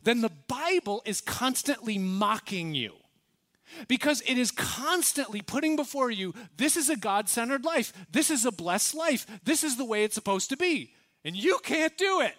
then 0.05 0.21
the 0.21 0.31
Bible 0.47 1.03
is 1.05 1.21
constantly 1.21 1.99
mocking 1.99 2.75
you 2.75 2.93
because 3.89 4.23
it 4.23 4.39
is 4.39 4.51
constantly 4.51 5.43
putting 5.43 5.77
before 5.77 6.11
you 6.11 6.35
this 6.57 6.77
is 6.77 6.89
a 6.89 6.97
God 6.97 7.29
centered 7.29 7.65
life, 7.65 7.93
this 8.11 8.31
is 8.31 8.45
a 8.45 8.53
blessed 8.53 8.95
life, 8.95 9.27
this 9.45 9.65
is 9.65 9.77
the 9.77 9.85
way 9.85 10.05
it's 10.05 10.15
supposed 10.15 10.51
to 10.51 10.57
be, 10.57 10.93
and 11.25 11.37
you 11.37 11.59
can't 11.63 11.97
do 11.97 12.21
it. 12.21 12.35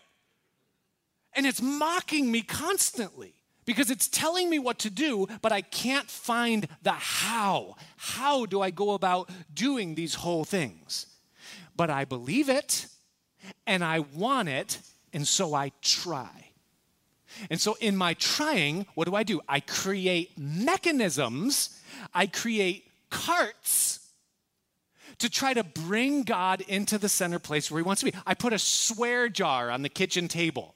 And 1.33 1.45
it's 1.45 1.61
mocking 1.61 2.31
me 2.31 2.41
constantly 2.41 3.35
because 3.65 3.89
it's 3.91 4.07
telling 4.07 4.49
me 4.49 4.59
what 4.59 4.79
to 4.79 4.89
do, 4.89 5.27
but 5.41 5.51
I 5.51 5.61
can't 5.61 6.09
find 6.09 6.67
the 6.81 6.91
how. 6.91 7.75
How 7.97 8.45
do 8.45 8.61
I 8.61 8.69
go 8.69 8.91
about 8.91 9.29
doing 9.53 9.95
these 9.95 10.15
whole 10.15 10.45
things? 10.45 11.07
But 11.75 11.89
I 11.89 12.05
believe 12.05 12.47
it 12.47 12.87
and 13.67 13.83
I 13.83 13.99
want 13.99 14.49
it, 14.49 14.79
and 15.13 15.27
so 15.27 15.53
I 15.53 15.71
try. 15.81 16.44
And 17.49 17.59
so, 17.59 17.77
in 17.79 17.95
my 17.95 18.13
trying, 18.15 18.85
what 18.95 19.07
do 19.07 19.15
I 19.15 19.23
do? 19.23 19.41
I 19.47 19.59
create 19.59 20.37
mechanisms, 20.37 21.81
I 22.13 22.27
create 22.27 22.85
carts 23.09 23.99
to 25.19 25.29
try 25.29 25.53
to 25.53 25.63
bring 25.63 26.23
God 26.23 26.61
into 26.61 26.97
the 26.97 27.09
center 27.09 27.39
place 27.39 27.71
where 27.71 27.79
He 27.79 27.83
wants 27.83 28.01
to 28.01 28.11
be. 28.11 28.17
I 28.25 28.33
put 28.33 28.53
a 28.53 28.59
swear 28.59 29.29
jar 29.29 29.69
on 29.69 29.81
the 29.81 29.89
kitchen 29.89 30.27
table. 30.27 30.75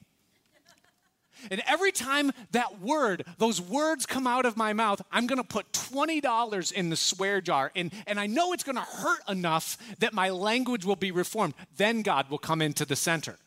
And 1.52 1.62
every 1.68 1.92
time 1.92 2.32
that 2.52 2.82
word, 2.82 3.26
those 3.38 3.62
words 3.62 4.06
come 4.06 4.28
out 4.28 4.46
of 4.46 4.58
my 4.58 4.74
mouth, 4.74 5.02
I'm 5.12 5.28
going 5.28 5.38
to 5.38 5.48
put 5.48 5.72
$20 5.72 6.74
in 6.74 6.90
the 6.90 6.96
swear 6.96 7.42
jar. 7.42 7.72
And, 7.76 7.94
and 8.08 8.20
I 8.20 8.28
know 8.28 8.54
it's 8.54 8.64
going 8.64 8.76
to 8.76 8.82
hurt 8.82 9.22
enough 9.30 9.78
that 10.00 10.14
my 10.14 10.30
language 10.30 10.86
will 10.86 10.96
be 10.96 11.12
reformed. 11.12 11.54
Then 11.78 12.02
God 12.02 12.30
will 12.30 12.38
come 12.38 12.62
into 12.62 12.86
the 12.86 12.96
center. 12.96 13.38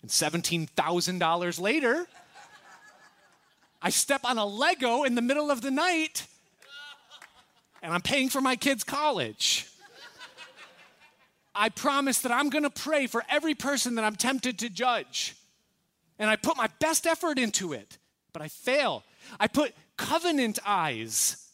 And 0.00 0.10
$17,000 0.10 1.60
later, 1.60 2.06
I 3.82 3.90
step 3.90 4.20
on 4.24 4.38
a 4.38 4.46
Lego 4.46 5.02
in 5.02 5.14
the 5.14 5.22
middle 5.22 5.50
of 5.50 5.60
the 5.60 5.70
night 5.70 6.26
and 7.82 7.92
I'm 7.92 8.00
paying 8.00 8.28
for 8.28 8.40
my 8.40 8.54
kids' 8.54 8.84
college. 8.84 9.66
I 11.54 11.68
promise 11.68 12.20
that 12.20 12.32
I'm 12.32 12.48
going 12.48 12.62
to 12.62 12.70
pray 12.70 13.06
for 13.06 13.24
every 13.28 13.54
person 13.54 13.96
that 13.96 14.04
I'm 14.04 14.16
tempted 14.16 14.60
to 14.60 14.70
judge 14.70 15.34
and 16.18 16.30
I 16.30 16.36
put 16.36 16.56
my 16.56 16.68
best 16.78 17.06
effort 17.06 17.38
into 17.38 17.72
it, 17.72 17.98
but 18.32 18.40
I 18.40 18.48
fail. 18.48 19.02
I 19.40 19.48
put 19.48 19.74
covenant 19.96 20.60
eyes 20.64 21.48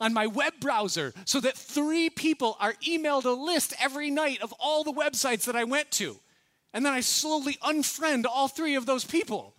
on 0.00 0.12
my 0.14 0.26
web 0.26 0.54
browser 0.60 1.12
so 1.24 1.40
that 1.40 1.56
three 1.56 2.08
people 2.08 2.56
are 2.60 2.74
emailed 2.74 3.24
a 3.24 3.30
list 3.30 3.74
every 3.80 4.10
night 4.10 4.40
of 4.42 4.52
all 4.58 4.84
the 4.84 4.92
websites 4.92 5.44
that 5.44 5.56
I 5.56 5.64
went 5.64 5.90
to. 5.92 6.16
And 6.72 6.84
then 6.84 6.92
I 6.92 7.00
slowly 7.00 7.54
unfriend 7.62 8.24
all 8.26 8.48
three 8.48 8.74
of 8.76 8.86
those 8.86 9.04
people. 9.04 9.53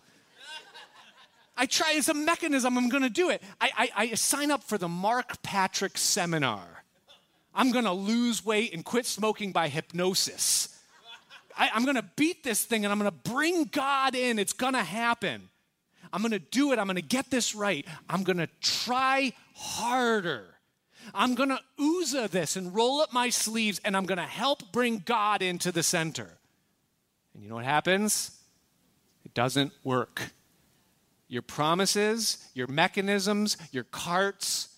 I 1.56 1.66
try 1.66 1.94
as 1.94 2.08
a 2.08 2.14
mechanism, 2.14 2.76
I'm 2.76 2.88
gonna 2.88 3.08
do 3.08 3.30
it. 3.30 3.42
I, 3.60 3.70
I, 3.76 3.90
I 3.96 4.14
sign 4.14 4.50
up 4.50 4.62
for 4.62 4.78
the 4.78 4.88
Mark 4.88 5.42
Patrick 5.42 5.96
seminar. 5.96 6.84
I'm 7.54 7.72
gonna 7.72 7.94
lose 7.94 8.44
weight 8.44 8.74
and 8.74 8.84
quit 8.84 9.06
smoking 9.06 9.52
by 9.52 9.68
hypnosis. 9.68 10.76
I, 11.58 11.70
am 11.74 11.86
to 11.96 12.04
beat 12.16 12.44
this 12.44 12.64
thing 12.64 12.84
and 12.84 12.92
I'm 12.92 13.00
to 13.00 13.10
bring 13.30 13.64
God 13.64 14.14
in. 14.14 14.38
It's 14.38 14.52
to 14.74 14.82
happen. 14.82 15.48
I'm 16.12 16.22
to 16.30 16.38
do 16.38 16.72
it. 16.72 16.78
I'm 16.78 16.88
to 16.88 17.02
get 17.02 17.30
this 17.30 17.54
right. 17.54 17.86
I'm 18.08 18.24
to 18.38 18.48
try 18.60 19.32
harder. 19.54 20.54
I'm 21.14 21.34
to 21.50 21.60
Uzzah 21.78 22.28
this 22.28 22.56
and 22.56 22.74
roll 22.74 23.00
up 23.00 23.12
my 23.12 23.30
sleeves 23.30 23.80
and 23.84 23.96
I'm 23.96 24.06
to 24.18 24.24
help 24.24 24.72
bring 24.72 25.02
God 25.04 25.40
into 25.40 25.72
the 25.72 25.82
center. 25.82 26.38
And 27.34 27.42
you 27.42 27.48
know 27.48 27.54
what 27.54 27.64
happens? 27.64 28.32
It 29.24 29.34
doesn't 29.34 29.72
work. 29.84 30.30
Your 31.28 31.42
promises, 31.42 32.38
your 32.54 32.66
mechanisms, 32.68 33.56
your 33.72 33.84
carts, 33.84 34.68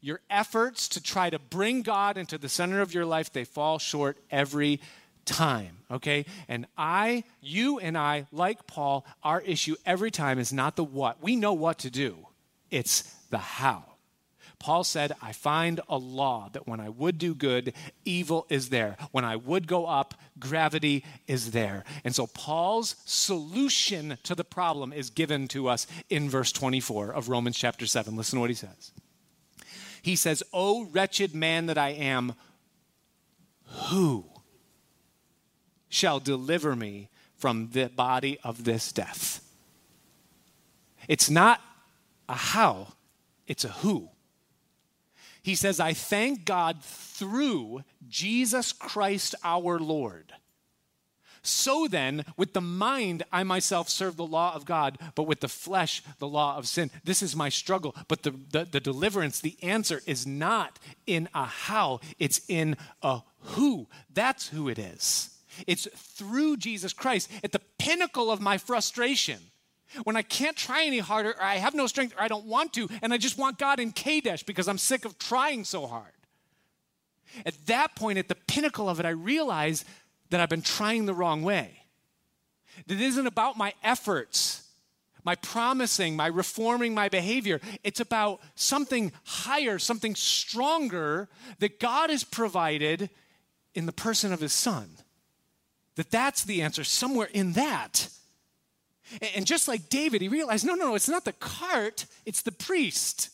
your 0.00 0.20
efforts 0.28 0.88
to 0.88 1.02
try 1.02 1.30
to 1.30 1.38
bring 1.38 1.82
God 1.82 2.18
into 2.18 2.38
the 2.38 2.48
center 2.48 2.80
of 2.80 2.92
your 2.92 3.06
life, 3.06 3.32
they 3.32 3.44
fall 3.44 3.78
short 3.78 4.18
every 4.30 4.80
time, 5.24 5.78
okay? 5.90 6.26
And 6.48 6.66
I, 6.76 7.24
you 7.40 7.78
and 7.78 7.96
I, 7.96 8.26
like 8.32 8.66
Paul, 8.66 9.06
our 9.22 9.40
issue 9.40 9.76
every 9.86 10.10
time 10.10 10.38
is 10.38 10.52
not 10.52 10.76
the 10.76 10.84
what. 10.84 11.22
We 11.22 11.36
know 11.36 11.52
what 11.52 11.78
to 11.80 11.90
do, 11.90 12.26
it's 12.70 13.02
the 13.30 13.38
how. 13.38 13.93
Paul 14.64 14.82
said, 14.82 15.12
I 15.20 15.32
find 15.32 15.82
a 15.90 15.98
law 15.98 16.48
that 16.54 16.66
when 16.66 16.80
I 16.80 16.88
would 16.88 17.18
do 17.18 17.34
good, 17.34 17.74
evil 18.06 18.46
is 18.48 18.70
there. 18.70 18.96
When 19.10 19.22
I 19.22 19.36
would 19.36 19.66
go 19.66 19.84
up, 19.84 20.14
gravity 20.38 21.04
is 21.26 21.50
there. 21.50 21.84
And 22.02 22.14
so 22.14 22.26
Paul's 22.28 22.96
solution 23.04 24.16
to 24.22 24.34
the 24.34 24.42
problem 24.42 24.90
is 24.90 25.10
given 25.10 25.48
to 25.48 25.68
us 25.68 25.86
in 26.08 26.30
verse 26.30 26.50
24 26.50 27.10
of 27.12 27.28
Romans 27.28 27.58
chapter 27.58 27.84
7. 27.86 28.16
Listen 28.16 28.38
to 28.38 28.40
what 28.40 28.48
he 28.48 28.56
says. 28.56 28.92
He 30.00 30.16
says, 30.16 30.42
O 30.50 30.86
wretched 30.86 31.34
man 31.34 31.66
that 31.66 31.76
I 31.76 31.90
am, 31.90 32.32
who 33.90 34.24
shall 35.90 36.20
deliver 36.20 36.74
me 36.74 37.10
from 37.36 37.68
the 37.72 37.90
body 37.90 38.38
of 38.42 38.64
this 38.64 38.92
death. 38.92 39.46
It's 41.06 41.28
not 41.28 41.60
a 42.30 42.34
how, 42.34 42.94
it's 43.46 43.66
a 43.66 43.68
who. 43.68 44.08
He 45.44 45.54
says, 45.54 45.78
I 45.78 45.92
thank 45.92 46.46
God 46.46 46.82
through 46.82 47.84
Jesus 48.08 48.72
Christ 48.72 49.34
our 49.44 49.78
Lord. 49.78 50.32
So 51.42 51.86
then, 51.86 52.24
with 52.38 52.54
the 52.54 52.62
mind, 52.62 53.24
I 53.30 53.42
myself 53.42 53.90
serve 53.90 54.16
the 54.16 54.24
law 54.24 54.54
of 54.54 54.64
God, 54.64 54.96
but 55.14 55.24
with 55.24 55.40
the 55.40 55.48
flesh, 55.48 56.02
the 56.18 56.26
law 56.26 56.56
of 56.56 56.66
sin. 56.66 56.90
This 57.04 57.22
is 57.22 57.36
my 57.36 57.50
struggle. 57.50 57.94
But 58.08 58.22
the, 58.22 58.30
the, 58.30 58.64
the, 58.64 58.80
deliverance, 58.80 59.38
the 59.40 59.58
answer 59.62 60.00
is 60.06 60.26
not 60.26 60.78
in 61.06 61.28
a 61.34 61.44
how, 61.44 62.00
it's 62.18 62.40
in 62.48 62.78
a 63.02 63.20
who. 63.40 63.86
That's 64.14 64.48
who 64.48 64.70
it 64.70 64.78
is. 64.78 65.28
It's 65.66 65.86
through 65.94 66.56
Jesus 66.56 66.94
Christ 66.94 67.30
at 67.44 67.52
the 67.52 67.60
pinnacle 67.78 68.30
of 68.30 68.40
my 68.40 68.56
frustration. 68.56 69.40
When 70.02 70.16
I 70.16 70.22
can't 70.22 70.56
try 70.56 70.84
any 70.84 70.98
harder, 70.98 71.30
or 71.30 71.42
I 71.42 71.56
have 71.56 71.74
no 71.74 71.86
strength, 71.86 72.14
or 72.16 72.22
I 72.22 72.28
don't 72.28 72.46
want 72.46 72.72
to, 72.74 72.88
and 73.00 73.14
I 73.14 73.18
just 73.18 73.38
want 73.38 73.58
God 73.58 73.78
in 73.78 73.92
Kadesh 73.92 74.42
because 74.42 74.66
I'm 74.66 74.78
sick 74.78 75.04
of 75.04 75.18
trying 75.18 75.64
so 75.64 75.86
hard. 75.86 76.12
At 77.46 77.54
that 77.66 77.94
point, 77.94 78.18
at 78.18 78.28
the 78.28 78.34
pinnacle 78.34 78.88
of 78.88 79.00
it, 79.00 79.06
I 79.06 79.10
realize 79.10 79.84
that 80.30 80.40
I've 80.40 80.48
been 80.48 80.62
trying 80.62 81.06
the 81.06 81.14
wrong 81.14 81.42
way. 81.42 81.84
That 82.86 82.94
it 82.94 83.00
isn't 83.00 83.26
about 83.26 83.56
my 83.56 83.72
efforts, 83.82 84.68
my 85.24 85.36
promising, 85.36 86.16
my 86.16 86.26
reforming 86.26 86.94
my 86.94 87.08
behavior. 87.08 87.60
It's 87.82 88.00
about 88.00 88.40
something 88.56 89.12
higher, 89.24 89.78
something 89.78 90.14
stronger 90.14 91.28
that 91.60 91.80
God 91.80 92.10
has 92.10 92.24
provided 92.24 93.10
in 93.74 93.86
the 93.86 93.92
person 93.92 94.32
of 94.32 94.40
His 94.40 94.52
Son 94.52 94.96
that 95.96 96.10
that's 96.10 96.44
the 96.44 96.62
answer 96.62 96.84
somewhere 96.84 97.28
in 97.32 97.52
that. 97.52 98.08
And 99.34 99.46
just 99.46 99.68
like 99.68 99.88
David, 99.88 100.22
he 100.22 100.28
realized 100.28 100.66
no, 100.66 100.74
no, 100.74 100.86
no, 100.86 100.94
it's 100.94 101.08
not 101.08 101.24
the 101.24 101.32
cart, 101.32 102.06
it's 102.24 102.42
the 102.42 102.52
priest. 102.52 103.30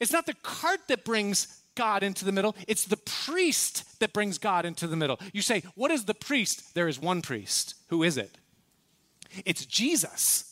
It's 0.00 0.12
not 0.12 0.26
the 0.26 0.34
cart 0.42 0.80
that 0.88 1.04
brings 1.04 1.62
God 1.74 2.02
into 2.02 2.24
the 2.24 2.32
middle, 2.32 2.56
it's 2.66 2.84
the 2.84 2.96
priest 2.96 4.00
that 4.00 4.12
brings 4.12 4.38
God 4.38 4.64
into 4.64 4.86
the 4.86 4.96
middle. 4.96 5.18
You 5.32 5.42
say, 5.42 5.62
What 5.74 5.90
is 5.90 6.04
the 6.04 6.14
priest? 6.14 6.74
There 6.74 6.88
is 6.88 7.00
one 7.00 7.22
priest. 7.22 7.74
Who 7.88 8.02
is 8.02 8.16
it? 8.16 8.36
It's 9.44 9.64
Jesus. 9.64 10.44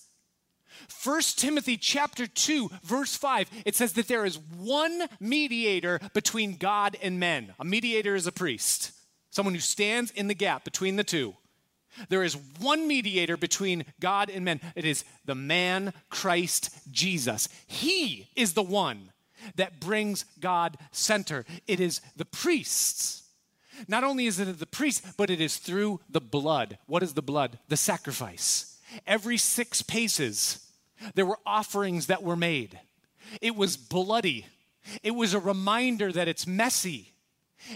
1 1.04 1.20
Timothy 1.36 1.76
chapter 1.76 2.26
2 2.26 2.70
verse 2.84 3.16
5 3.16 3.50
it 3.64 3.74
says 3.74 3.94
that 3.94 4.07
there 4.07 4.24
is 4.24 4.38
one 4.57 5.09
mediator 5.18 6.00
between 6.14 6.57
God 6.57 6.96
and 7.02 7.18
men. 7.18 7.54
A 7.59 7.64
mediator 7.64 8.14
is 8.14 8.26
a 8.26 8.32
priest 8.32 8.92
someone 9.36 9.54
who 9.54 9.61
stands 9.61 10.11
in 10.12 10.28
the 10.28 10.34
gap 10.34 10.64
between 10.64 10.96
the 10.96 11.04
two. 11.04 11.34
There 12.09 12.22
is 12.22 12.36
one 12.61 12.86
mediator 12.86 13.36
between 13.36 13.84
God 14.01 14.30
and 14.30 14.44
men. 14.44 14.61
It 14.74 14.84
is 14.84 15.05
the 15.24 15.34
man 15.34 15.92
Christ 16.11 16.70
Jesus. 16.90 17.49
He 17.66 18.28
is 18.36 18.53
the 18.53 18.62
one 18.62 19.12
that 19.55 19.80
brings 19.80 20.24
God 20.40 20.76
center. 20.92 21.44
It 21.66 21.80
is 21.80 22.01
the 22.16 22.24
priests. 22.24 23.22
Not 23.88 24.05
only 24.05 24.26
is 24.26 24.40
it 24.40 24.59
the 24.59 24.66
priest, 24.66 25.05
but 25.16 25.30
it 25.30 25.40
is 25.40 25.59
through 25.59 26.01
the 26.09 26.20
blood. 26.20 26.78
What 26.86 27.03
is 27.03 27.14
the 27.14 27.22
blood? 27.22 27.59
The 27.68 27.76
sacrifice. 27.76 28.78
Every 29.07 29.36
six 29.36 29.82
paces, 29.82 30.66
there 31.14 31.26
were 31.26 31.38
offerings 31.44 32.07
that 32.07 32.22
were 32.22 32.36
made. 32.36 32.80
It 33.40 33.57
was 33.57 33.76
bloody. 33.76 34.47
It 35.03 35.11
was 35.12 35.34
a 35.34 35.40
reminder 35.40 36.12
that 36.12 36.28
it's 36.28 36.47
messy. 36.47 37.12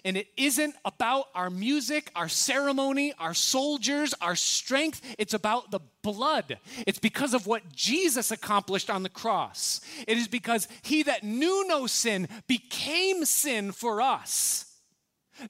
And 0.04 0.16
it 0.16 0.28
isn't 0.36 0.74
about 0.84 1.26
our 1.34 1.50
music, 1.50 2.10
our 2.14 2.28
ceremony, 2.28 3.12
our 3.18 3.34
soldiers, 3.34 4.14
our 4.20 4.36
strength. 4.36 5.02
It's 5.18 5.34
about 5.34 5.70
the 5.70 5.80
blood. 6.02 6.58
It's 6.86 6.98
because 6.98 7.34
of 7.34 7.46
what 7.46 7.72
Jesus 7.74 8.30
accomplished 8.30 8.90
on 8.90 9.02
the 9.02 9.08
cross. 9.08 9.80
It 10.06 10.16
is 10.16 10.28
because 10.28 10.68
he 10.82 11.02
that 11.04 11.24
knew 11.24 11.66
no 11.66 11.86
sin 11.86 12.28
became 12.46 13.24
sin 13.24 13.72
for 13.72 14.00
us. 14.00 14.66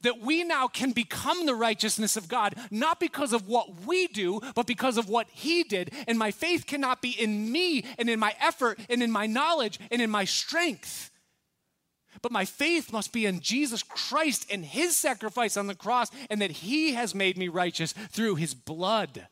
That 0.02 0.20
we 0.20 0.44
now 0.44 0.68
can 0.68 0.92
become 0.92 1.46
the 1.46 1.54
righteousness 1.54 2.16
of 2.16 2.28
God, 2.28 2.54
not 2.70 3.00
because 3.00 3.32
of 3.32 3.48
what 3.48 3.84
we 3.86 4.06
do, 4.06 4.40
but 4.54 4.68
because 4.68 4.96
of 4.96 5.08
what 5.08 5.26
He 5.32 5.64
did. 5.64 5.92
And 6.06 6.16
my 6.16 6.30
faith 6.30 6.64
cannot 6.64 7.02
be 7.02 7.10
in 7.10 7.50
me 7.50 7.84
and 7.98 8.08
in 8.08 8.20
my 8.20 8.36
effort 8.40 8.78
and 8.88 9.02
in 9.02 9.10
my 9.10 9.26
knowledge 9.26 9.80
and 9.90 10.00
in 10.00 10.08
my 10.08 10.24
strength 10.24 11.09
but 12.22 12.32
my 12.32 12.44
faith 12.44 12.92
must 12.92 13.12
be 13.12 13.26
in 13.26 13.40
Jesus 13.40 13.82
Christ 13.82 14.46
and 14.50 14.64
his 14.64 14.96
sacrifice 14.96 15.56
on 15.56 15.66
the 15.66 15.74
cross, 15.74 16.10
and 16.28 16.40
that 16.40 16.50
he 16.50 16.94
has 16.94 17.14
made 17.14 17.38
me 17.38 17.48
righteous 17.48 17.92
through 17.92 18.36
his 18.36 18.54
blood. 18.54 19.26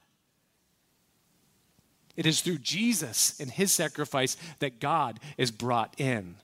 It 2.17 2.27
is 2.27 2.41
through 2.41 2.59
Jesus 2.59 3.39
and 3.39 3.51
his 3.51 3.73
sacrifice 3.73 4.37
that 4.59 4.81
God 4.81 5.21
is 5.37 5.51
brought 5.51 5.95
in. 6.01 6.37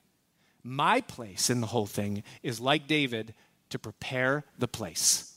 My 0.63 1.01
place 1.01 1.49
in 1.49 1.61
the 1.61 1.67
whole 1.67 1.85
thing 1.85 2.23
is 2.41 2.59
like 2.59 2.87
David 2.87 3.33
to 3.69 3.77
prepare 3.77 4.45
the 4.57 4.67
place. 4.67 5.33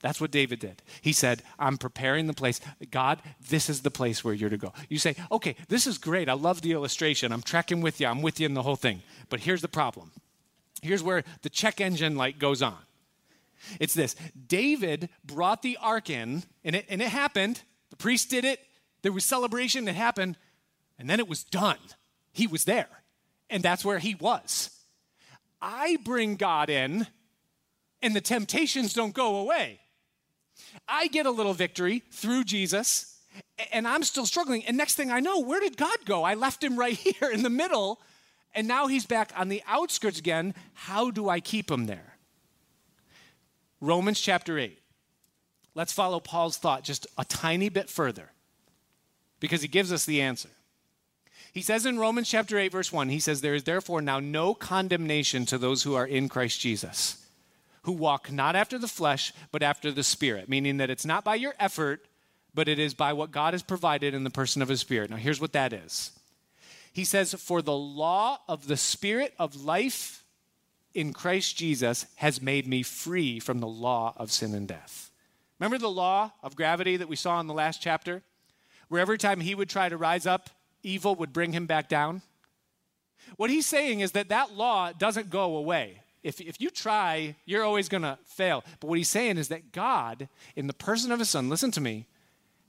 That's 0.00 0.20
what 0.20 0.30
David 0.30 0.58
did. 0.58 0.82
He 1.00 1.12
said, 1.12 1.42
I'm 1.58 1.78
preparing 1.78 2.26
the 2.26 2.32
place. 2.32 2.60
God, 2.90 3.22
this 3.48 3.68
is 3.68 3.82
the 3.82 3.90
place 3.90 4.24
where 4.24 4.34
you're 4.34 4.50
to 4.50 4.56
go. 4.56 4.72
You 4.88 4.98
say, 4.98 5.14
okay, 5.30 5.56
this 5.68 5.86
is 5.86 5.98
great. 5.98 6.28
I 6.28 6.32
love 6.34 6.62
the 6.62 6.72
illustration. 6.72 7.32
I'm 7.32 7.42
tracking 7.42 7.80
with 7.80 8.00
you. 8.00 8.08
I'm 8.08 8.22
with 8.22 8.40
you 8.40 8.46
in 8.46 8.54
the 8.54 8.62
whole 8.62 8.76
thing. 8.76 9.02
But 9.28 9.40
here's 9.40 9.62
the 9.62 9.68
problem. 9.68 10.10
Here's 10.82 11.02
where 11.02 11.24
the 11.42 11.48
check 11.48 11.80
engine 11.80 12.16
light 12.16 12.38
goes 12.38 12.60
on. 12.60 12.76
It's 13.78 13.94
this 13.94 14.16
David 14.46 15.08
brought 15.24 15.62
the 15.62 15.78
ark 15.80 16.10
in, 16.10 16.42
and 16.64 16.76
it, 16.76 16.86
and 16.88 17.00
it 17.00 17.08
happened. 17.08 17.62
The 17.90 17.96
priest 17.96 18.30
did 18.30 18.44
it. 18.44 18.60
There 19.02 19.12
was 19.12 19.24
celebration. 19.24 19.88
It 19.88 19.94
happened. 19.94 20.36
And 20.98 21.08
then 21.08 21.20
it 21.20 21.28
was 21.28 21.44
done. 21.44 21.78
He 22.32 22.46
was 22.46 22.64
there. 22.64 22.88
And 23.48 23.62
that's 23.62 23.84
where 23.84 23.98
he 23.98 24.14
was. 24.14 24.70
I 25.60 25.96
bring 26.04 26.36
God 26.36 26.68
in, 26.68 27.06
and 28.02 28.16
the 28.16 28.20
temptations 28.20 28.92
don't 28.92 29.14
go 29.14 29.36
away. 29.36 29.78
I 30.88 31.06
get 31.06 31.26
a 31.26 31.30
little 31.30 31.54
victory 31.54 32.02
through 32.10 32.44
Jesus, 32.44 33.20
and 33.72 33.86
I'm 33.86 34.02
still 34.02 34.26
struggling. 34.26 34.64
And 34.64 34.76
next 34.76 34.96
thing 34.96 35.10
I 35.10 35.20
know, 35.20 35.40
where 35.40 35.60
did 35.60 35.76
God 35.76 36.04
go? 36.04 36.24
I 36.24 36.34
left 36.34 36.64
him 36.64 36.76
right 36.76 36.96
here 36.96 37.30
in 37.30 37.42
the 37.42 37.50
middle, 37.50 38.00
and 38.54 38.68
now 38.68 38.86
he's 38.86 39.06
back 39.06 39.32
on 39.36 39.48
the 39.48 39.62
outskirts 39.66 40.18
again. 40.18 40.54
How 40.74 41.10
do 41.10 41.28
I 41.28 41.40
keep 41.40 41.70
him 41.70 41.86
there? 41.86 42.16
Romans 43.80 44.20
chapter 44.20 44.58
8. 44.58 44.78
Let's 45.74 45.92
follow 45.92 46.20
Paul's 46.20 46.58
thought 46.58 46.84
just 46.84 47.06
a 47.16 47.24
tiny 47.24 47.68
bit 47.68 47.88
further 47.88 48.30
because 49.40 49.62
he 49.62 49.68
gives 49.68 49.92
us 49.92 50.04
the 50.04 50.20
answer. 50.20 50.50
He 51.52 51.62
says 51.62 51.86
in 51.86 51.98
Romans 51.98 52.28
chapter 52.28 52.58
8, 52.58 52.72
verse 52.72 52.92
1, 52.92 53.08
he 53.08 53.18
says, 53.18 53.40
There 53.40 53.54
is 53.54 53.64
therefore 53.64 54.00
now 54.00 54.20
no 54.20 54.54
condemnation 54.54 55.46
to 55.46 55.58
those 55.58 55.82
who 55.82 55.94
are 55.94 56.06
in 56.06 56.28
Christ 56.28 56.60
Jesus 56.60 57.22
who 57.82 57.92
walk 57.92 58.30
not 58.30 58.56
after 58.56 58.78
the 58.78 58.88
flesh, 58.88 59.32
but 59.50 59.62
after 59.62 59.90
the 59.90 60.04
Spirit, 60.04 60.48
meaning 60.48 60.76
that 60.76 60.90
it's 60.90 61.04
not 61.04 61.24
by 61.24 61.34
your 61.34 61.54
effort, 61.58 62.06
but 62.54 62.68
it 62.68 62.78
is 62.78 62.94
by 62.94 63.12
what 63.12 63.32
God 63.32 63.54
has 63.54 63.62
provided 63.62 64.14
in 64.14 64.24
the 64.24 64.30
person 64.30 64.62
of 64.62 64.68
His 64.68 64.80
Spirit. 64.80 65.10
Now, 65.10 65.16
here's 65.16 65.40
what 65.40 65.52
that 65.52 65.72
is 65.72 66.12
He 66.92 67.04
says, 67.04 67.34
For 67.34 67.62
the 67.62 67.76
law 67.76 68.38
of 68.48 68.66
the 68.66 68.76
Spirit 68.76 69.34
of 69.38 69.64
life 69.64 70.24
in 70.94 71.12
Christ 71.12 71.56
Jesus 71.56 72.06
has 72.16 72.42
made 72.42 72.66
me 72.66 72.82
free 72.82 73.40
from 73.40 73.60
the 73.60 73.66
law 73.66 74.14
of 74.16 74.30
sin 74.30 74.54
and 74.54 74.68
death. 74.68 75.10
Remember 75.58 75.78
the 75.78 75.88
law 75.88 76.32
of 76.42 76.56
gravity 76.56 76.96
that 76.96 77.08
we 77.08 77.16
saw 77.16 77.40
in 77.40 77.46
the 77.46 77.54
last 77.54 77.80
chapter? 77.80 78.22
Where 78.88 79.00
every 79.00 79.18
time 79.18 79.40
he 79.40 79.54
would 79.54 79.70
try 79.70 79.88
to 79.88 79.96
rise 79.96 80.26
up, 80.26 80.50
evil 80.82 81.14
would 81.14 81.32
bring 81.32 81.52
him 81.52 81.66
back 81.66 81.88
down? 81.88 82.22
What 83.36 83.48
he's 83.48 83.66
saying 83.66 84.00
is 84.00 84.12
that 84.12 84.28
that 84.28 84.52
law 84.52 84.92
doesn't 84.92 85.30
go 85.30 85.56
away 85.56 86.02
if, 86.22 86.40
if 86.40 86.60
you 86.60 86.70
try, 86.70 87.34
you're 87.44 87.64
always 87.64 87.88
going 87.88 88.02
to 88.02 88.18
fail. 88.24 88.64
But 88.80 88.88
what 88.88 88.98
he's 88.98 89.08
saying 89.08 89.38
is 89.38 89.48
that 89.48 89.72
God, 89.72 90.28
in 90.54 90.66
the 90.66 90.72
person 90.72 91.10
of 91.10 91.18
his 91.18 91.30
son, 91.30 91.48
listen 91.48 91.70
to 91.72 91.80
me, 91.80 92.06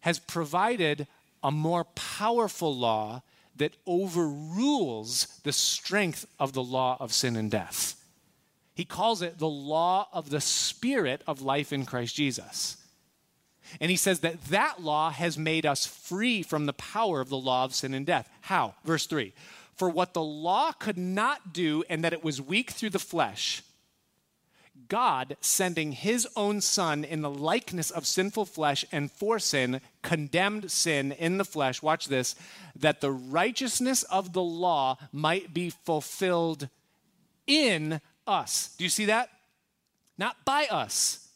has 0.02 0.20
provided 0.20 1.08
a 1.44 1.52
more 1.52 1.84
powerful 1.96 2.76
law 2.76 3.22
that 3.58 3.76
overrules 3.86 5.40
the 5.44 5.54
strength 5.54 6.26
of 6.40 6.54
the 6.54 6.64
law 6.64 6.98
of 7.00 7.14
sin 7.14 7.36
and 7.36 7.52
death. 7.52 7.96
He 8.76 8.86
calls 8.86 9.22
it 9.22 9.38
the 9.38 9.48
law 9.48 10.08
of 10.12 10.30
the 10.30 10.42
spirit 10.42 11.22
of 11.28 11.42
life 11.42 11.72
in 11.72 11.86
Christ 11.86 12.16
Jesus. 12.16 12.78
And 13.80 13.92
he 13.92 13.98
says 13.98 14.20
that 14.22 14.46
that 14.46 14.82
law 14.82 15.12
has 15.12 15.38
made 15.38 15.66
us 15.66 15.86
free 15.86 16.44
from 16.44 16.66
the 16.66 16.74
power 16.74 17.22
of 17.22 17.30
the 17.30 17.38
law 17.38 17.64
of 17.64 17.76
sin 17.76 17.94
and 17.94 18.06
death. 18.06 18.30
How? 18.42 18.76
Verse 18.84 19.06
3 19.06 19.34
for 19.76 19.90
what 19.90 20.14
the 20.14 20.24
law 20.24 20.72
could 20.72 20.98
not 20.98 21.54
do, 21.54 21.84
and 21.90 22.04
that 22.04 22.14
it 22.14 22.24
was 22.24 22.42
weak 22.42 22.72
through 22.72 22.92
the 22.92 23.00
flesh. 23.00 23.64
God, 24.94 25.38
sending 25.42 25.94
his 25.94 26.28
own 26.36 26.62
Son 26.62 27.04
in 27.04 27.22
the 27.24 27.30
likeness 27.30 27.90
of 27.90 28.06
sinful 28.06 28.46
flesh 28.46 28.86
and 28.92 29.12
for 29.12 29.40
sin, 29.40 29.82
condemned 30.04 30.70
sin 30.70 31.12
in 31.14 31.40
the 31.40 31.46
flesh. 31.46 31.82
Watch 31.82 32.10
this 32.10 32.36
that 32.76 33.02
the 33.02 33.12
righteousness 33.12 34.04
of 34.04 34.34
the 34.34 34.44
law 34.44 35.00
might 35.12 35.52
be 35.52 35.72
fulfilled 35.72 36.70
in 37.48 38.02
us. 38.28 38.76
Do 38.78 38.84
you 38.84 38.90
see 38.92 39.06
that? 39.06 39.30
Not 40.20 40.46
by 40.46 40.68
us, 40.68 41.28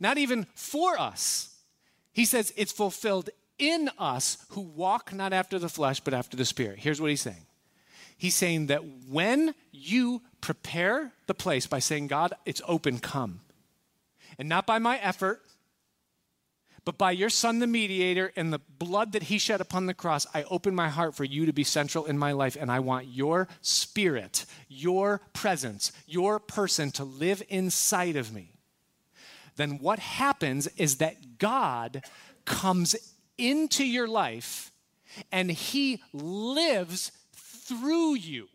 not 0.00 0.18
even 0.18 0.48
for 0.56 0.98
us. 0.98 1.56
He 2.12 2.24
says 2.24 2.52
it's 2.56 2.72
fulfilled 2.72 3.30
in 3.56 3.88
us 4.00 4.44
who 4.48 4.62
walk 4.62 5.12
not 5.14 5.32
after 5.32 5.60
the 5.60 5.68
flesh, 5.68 6.00
but 6.00 6.12
after 6.12 6.36
the 6.36 6.44
Spirit. 6.44 6.80
Here's 6.80 7.00
what 7.00 7.10
he's 7.10 7.20
saying 7.20 7.46
He's 8.20 8.34
saying 8.34 8.66
that 8.66 8.82
when 9.08 9.54
you 9.72 10.20
prepare 10.42 11.12
the 11.26 11.32
place 11.32 11.66
by 11.66 11.78
saying, 11.78 12.08
God, 12.08 12.34
it's 12.44 12.60
open, 12.68 12.98
come. 12.98 13.40
And 14.38 14.46
not 14.46 14.66
by 14.66 14.78
my 14.78 14.98
effort, 14.98 15.40
but 16.84 16.98
by 16.98 17.12
your 17.12 17.30
Son, 17.30 17.60
the 17.60 17.66
mediator, 17.66 18.30
and 18.36 18.52
the 18.52 18.60
blood 18.78 19.12
that 19.12 19.22
he 19.22 19.38
shed 19.38 19.62
upon 19.62 19.86
the 19.86 19.94
cross, 19.94 20.26
I 20.34 20.42
open 20.44 20.74
my 20.74 20.90
heart 20.90 21.14
for 21.14 21.24
you 21.24 21.46
to 21.46 21.54
be 21.54 21.64
central 21.64 22.04
in 22.04 22.18
my 22.18 22.32
life. 22.32 22.58
And 22.60 22.70
I 22.70 22.80
want 22.80 23.06
your 23.06 23.48
spirit, 23.62 24.44
your 24.68 25.22
presence, 25.32 25.90
your 26.06 26.38
person 26.38 26.90
to 26.90 27.04
live 27.04 27.42
inside 27.48 28.16
of 28.16 28.34
me. 28.34 28.52
Then 29.56 29.78
what 29.78 29.98
happens 29.98 30.66
is 30.76 30.98
that 30.98 31.38
God 31.38 32.04
comes 32.44 32.94
into 33.38 33.82
your 33.82 34.08
life 34.08 34.72
and 35.32 35.50
he 35.50 36.02
lives 36.12 37.12
through 37.70 38.14
you, 38.14 38.48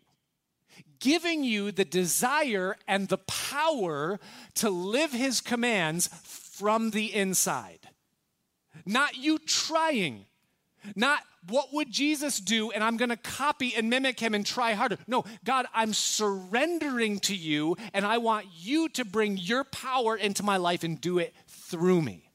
giving 1.00 1.42
you 1.42 1.72
the 1.72 1.84
desire 1.84 2.76
and 2.86 3.08
the 3.08 3.18
power 3.18 4.20
to 4.56 4.68
live 4.68 5.12
his 5.12 5.40
commands 5.40 6.08
from 6.22 6.90
the 6.90 7.14
inside. 7.14 7.88
Not 8.84 9.16
you 9.16 9.38
trying, 9.38 10.26
not 10.94 11.20
what 11.48 11.72
would 11.72 11.90
Jesus 11.90 12.38
do 12.38 12.70
and 12.72 12.82
I'm 12.82 12.96
going 12.96 13.08
to 13.08 13.16
copy 13.16 13.74
and 13.74 13.88
mimic 13.88 14.18
him 14.20 14.34
and 14.34 14.44
try 14.44 14.72
harder. 14.72 14.98
No, 15.06 15.24
God, 15.44 15.66
I'm 15.72 15.94
surrendering 15.94 17.20
to 17.20 17.34
you 17.34 17.76
and 17.94 18.04
I 18.04 18.18
want 18.18 18.46
you 18.58 18.88
to 18.90 19.04
bring 19.04 19.36
your 19.36 19.64
power 19.64 20.16
into 20.16 20.42
my 20.42 20.56
life 20.56 20.84
and 20.84 21.00
do 21.00 21.18
it 21.18 21.34
through 21.46 22.02
me. 22.02 22.28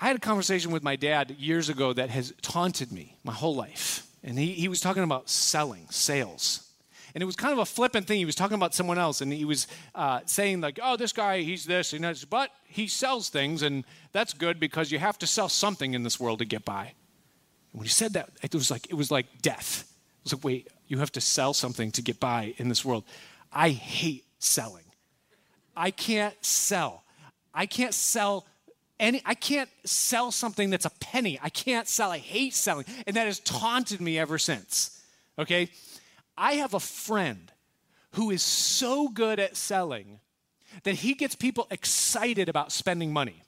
I 0.00 0.06
had 0.06 0.16
a 0.16 0.20
conversation 0.20 0.70
with 0.70 0.82
my 0.82 0.96
dad 0.96 1.32
years 1.38 1.68
ago 1.68 1.92
that 1.92 2.10
has 2.10 2.32
taunted 2.40 2.92
me 2.92 3.18
my 3.24 3.32
whole 3.32 3.54
life. 3.54 4.07
And 4.28 4.38
he, 4.38 4.52
he 4.52 4.68
was 4.68 4.82
talking 4.82 5.02
about 5.02 5.30
selling, 5.30 5.86
sales. 5.88 6.70
And 7.14 7.22
it 7.22 7.24
was 7.24 7.34
kind 7.34 7.54
of 7.54 7.60
a 7.60 7.64
flippant 7.64 8.06
thing. 8.06 8.18
He 8.18 8.26
was 8.26 8.34
talking 8.34 8.56
about 8.56 8.74
someone 8.74 8.98
else, 8.98 9.22
and 9.22 9.32
he 9.32 9.46
was 9.46 9.66
uh, 9.94 10.20
saying, 10.26 10.60
like, 10.60 10.78
oh, 10.82 10.98
this 10.98 11.14
guy, 11.14 11.40
he's 11.40 11.64
this, 11.64 11.94
and 11.94 12.04
that's, 12.04 12.26
but 12.26 12.50
he 12.66 12.88
sells 12.88 13.30
things, 13.30 13.62
and 13.62 13.84
that's 14.12 14.34
good 14.34 14.60
because 14.60 14.92
you 14.92 14.98
have 14.98 15.16
to 15.20 15.26
sell 15.26 15.48
something 15.48 15.94
in 15.94 16.02
this 16.02 16.20
world 16.20 16.40
to 16.40 16.44
get 16.44 16.66
by. 16.66 16.92
And 17.72 17.80
when 17.80 17.84
he 17.84 17.88
said 17.88 18.12
that, 18.12 18.28
it 18.42 18.54
was 18.54 18.70
like, 18.70 18.86
it 18.90 18.94
was 18.94 19.10
like 19.10 19.40
death. 19.40 19.90
It 20.18 20.24
was 20.24 20.34
like, 20.34 20.44
wait, 20.44 20.68
you 20.88 20.98
have 20.98 21.12
to 21.12 21.22
sell 21.22 21.54
something 21.54 21.90
to 21.92 22.02
get 22.02 22.20
by 22.20 22.52
in 22.58 22.68
this 22.68 22.84
world. 22.84 23.04
I 23.50 23.70
hate 23.70 24.26
selling. 24.40 24.84
I 25.74 25.90
can't 25.90 26.36
sell. 26.44 27.02
I 27.54 27.64
can't 27.64 27.94
sell 27.94 28.44
any 29.00 29.22
I 29.24 29.34
can't 29.34 29.70
sell 29.84 30.30
something 30.30 30.70
that's 30.70 30.84
a 30.84 30.90
penny. 31.00 31.38
I 31.42 31.48
can't 31.48 31.88
sell. 31.88 32.10
I 32.10 32.18
hate 32.18 32.54
selling. 32.54 32.84
And 33.06 33.16
that 33.16 33.26
has 33.26 33.40
taunted 33.40 34.00
me 34.00 34.18
ever 34.18 34.38
since. 34.38 35.02
Okay? 35.38 35.70
I 36.36 36.54
have 36.54 36.74
a 36.74 36.80
friend 36.80 37.52
who 38.12 38.30
is 38.30 38.42
so 38.42 39.08
good 39.08 39.38
at 39.38 39.56
selling 39.56 40.20
that 40.84 40.96
he 40.96 41.14
gets 41.14 41.34
people 41.34 41.66
excited 41.70 42.48
about 42.48 42.72
spending 42.72 43.12
money. 43.12 43.42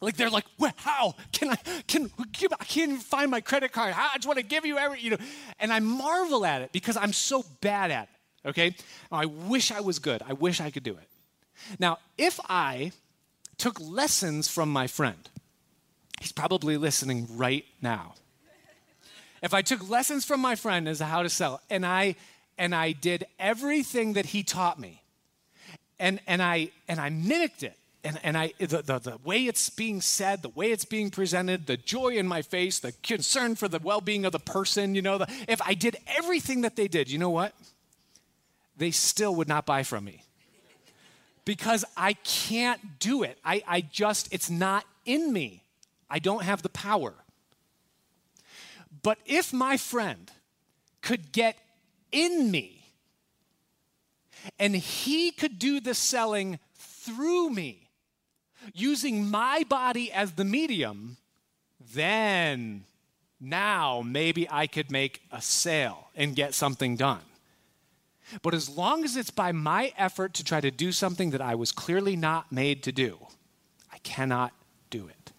Like 0.00 0.16
they're 0.16 0.30
like, 0.30 0.46
well, 0.58 0.72
how 0.76 1.14
can 1.32 1.50
I 1.50 1.56
can 1.86 2.10
I 2.18 2.24
can't 2.64 2.90
even 2.90 2.96
find 2.98 3.30
my 3.30 3.40
credit 3.40 3.72
card. 3.72 3.94
I 3.96 4.12
just 4.14 4.26
want 4.26 4.38
to 4.38 4.44
give 4.44 4.64
you 4.64 4.78
every 4.78 5.00
you 5.00 5.10
know, 5.10 5.18
and 5.58 5.72
I 5.72 5.80
marvel 5.80 6.46
at 6.46 6.62
it 6.62 6.72
because 6.72 6.96
I'm 6.96 7.12
so 7.12 7.44
bad 7.60 7.90
at 7.90 8.04
it. 8.04 8.48
Okay, 8.48 8.74
oh, 9.12 9.16
I 9.16 9.26
wish 9.26 9.70
I 9.70 9.80
was 9.80 9.98
good. 9.98 10.22
I 10.26 10.32
wish 10.32 10.60
I 10.60 10.70
could 10.70 10.82
do 10.82 10.92
it. 10.92 11.06
Now, 11.78 11.98
if 12.16 12.40
I 12.48 12.92
took 13.60 13.78
lessons 13.78 14.48
from 14.48 14.72
my 14.72 14.86
friend. 14.86 15.28
He's 16.20 16.32
probably 16.32 16.76
listening 16.76 17.28
right 17.36 17.64
now. 17.80 18.14
If 19.42 19.54
I 19.54 19.62
took 19.62 19.88
lessons 19.88 20.24
from 20.24 20.40
my 20.40 20.54
friend 20.54 20.88
as 20.88 20.98
to 20.98 21.04
how 21.04 21.22
to 21.22 21.28
sell, 21.28 21.60
and 21.70 21.86
I 21.86 22.16
and 22.58 22.74
I 22.74 22.92
did 22.92 23.24
everything 23.38 24.14
that 24.14 24.26
he 24.26 24.42
taught 24.42 24.78
me, 24.78 25.02
and 25.98 26.20
and 26.26 26.42
I 26.42 26.70
and 26.88 27.00
I 27.00 27.08
mimicked 27.08 27.62
it, 27.62 27.76
and, 28.04 28.18
and 28.22 28.36
I 28.36 28.52
the, 28.58 28.82
the, 28.82 28.98
the 28.98 29.18
way 29.24 29.46
it's 29.46 29.70
being 29.70 30.02
said, 30.02 30.42
the 30.42 30.50
way 30.50 30.72
it's 30.72 30.84
being 30.84 31.10
presented, 31.10 31.66
the 31.66 31.78
joy 31.78 32.16
in 32.16 32.26
my 32.26 32.42
face, 32.42 32.80
the 32.80 32.92
concern 33.02 33.54
for 33.56 33.68
the 33.68 33.78
well-being 33.78 34.26
of 34.26 34.32
the 34.32 34.38
person, 34.38 34.94
you 34.94 35.00
know, 35.00 35.18
the, 35.18 35.26
if 35.48 35.62
I 35.62 35.72
did 35.72 35.96
everything 36.06 36.62
that 36.62 36.76
they 36.76 36.88
did, 36.88 37.10
you 37.10 37.18
know 37.18 37.30
what? 37.30 37.54
They 38.76 38.90
still 38.90 39.34
would 39.36 39.48
not 39.48 39.64
buy 39.64 39.82
from 39.82 40.04
me 40.04 40.22
because 41.50 41.84
I 41.96 42.12
can't 42.12 43.00
do 43.00 43.24
it. 43.24 43.36
I, 43.44 43.60
I 43.66 43.80
just, 43.80 44.32
it's 44.32 44.48
not 44.48 44.84
in 45.04 45.32
me. 45.32 45.64
I 46.08 46.20
don't 46.20 46.44
have 46.44 46.62
the 46.62 46.68
power. 46.68 47.12
But 49.02 49.18
if 49.26 49.52
my 49.52 49.76
friend 49.76 50.30
could 51.02 51.32
get 51.32 51.58
in 52.12 52.52
me 52.52 52.84
and 54.60 54.76
he 54.76 55.32
could 55.32 55.58
do 55.58 55.80
the 55.80 55.92
selling 55.92 56.60
through 56.76 57.50
me, 57.50 57.88
using 58.72 59.28
my 59.28 59.64
body 59.68 60.12
as 60.12 60.30
the 60.30 60.44
medium, 60.44 61.16
then 61.92 62.84
now 63.40 64.04
maybe 64.06 64.48
I 64.48 64.68
could 64.68 64.92
make 64.92 65.20
a 65.32 65.42
sale 65.42 66.10
and 66.14 66.36
get 66.36 66.54
something 66.54 66.94
done. 66.94 67.22
But 68.42 68.54
as 68.54 68.68
long 68.68 69.04
as 69.04 69.16
it's 69.16 69.30
by 69.30 69.52
my 69.52 69.92
effort 69.96 70.34
to 70.34 70.44
try 70.44 70.60
to 70.60 70.70
do 70.70 70.92
something 70.92 71.30
that 71.30 71.40
I 71.40 71.54
was 71.54 71.72
clearly 71.72 72.16
not 72.16 72.52
made 72.52 72.82
to 72.84 72.92
do, 72.92 73.18
I 73.92 73.98
cannot 73.98 74.52
do 74.88 75.08
it. 75.08 75.32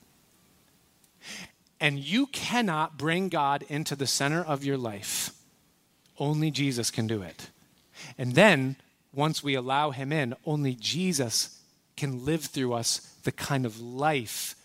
And 1.80 2.00
you 2.00 2.28
cannot 2.28 2.98
bring 2.98 3.30
God 3.30 3.64
into 3.68 3.96
the 3.96 4.08
center 4.08 4.44
of 4.44 4.64
your 4.64 4.78
life. 4.78 5.32
Only 6.20 6.52
Jesus 6.52 6.92
can 6.92 7.08
do 7.08 7.22
it. 7.22 7.50
And 8.18 8.36
then, 8.36 8.76
once 9.14 9.44
we 9.44 9.56
allow 9.56 9.92
Him 9.92 10.12
in, 10.12 10.36
only 10.46 10.76
Jesus 10.76 11.60
can 11.98 12.24
live 12.24 12.46
through 12.46 12.74
us 12.74 13.00
the 13.24 13.32
kind 13.32 13.66
of 13.66 13.82
life 13.82 14.56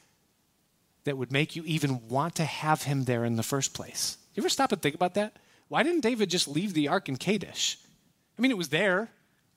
that 1.04 1.16
would 1.16 1.32
make 1.32 1.56
you 1.56 1.62
even 1.64 2.08
want 2.08 2.34
to 2.36 2.44
have 2.44 2.82
Him 2.82 3.04
there 3.04 3.24
in 3.24 3.36
the 3.36 3.42
first 3.42 3.72
place. 3.72 4.18
You 4.34 4.42
ever 4.42 4.48
stop 4.48 4.72
and 4.72 4.82
think 4.82 4.94
about 4.94 5.14
that? 5.14 5.36
Why 5.68 5.82
didn't 5.82 6.02
David 6.02 6.30
just 6.30 6.46
leave 6.46 6.74
the 6.74 6.88
ark 6.88 7.08
in 7.08 7.16
Kadesh? 7.16 7.78
I 8.38 8.42
mean, 8.42 8.50
it 8.50 8.56
was 8.56 8.68
there, 8.68 9.10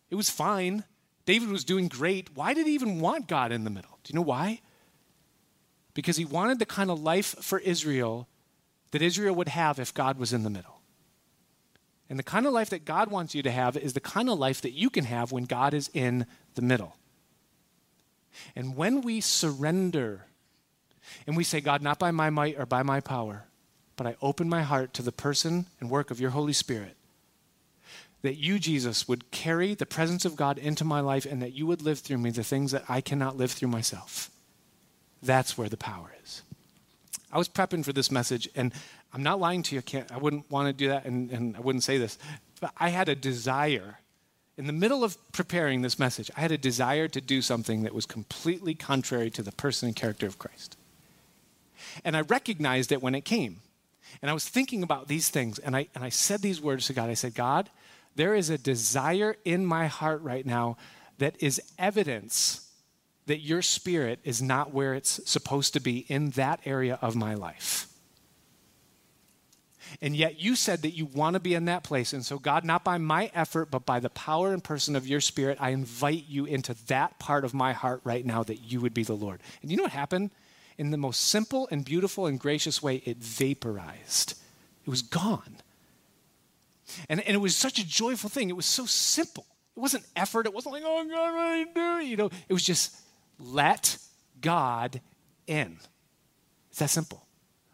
it 0.09 0.15
was 0.15 0.29
fine. 0.29 0.83
David 1.25 1.49
was 1.49 1.63
doing 1.63 1.87
great. 1.87 2.35
Why 2.35 2.53
did 2.53 2.65
he 2.65 2.73
even 2.73 2.99
want 2.99 3.27
God 3.27 3.51
in 3.51 3.63
the 3.63 3.69
middle? 3.69 3.99
Do 4.03 4.11
you 4.11 4.15
know 4.15 4.25
why? 4.25 4.61
Because 5.93 6.17
he 6.17 6.25
wanted 6.25 6.57
the 6.57 6.65
kind 6.65 6.89
of 6.89 6.99
life 7.01 7.35
for 7.41 7.59
Israel 7.59 8.27
that 8.91 9.01
Israel 9.01 9.35
would 9.35 9.49
have 9.49 9.79
if 9.79 9.93
God 9.93 10.17
was 10.17 10.33
in 10.33 10.43
the 10.43 10.49
middle. 10.49 10.81
And 12.09 12.17
the 12.17 12.23
kind 12.23 12.47
of 12.47 12.53
life 12.53 12.71
that 12.71 12.85
God 12.85 13.11
wants 13.11 13.35
you 13.35 13.43
to 13.43 13.51
have 13.51 13.77
is 13.77 13.93
the 13.93 13.99
kind 13.99 14.29
of 14.29 14.39
life 14.39 14.61
that 14.61 14.71
you 14.71 14.89
can 14.89 15.05
have 15.05 15.31
when 15.31 15.43
God 15.43 15.75
is 15.75 15.91
in 15.93 16.25
the 16.55 16.63
middle. 16.63 16.95
And 18.55 18.75
when 18.75 19.01
we 19.01 19.21
surrender 19.21 20.25
and 21.27 21.37
we 21.37 21.43
say, 21.43 21.61
God, 21.61 21.81
not 21.81 21.99
by 21.99 22.11
my 22.11 22.29
might 22.29 22.57
or 22.57 22.65
by 22.65 22.81
my 22.81 22.99
power, 22.99 23.45
but 23.95 24.07
I 24.07 24.15
open 24.21 24.49
my 24.49 24.63
heart 24.63 24.93
to 24.95 25.01
the 25.01 25.11
person 25.11 25.67
and 25.79 25.89
work 25.89 26.09
of 26.09 26.19
your 26.19 26.31
Holy 26.31 26.53
Spirit, 26.53 26.95
that 28.21 28.35
you, 28.35 28.59
Jesus, 28.59 29.07
would 29.07 29.31
carry 29.31 29.73
the 29.73 29.85
presence 29.85 30.25
of 30.25 30.35
God 30.35 30.57
into 30.57 30.83
my 30.83 30.99
life 30.99 31.25
and 31.25 31.41
that 31.41 31.53
you 31.53 31.65
would 31.67 31.81
live 31.81 31.99
through 31.99 32.17
me 32.17 32.31
the 32.31 32.43
things 32.43 32.71
that 32.71 32.83
I 32.89 33.01
cannot 33.01 33.37
live 33.37 33.51
through 33.51 33.69
myself. 33.69 34.29
That's 35.21 35.57
where 35.57 35.69
the 35.69 35.77
power 35.77 36.13
is. 36.23 36.41
I 37.31 37.37
was 37.37 37.47
prepping 37.47 37.85
for 37.85 37.93
this 37.93 38.11
message, 38.11 38.49
and 38.55 38.73
I'm 39.13 39.23
not 39.23 39.39
lying 39.39 39.63
to 39.63 39.75
you. 39.75 39.79
I, 39.79 39.81
can't, 39.83 40.11
I 40.11 40.17
wouldn't 40.17 40.49
want 40.49 40.67
to 40.67 40.73
do 40.73 40.89
that, 40.89 41.05
and, 41.05 41.29
and 41.31 41.55
I 41.55 41.59
wouldn't 41.59 41.83
say 41.83 41.97
this. 41.97 42.17
But 42.59 42.73
I 42.77 42.89
had 42.89 43.07
a 43.07 43.15
desire. 43.15 43.99
In 44.57 44.67
the 44.67 44.73
middle 44.73 45.03
of 45.03 45.17
preparing 45.31 45.81
this 45.81 45.99
message, 45.99 46.31
I 46.35 46.41
had 46.41 46.51
a 46.51 46.57
desire 46.57 47.07
to 47.07 47.21
do 47.21 47.41
something 47.41 47.83
that 47.83 47.93
was 47.93 48.05
completely 48.05 48.73
contrary 48.73 49.29
to 49.31 49.43
the 49.43 49.51
person 49.51 49.87
and 49.87 49.95
character 49.95 50.25
of 50.25 50.39
Christ. 50.39 50.75
And 52.03 52.17
I 52.17 52.21
recognized 52.21 52.91
it 52.91 53.01
when 53.01 53.15
it 53.15 53.25
came. 53.25 53.61
And 54.21 54.29
I 54.29 54.33
was 54.33 54.47
thinking 54.47 54.83
about 54.83 55.07
these 55.07 55.29
things, 55.29 55.59
and 55.59 55.75
I, 55.75 55.87
and 55.93 56.03
I 56.03 56.09
said 56.09 56.41
these 56.41 56.59
words 56.59 56.87
to 56.87 56.93
God. 56.93 57.09
I 57.09 57.13
said, 57.13 57.35
God, 57.35 57.69
there 58.15 58.35
is 58.35 58.49
a 58.49 58.57
desire 58.57 59.35
in 59.45 59.65
my 59.65 59.87
heart 59.87 60.21
right 60.21 60.45
now 60.45 60.77
that 61.19 61.35
is 61.41 61.61
evidence 61.77 62.69
that 63.27 63.39
your 63.39 63.61
spirit 63.61 64.19
is 64.23 64.41
not 64.41 64.73
where 64.73 64.95
it's 64.95 65.19
supposed 65.29 65.73
to 65.73 65.79
be 65.79 65.99
in 66.07 66.31
that 66.31 66.59
area 66.65 66.97
of 67.01 67.15
my 67.15 67.35
life. 67.35 67.87
And 70.01 70.15
yet 70.15 70.39
you 70.39 70.55
said 70.55 70.81
that 70.83 70.91
you 70.91 71.05
want 71.05 71.33
to 71.35 71.39
be 71.39 71.53
in 71.53 71.65
that 71.65 71.83
place. 71.83 72.13
And 72.13 72.25
so, 72.25 72.39
God, 72.39 72.63
not 72.63 72.83
by 72.83 72.97
my 72.97 73.31
effort, 73.33 73.71
but 73.71 73.85
by 73.85 73.99
the 73.99 74.09
power 74.09 74.53
and 74.53 74.63
person 74.63 74.95
of 74.95 75.07
your 75.07 75.21
spirit, 75.21 75.57
I 75.59 75.69
invite 75.69 76.25
you 76.27 76.45
into 76.45 76.75
that 76.87 77.19
part 77.19 77.43
of 77.43 77.53
my 77.53 77.73
heart 77.73 78.01
right 78.03 78.25
now 78.25 78.43
that 78.43 78.71
you 78.71 78.81
would 78.81 78.93
be 78.93 79.03
the 79.03 79.13
Lord. 79.13 79.41
And 79.61 79.71
you 79.71 79.77
know 79.77 79.83
what 79.83 79.91
happened? 79.91 80.31
In 80.77 80.91
the 80.91 80.97
most 80.97 81.27
simple 81.27 81.67
and 81.71 81.83
beautiful 81.83 82.25
and 82.25 82.39
gracious 82.39 82.81
way, 82.81 83.01
it 83.05 83.17
vaporized, 83.17 84.35
it 84.85 84.89
was 84.89 85.01
gone. 85.01 85.57
And, 87.07 87.21
and 87.21 87.35
it 87.35 87.39
was 87.39 87.55
such 87.55 87.79
a 87.79 87.87
joyful 87.87 88.29
thing. 88.29 88.49
It 88.49 88.55
was 88.55 88.65
so 88.65 88.85
simple. 88.85 89.45
It 89.75 89.79
wasn't 89.79 90.05
effort. 90.15 90.45
It 90.45 90.53
wasn't 90.53 90.73
like, 90.73 90.83
oh, 90.85 91.07
God, 91.07 91.35
what 91.35 91.51
do 91.51 91.57
you 91.57 91.99
do? 91.99 92.05
You 92.05 92.17
know, 92.17 92.29
it 92.47 92.53
was 92.53 92.63
just 92.63 92.95
let 93.39 93.97
God 94.41 95.01
in. 95.47 95.77
It's 96.69 96.79
that 96.79 96.89
simple. 96.89 97.25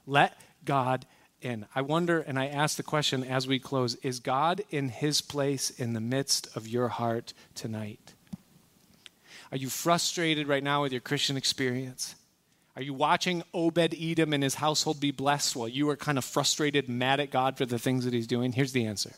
Let 0.05 0.39
God 0.63 1.05
in. 1.41 1.65
I 1.75 1.81
wonder, 1.81 2.19
and 2.21 2.39
I 2.39 2.47
ask 2.47 2.77
the 2.77 2.83
question 2.83 3.23
as 3.23 3.47
we 3.47 3.59
close 3.59 3.95
is 3.95 4.19
God 4.19 4.63
in 4.69 4.89
his 4.89 5.21
place 5.21 5.69
in 5.69 5.93
the 5.93 6.01
midst 6.01 6.55
of 6.55 6.67
your 6.67 6.89
heart 6.89 7.33
tonight? 7.53 8.13
Are 9.51 9.57
you 9.57 9.69
frustrated 9.69 10.47
right 10.47 10.63
now 10.63 10.81
with 10.81 10.91
your 10.91 11.01
Christian 11.01 11.37
experience? 11.37 12.15
Are 12.75 12.81
you 12.81 12.93
watching 12.93 13.43
Obed 13.53 13.95
Edom 13.97 14.33
and 14.33 14.43
his 14.43 14.55
household 14.55 14.99
be 14.99 15.11
blessed 15.11 15.55
while 15.55 15.67
you 15.67 15.89
are 15.89 15.95
kind 15.95 16.17
of 16.17 16.25
frustrated, 16.25 16.89
mad 16.89 17.19
at 17.21 17.31
God 17.31 17.57
for 17.57 17.65
the 17.65 17.79
things 17.79 18.03
that 18.03 18.13
he's 18.13 18.27
doing? 18.27 18.51
Here's 18.51 18.73
the 18.73 18.85
answer 18.85 19.13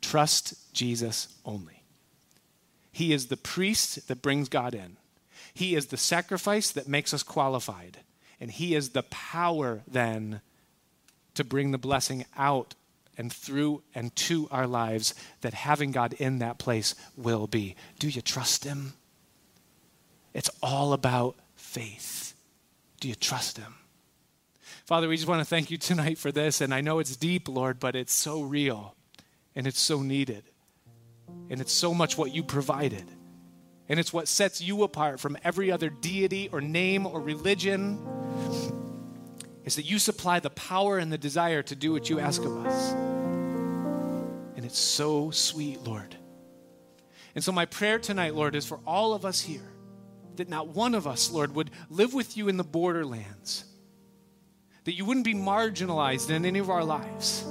trust 0.00 0.72
Jesus 0.72 1.28
only. 1.44 1.82
He 2.92 3.12
is 3.12 3.26
the 3.26 3.36
priest 3.36 4.08
that 4.08 4.22
brings 4.22 4.48
God 4.48 4.74
in, 4.74 4.96
He 5.52 5.74
is 5.74 5.86
the 5.86 5.96
sacrifice 5.96 6.70
that 6.70 6.88
makes 6.88 7.12
us 7.12 7.22
qualified, 7.22 7.98
and 8.40 8.50
He 8.50 8.74
is 8.74 8.90
the 8.90 9.02
power 9.04 9.82
then 9.88 10.40
to 11.34 11.44
bring 11.44 11.72
the 11.72 11.78
blessing 11.78 12.24
out 12.36 12.74
and 13.18 13.32
through 13.32 13.82
and 13.94 14.14
to 14.14 14.48
our 14.50 14.66
lives 14.66 15.14
that 15.40 15.54
having 15.54 15.90
God 15.90 16.12
in 16.14 16.38
that 16.38 16.58
place 16.58 16.94
will 17.16 17.46
be. 17.46 17.74
Do 17.98 18.08
you 18.08 18.22
trust 18.22 18.64
Him? 18.64 18.92
It's 20.32 20.50
all 20.62 20.92
about 20.92 21.36
faith. 21.56 22.25
Do 23.00 23.08
you 23.08 23.14
trust 23.14 23.58
Him? 23.58 23.74
Father, 24.84 25.08
we 25.08 25.16
just 25.16 25.28
want 25.28 25.40
to 25.40 25.44
thank 25.44 25.70
you 25.70 25.78
tonight 25.78 26.16
for 26.18 26.30
this. 26.30 26.60
And 26.60 26.72
I 26.72 26.80
know 26.80 26.98
it's 26.98 27.16
deep, 27.16 27.48
Lord, 27.48 27.80
but 27.80 27.96
it's 27.96 28.12
so 28.12 28.42
real 28.42 28.94
and 29.54 29.66
it's 29.66 29.80
so 29.80 30.02
needed. 30.02 30.44
And 31.50 31.60
it's 31.60 31.72
so 31.72 31.92
much 31.92 32.16
what 32.16 32.32
you 32.32 32.42
provided. 32.42 33.04
And 33.88 34.00
it's 34.00 34.12
what 34.12 34.28
sets 34.28 34.60
you 34.60 34.82
apart 34.82 35.20
from 35.20 35.36
every 35.44 35.70
other 35.70 35.90
deity 35.90 36.48
or 36.52 36.60
name 36.60 37.06
or 37.06 37.20
religion 37.20 37.98
is 39.64 39.76
that 39.76 39.84
you 39.84 39.98
supply 39.98 40.38
the 40.38 40.50
power 40.50 40.98
and 40.98 41.12
the 41.12 41.18
desire 41.18 41.62
to 41.64 41.74
do 41.74 41.92
what 41.92 42.08
you 42.08 42.20
ask 42.20 42.44
of 42.44 42.64
us. 42.64 42.92
And 44.56 44.64
it's 44.64 44.78
so 44.78 45.30
sweet, 45.30 45.82
Lord. 45.82 46.16
And 47.34 47.44
so, 47.44 47.52
my 47.52 47.66
prayer 47.66 47.98
tonight, 47.98 48.34
Lord, 48.34 48.54
is 48.54 48.64
for 48.64 48.80
all 48.86 49.12
of 49.12 49.24
us 49.24 49.40
here 49.40 49.75
that 50.36 50.48
not 50.48 50.68
one 50.68 50.94
of 50.94 51.06
us, 51.06 51.30
Lord, 51.30 51.54
would 51.54 51.70
live 51.90 52.14
with 52.14 52.36
you 52.36 52.48
in 52.48 52.56
the 52.56 52.64
borderlands, 52.64 53.64
that 54.84 54.94
you 54.94 55.04
wouldn't 55.04 55.24
be 55.24 55.34
marginalized 55.34 56.30
in 56.30 56.44
any 56.44 56.58
of 56.58 56.70
our 56.70 56.84
lives, 56.84 57.44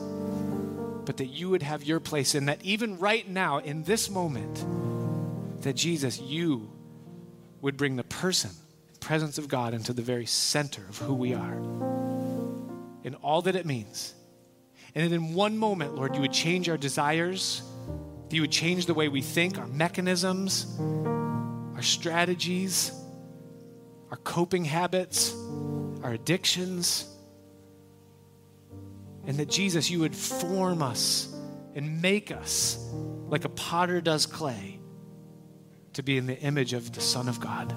but 1.05 1.17
that 1.17 1.27
you 1.27 1.49
would 1.49 1.61
have 1.63 1.83
your 1.83 1.99
place, 1.99 2.35
and 2.35 2.47
that 2.47 2.63
even 2.63 2.97
right 2.97 3.27
now, 3.29 3.59
in 3.59 3.83
this 3.83 4.09
moment, 4.09 4.65
that 5.63 5.75
Jesus, 5.75 6.19
you 6.19 6.69
would 7.61 7.77
bring 7.77 7.95
the 7.95 8.03
person, 8.03 8.51
presence 8.99 9.37
of 9.37 9.47
God 9.47 9.73
into 9.73 9.93
the 9.93 10.01
very 10.01 10.25
center 10.25 10.81
of 10.87 10.97
who 10.97 11.13
we 11.13 11.33
are. 11.33 11.53
And 13.03 13.15
all 13.21 13.41
that 13.43 13.55
it 13.55 13.65
means. 13.65 14.13
And 14.95 15.03
that 15.03 15.15
in 15.15 15.33
one 15.33 15.57
moment, 15.57 15.95
Lord, 15.95 16.15
you 16.15 16.21
would 16.21 16.33
change 16.33 16.69
our 16.69 16.77
desires, 16.77 17.61
that 18.29 18.35
you 18.35 18.41
would 18.41 18.51
change 18.51 18.85
the 18.85 18.93
way 18.93 19.09
we 19.09 19.21
think, 19.21 19.57
our 19.57 19.67
mechanisms 19.67 20.65
our 21.75 21.81
strategies, 21.81 22.91
our 24.09 24.17
coping 24.17 24.65
habits, 24.65 25.35
our 26.03 26.13
addictions. 26.13 27.07
And 29.27 29.37
that 29.37 29.49
Jesus, 29.49 29.89
you 29.89 29.99
would 29.99 30.15
form 30.15 30.81
us 30.81 31.33
and 31.75 32.01
make 32.01 32.31
us 32.31 32.77
like 33.27 33.45
a 33.45 33.49
potter 33.49 34.01
does 34.01 34.25
clay 34.25 34.79
to 35.93 36.03
be 36.03 36.17
in 36.17 36.25
the 36.25 36.37
image 36.39 36.73
of 36.73 36.93
the 36.93 37.01
Son 37.01 37.27
of 37.27 37.39
God. 37.39 37.73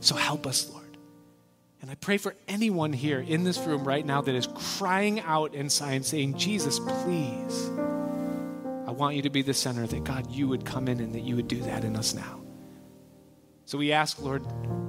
So 0.00 0.14
help 0.14 0.46
us, 0.46 0.70
Lord. 0.70 0.96
And 1.82 1.90
I 1.90 1.94
pray 1.94 2.18
for 2.18 2.34
anyone 2.46 2.92
here 2.92 3.20
in 3.20 3.42
this 3.44 3.58
room 3.58 3.84
right 3.84 4.04
now 4.04 4.20
that 4.20 4.34
is 4.34 4.46
crying 4.54 5.20
out 5.20 5.54
inside 5.54 6.04
saying, 6.04 6.38
Jesus, 6.38 6.78
please, 6.78 7.70
I 8.86 8.92
want 8.92 9.16
you 9.16 9.22
to 9.22 9.30
be 9.30 9.42
the 9.42 9.54
center, 9.54 9.86
that 9.86 10.04
God, 10.04 10.30
you 10.30 10.46
would 10.48 10.64
come 10.64 10.88
in 10.88 11.00
and 11.00 11.14
that 11.14 11.22
you 11.22 11.36
would 11.36 11.48
do 11.48 11.60
that 11.62 11.84
in 11.84 11.96
us 11.96 12.14
now. 12.14 12.40
So 13.70 13.78
we 13.78 13.92
ask, 13.92 14.20
Lord, 14.20 14.44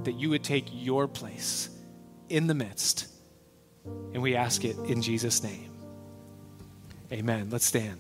that 0.06 0.14
you 0.14 0.32
would 0.32 0.44
take 0.44 0.66
your 0.72 1.08
place 1.08 1.70
in 2.30 2.48
the 2.48 2.56
midst. 2.56 3.10
And 3.86 4.24
we 4.24 4.36
ask 4.36 4.66
it 4.66 4.76
in 4.88 5.04
Jesus' 5.04 5.44
name. 5.44 5.72
Amen. 7.12 7.52
Let's 7.52 7.66
stand. 7.66 8.00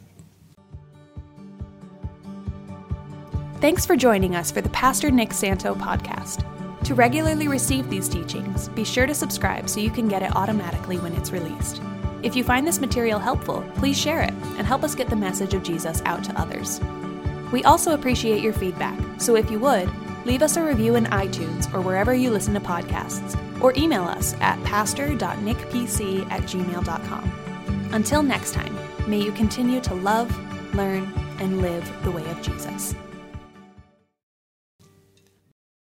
Thanks 3.60 3.86
for 3.86 3.96
joining 3.96 4.36
us 4.36 4.50
for 4.50 4.62
the 4.62 4.70
Pastor 4.70 5.12
Nick 5.12 5.34
Santo 5.34 5.76
podcast. 5.76 6.44
To 6.86 6.96
regularly 6.96 7.48
receive 7.48 7.88
these 7.88 8.10
teachings, 8.10 8.68
be 8.70 8.84
sure 8.84 9.06
to 9.06 9.14
subscribe 9.14 9.70
so 9.70 9.80
you 9.80 9.92
can 9.92 10.08
get 10.08 10.24
it 10.24 10.36
automatically 10.36 10.98
when 10.98 11.14
it's 11.14 11.30
released. 11.30 11.80
If 12.24 12.36
you 12.36 12.44
find 12.44 12.66
this 12.66 12.82
material 12.82 13.20
helpful, 13.20 13.64
please 13.76 14.00
share 14.00 14.22
it 14.22 14.34
and 14.58 14.66
help 14.66 14.84
us 14.84 14.96
get 14.96 15.12
the 15.12 15.16
message 15.16 15.54
of 15.54 15.62
Jesus 15.62 16.02
out 16.06 16.24
to 16.24 16.42
others. 16.42 16.82
We 17.52 17.64
also 17.66 17.94
appreciate 17.94 18.42
your 18.42 18.54
feedback, 18.54 19.00
so 19.22 19.36
if 19.36 19.52
you 19.52 19.60
would, 19.60 19.88
leave 20.26 20.42
us 20.42 20.58
a 20.58 20.64
review 20.64 20.96
in 20.96 21.06
iTunes 21.06 21.72
or 21.74 21.82
wherever 21.82 22.14
you 22.14 22.30
listen 22.30 22.54
to 22.54 22.60
podcasts, 22.60 23.38
or 23.62 23.74
email 23.78 24.04
us 24.04 24.34
at 24.42 24.62
pastor.nickpc 24.64 26.32
at 26.32 26.42
gmail.com. 26.44 27.90
Until 27.92 28.24
next 28.24 28.54
time, 28.54 28.76
may 29.08 29.22
you 29.22 29.32
continue 29.32 29.82
to 29.82 29.94
love, 29.94 30.36
learn, 30.74 31.12
and 31.40 31.62
live 31.62 32.04
the 32.04 32.12
way 32.12 32.26
of 32.30 32.42
Jesus. 32.42 32.96